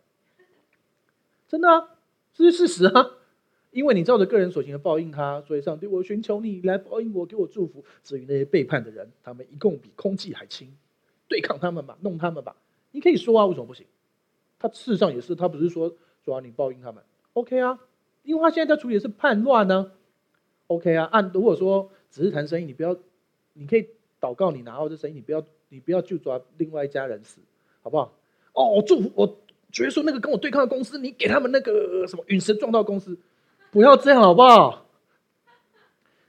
[1.47, 1.99] 真的啊，
[2.35, 3.13] 这是事实啊。
[3.71, 7.85] 因为你照着个人所行的报应他，所以上帝，我寻求你来报应我，给我祝福。
[8.03, 10.69] 至于那些背叛的人，他们一共比空气还轻，
[11.29, 12.57] 对抗他们吧，弄他们吧。
[12.91, 13.87] 你可以说啊，为什么不行？
[14.59, 15.95] 他事实上也是，他不是说
[16.25, 17.05] 主要你报应他们
[17.35, 17.79] ，OK 啊？
[18.27, 19.93] 因为他现在在处理的是叛乱呢
[20.67, 21.09] ，OK 啊？
[21.11, 22.95] 按如果说只是谈生意，你不要，
[23.55, 23.89] 你可以
[24.21, 27.41] 祷告，你拿到这生意，你不要，你不要就抓另外一家人死，
[27.83, 28.13] 好不好？
[28.53, 29.39] 哦，我祝福我，
[29.71, 33.17] 觉得说那个跟我对抗的公司，你给他们那个什么陨石撞到公司。
[33.71, 34.87] 不要这样好不好？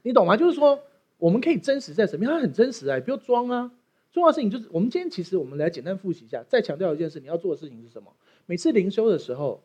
[0.03, 0.37] 你懂吗？
[0.37, 0.79] 就是说，
[1.17, 2.25] 我们可以真实在什么？
[2.25, 3.71] 它很真实啊，不要装啊。
[4.11, 8.11] 重要的事情就是，我们今天其实我们来简单复习一下，再强调一件事：你要做的事情是什么？
[8.45, 9.61] 每次灵修的时候，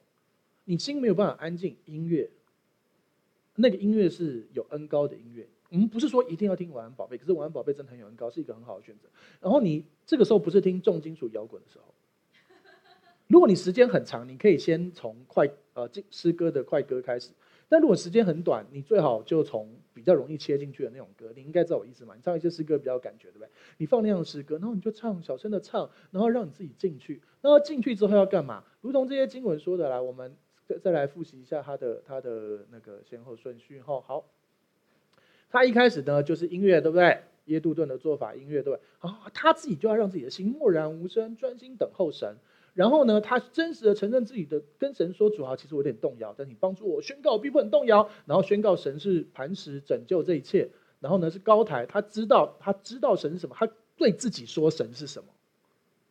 [0.65, 2.31] 你心没有办法安静，音乐，
[3.57, 5.49] 那个音乐是有恩高的音乐。
[5.71, 9.09] 我们不是说一定要听晚安宝贝，可是晚安宝贝真的很有恩高，是一个很好的选择。
[9.41, 11.95] 然后你这个时候不是听重金属摇滚的时候，
[13.27, 17.31] 如果你时间很长，你可以先从快呃诗歌的快歌开始。
[17.71, 22.15] 但如果时间很短，你最好就从比较容易切进去的那种歌，你应该知道我意思吗？
[22.15, 23.49] 你唱一些诗歌比较有感觉，对不对？
[23.79, 27.23] 你放那样的诗歌，然后你就唱，小声的唱，然后让你自己进去。
[27.41, 28.63] 然后进去之后要干嘛？
[28.83, 30.37] 如同这些经文说的，来，我们
[30.79, 33.81] 再来复习一下他的他的那个先后顺序。
[33.81, 34.25] 哈，好，
[35.51, 37.23] 他一开始呢就是音乐，对不对？
[37.47, 38.81] 耶杜顿的做法，音乐，对不对？
[39.01, 42.37] 啊，他自己就要让自己的心默然无声，专心等候神。
[42.75, 50.71] 然后呢，他真实的承认自己的跟神说：“主啊，其实我有点动摇，但你帮助我宣告，我必不很动摇。”然后宣告神是磐石拯救这一切。
[51.01, 55.29] 然后呢，是高台，他知道他知道神是什么，他对自己说神是什么。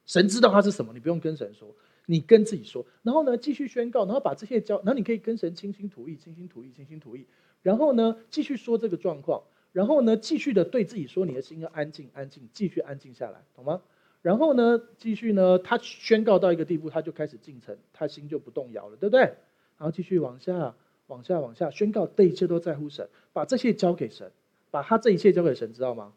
[0.06, 1.74] 神知道他是什么，你不用跟神说，
[2.12, 2.86] 你跟自己说。
[3.04, 7.26] 然后呢，继续宣告，然后把这些交，然后你可以跟神倾心吐意，倾心吐意，倾心吐意。
[7.62, 9.42] 然后呢，继续说这个状况。
[9.72, 13.82] 然后呢，继续的对自己说：“你的心要安静，安静，继续安静下来，懂吗？”
[14.22, 19.22] 然后呢，继续呢，他宣告到一个地步，他就开始进城，他心就不动摇了，对不对？
[19.22, 20.76] 然后继续往下，
[21.08, 24.30] 往下，往下宣告，这一切都在乎神，把这些交给神，
[24.70, 26.12] 把他这一切交给神，知道吗？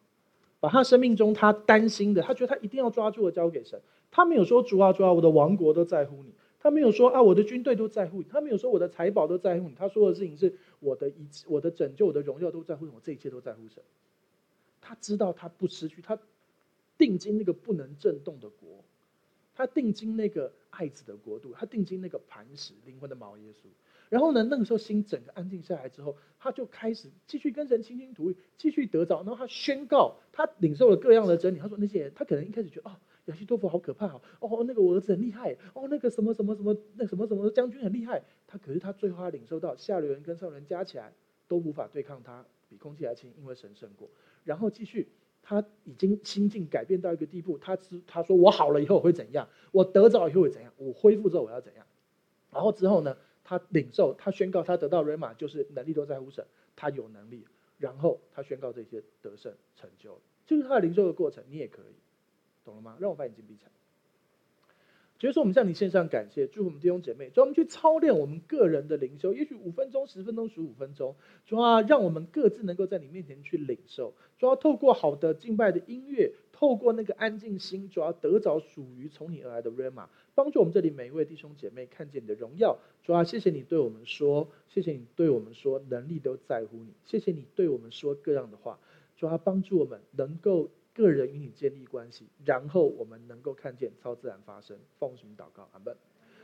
[0.58, 3.80] 把他生命中他担心的，他觉得他一定要抓住的交给神。
[4.14, 6.32] 他没有说主啊主啊，我的王国都在乎你。
[6.60, 8.28] 他没有说啊，我的军队都在乎你。
[8.30, 9.74] 他没有说我的财宝都在乎你。
[9.74, 12.86] 他说的事情是我的一切，我的拯救，我的荣耀都在乎。
[12.86, 13.82] 我这一切都在乎神。
[14.80, 16.16] 他知道他不失去他。
[16.96, 18.84] 定睛那个不能震动的国，
[19.56, 23.66] 他定睛那个爱子的国度，他定睛那个磐石灵魂的毛耶稣。
[24.10, 29.24] 然后呢，那个时候心整个安静下来之后，他就开始继续跟神倾心吐意，继续得着。
[29.24, 31.58] 然后他宣告，他领受了各样的真理。
[31.58, 32.94] 他说那些人，他可能一开始觉得哦，
[33.26, 38.22] 亚西多夫好可怕哦，哦，那个我儿子很厉害哦，那个什么什么什么那什么什么将军很厉害。
[38.46, 41.12] 他可是他最后他领受到下流人跟上流人加起来
[41.48, 44.08] 都无法对抗他，比空气还轻，因为神胜过。
[44.44, 45.08] 然后继续。
[45.46, 49.46] 他已经心境改变到一个地步，他知他说我好了以后会怎样？
[49.72, 50.72] 我得着以后会怎样？
[50.78, 51.84] 我恢复之后我要怎样？
[52.50, 53.14] 然后之后呢？
[53.44, 57.46] 他领受，他宣告他得到 Rhema，就是能力都在乎神，他有能力。
[57.76, 61.94] 然后他宣告这些得胜成就，就是他的领受的过程，你也可以，
[62.64, 62.96] 懂了吗？
[62.98, 63.70] 让我把眼睛闭起来。
[65.20, 67.30] 所以说，我们向你献上感谢，祝福我们弟兄姐妹。
[67.30, 71.14] 主要我们去操练我们个人的灵修，也许五分钟、十分钟、十五分钟，
[71.46, 74.12] 主要让我们各自能够在你面前去领受。
[74.38, 82.76] 主要透过好的敬拜的音乐，透过那个安静心，主要得着属于从你而来的 rama，帮助我们这里每一位弟兄姐妹看见你的荣耀。
[83.02, 86.92] 主要谢谢你对我们说，谢谢你对我们说，能力都在乎你。
[87.06, 88.78] 谢谢你对我们说各样的话，
[89.16, 90.68] 主要帮助我们能够。
[90.94, 94.78] 个人与你建立关系，然后我们能够看见超自然发生。
[94.98, 95.94] 奉主名祷告，阿门。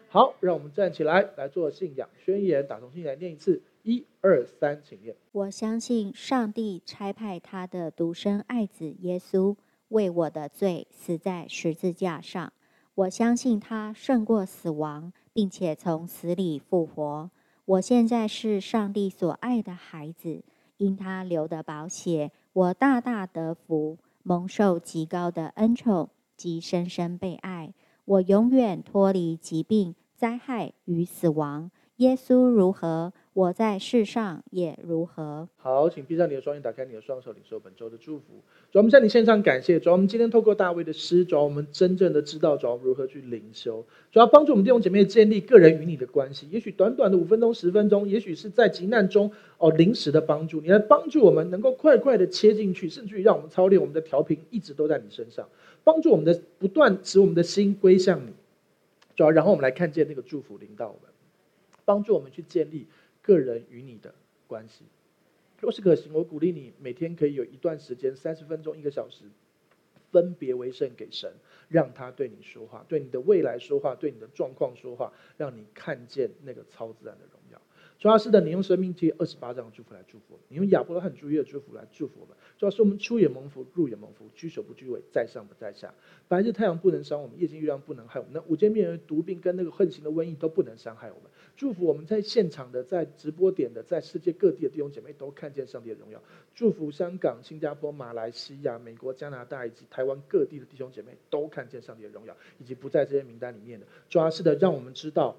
[0.08, 5.14] 好，让我们站起来来做信仰宣言，打从心里来念一次，一二三，请念。
[5.30, 9.54] 我相信上帝差派他的独生爱子耶稣
[9.88, 12.52] 为我的罪死在十字架上。
[12.96, 17.30] 我相信他胜过死亡，并且从死里复活。
[17.64, 20.42] 我现在是上帝所爱的孩子，
[20.78, 23.96] 因他流的宝血，我大大得福。
[24.30, 27.74] 蒙受极高的恩宠及深深被爱，
[28.04, 31.72] 我永远脱离疾病、灾害与死亡。
[31.96, 35.48] 耶稣如何，我在世上也如何。
[35.56, 38.24] 好，请闭上你的双眼，打开你的双手，领受本周的祝福。
[38.72, 39.78] 主，我们向你献上感谢。
[39.78, 43.86] 主，我们今天透过大卫的诗，主，我们真正的知道，主要，如何去灵修。
[44.10, 46.48] 主要帮助我们弟兄姐妹建立个人与你的关系。
[46.50, 55.48] 也许短短的五分钟、十分钟，也许是在急难中哦临时的帮助，你来帮助我们能够快快的切进去，甚至于让我们操练我们的调频一直都在你身上，
[55.84, 58.32] 帮助我们的不断使我们的心归向你。
[59.14, 61.02] 主要然后我们来看见那个祝福临到我们。
[61.82, 62.86] 帮助我们去建立
[63.30, 64.12] 个人与你的
[64.48, 64.84] 关系。
[65.60, 69.26] 若是可行，我鼓励你每天可以有一段时间，三十分钟、一个小时，
[70.10, 71.32] 分别为圣给神，
[71.68, 77.60] 让他对你说话，对你的未来说话，对你的状况说话，让你看见那个超自然的荣耀。
[78.00, 82.34] 主要是的，你用生命记二十八章的祝福来祝福我们，你用亚伯拉罕主约的祝福来祝福我们。
[82.60, 85.94] 主要是我们出也蒙福，入也蒙福，居首不居尾，在上不在下。
[86.28, 88.34] 白日太阳不能伤我们，夜间月亮不能害我们。
[88.34, 91.30] 那午间灭人毒病跟那个横行的瘟疫都不能伤害我们。
[91.56, 96.22] 祝福我们在现场的、在直播点的、在世界各地的弟兄姐妹都看见上帝的荣耀。
[96.54, 103.86] 祝福香港、新加坡、马来西亚、美国、加拿大以及台湾各地的弟兄姐妹都看见上帝的荣耀，以及不在这些名单里面的。
[104.10, 105.34] 主要是的，让我们知道。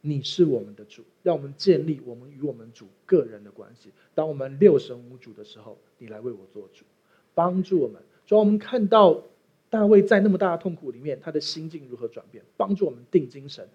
[0.00, 3.90] 你是我们的主，让我们建立我们与我们主个人的关系。
[4.14, 6.84] 当我们六神无主的时候，你来为我做主，
[7.34, 8.00] 帮助我们。
[8.26, 9.22] 主要，我们看到
[9.68, 13.68] 大卫在那么大的痛苦里面，他的心境如何转变，帮助我们定精神，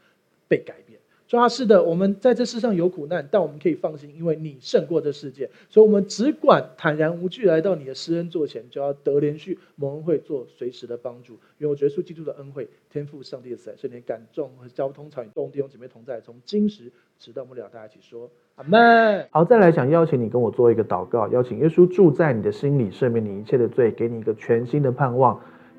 [0.48, 1.00] 被改变。
[1.32, 11.36] 主啊，是的，我们在这世上有苦难，但我们可以放心，因为你胜过这世界，所以我们只管坦然无惧来到你的施恩座前，就要得连续蒙恩惠做随时的帮助。
[11.58, 19.26] 因为我耶稣基督的恩惠、天父上帝的慈爱、圣灵感动和交通常与众弟兄姐妹同在，从今时直到末了，大家一起说阿门。
[19.32, 25.42] 好，再来想邀请你跟我做一个祷告，邀请耶稣住在你的心里，赦免你一切的罪，给你一个全新的盼望。